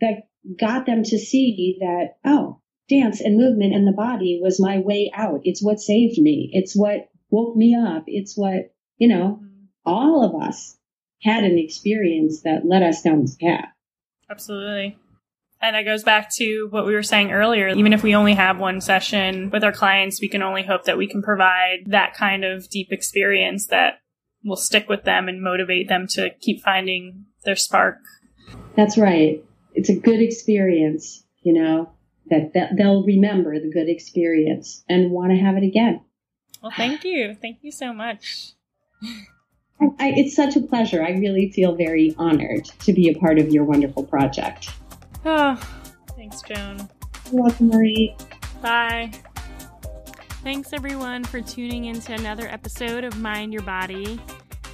that 0.00 0.28
got 0.58 0.86
them 0.86 1.02
to 1.02 1.18
see 1.18 1.78
that, 1.80 2.16
oh, 2.24 2.60
dance 2.88 3.20
and 3.20 3.36
movement 3.36 3.74
and 3.74 3.86
the 3.86 3.92
body 3.92 4.40
was 4.42 4.60
my 4.60 4.78
way 4.78 5.10
out. 5.14 5.40
It's 5.44 5.62
what 5.62 5.80
saved 5.80 6.18
me. 6.18 6.50
It's 6.52 6.76
what 6.76 7.08
woke 7.30 7.56
me 7.56 7.74
up. 7.74 8.04
It's 8.06 8.36
what, 8.36 8.72
you 8.98 9.08
know, 9.08 9.40
mm-hmm. 9.42 9.64
all 9.84 10.24
of 10.24 10.42
us 10.42 10.76
had 11.22 11.44
an 11.44 11.58
experience 11.58 12.42
that 12.42 12.66
led 12.66 12.82
us 12.82 13.02
down 13.02 13.22
this 13.22 13.36
path. 13.36 13.68
Absolutely. 14.30 14.96
And 15.62 15.76
it 15.76 15.84
goes 15.84 16.02
back 16.02 16.30
to 16.36 16.68
what 16.70 16.86
we 16.86 16.94
were 16.94 17.02
saying 17.02 17.32
earlier. 17.32 17.68
Even 17.68 17.92
if 17.92 18.02
we 18.02 18.14
only 18.14 18.34
have 18.34 18.58
one 18.58 18.80
session 18.80 19.50
with 19.50 19.62
our 19.62 19.72
clients, 19.72 20.20
we 20.20 20.28
can 20.28 20.42
only 20.42 20.62
hope 20.62 20.84
that 20.84 20.96
we 20.96 21.06
can 21.06 21.22
provide 21.22 21.80
that 21.86 22.14
kind 22.14 22.44
of 22.44 22.70
deep 22.70 22.88
experience 22.92 23.66
that 23.66 24.00
will 24.42 24.56
stick 24.56 24.88
with 24.88 25.04
them 25.04 25.28
and 25.28 25.42
motivate 25.42 25.88
them 25.88 26.06
to 26.06 26.30
keep 26.40 26.62
finding 26.62 27.26
their 27.44 27.56
spark. 27.56 27.98
That's 28.74 28.96
right. 28.96 29.44
It's 29.74 29.90
a 29.90 29.98
good 29.98 30.20
experience, 30.22 31.24
you 31.42 31.52
know, 31.52 31.92
that, 32.30 32.54
that 32.54 32.70
they'll 32.78 33.04
remember 33.04 33.58
the 33.60 33.70
good 33.70 33.88
experience 33.88 34.82
and 34.88 35.10
want 35.10 35.32
to 35.32 35.36
have 35.36 35.56
it 35.56 35.64
again. 35.64 36.00
Well, 36.62 36.72
thank 36.74 37.04
you. 37.04 37.34
Thank 37.34 37.58
you 37.60 37.72
so 37.72 37.92
much. 37.92 38.52
I, 39.80 40.12
it's 40.16 40.36
such 40.36 40.56
a 40.56 40.60
pleasure. 40.60 41.02
I 41.02 41.12
really 41.12 41.50
feel 41.50 41.74
very 41.74 42.14
honored 42.18 42.66
to 42.80 42.92
be 42.92 43.08
a 43.08 43.18
part 43.18 43.38
of 43.38 43.48
your 43.48 43.64
wonderful 43.64 44.04
project. 44.04 44.70
Oh, 45.24 45.56
thanks, 46.16 46.42
Joan. 46.42 46.88
You're 47.32 47.42
welcome, 47.42 47.68
Marie. 47.68 48.14
Bye. 48.60 49.10
Thanks, 50.42 50.72
everyone, 50.72 51.24
for 51.24 51.40
tuning 51.40 51.86
into 51.86 52.12
another 52.12 52.46
episode 52.48 53.04
of 53.04 53.18
Mind 53.18 53.52
Your 53.52 53.62
Body. 53.62 54.20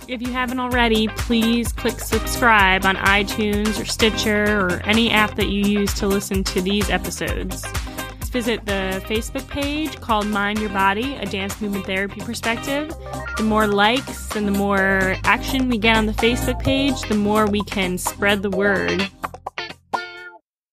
If 0.09 0.23
you 0.23 0.33
haven't 0.33 0.61
already, 0.61 1.09
please 1.09 1.73
click 1.73 1.99
subscribe 1.99 2.85
on 2.85 2.97
iTunes 2.97 3.81
or 3.81 3.85
Stitcher 3.85 4.61
or 4.61 4.81
any 4.85 5.11
app 5.11 5.35
that 5.37 5.49
you 5.49 5.63
use 5.63 5.93
to 5.95 6.07
listen 6.07 6.45
to 6.45 6.61
these 6.61 6.91
episodes 6.91 7.65
visit 8.37 8.67
the 8.67 9.03
Facebook 9.07 9.49
page 9.49 9.99
called 10.03 10.27
Mind 10.27 10.59
Your 10.59 10.69
Body, 10.69 11.15
a 11.15 11.25
dance 11.25 11.59
movement 11.59 11.87
therapy 11.87 12.21
perspective. 12.21 12.95
The 13.39 13.43
more 13.43 13.67
likes 13.67 14.37
and 14.37 14.47
the 14.47 14.53
more 14.53 15.17
action 15.25 15.71
we 15.71 15.79
get 15.79 15.97
on 15.97 16.05
the 16.05 16.13
Facebook 16.13 16.63
page, 16.63 17.01
the 17.09 17.15
more 17.15 17.47
we 17.47 17.63
can 17.63 17.97
spread 17.97 18.43
the 18.43 18.51
word 18.51 19.09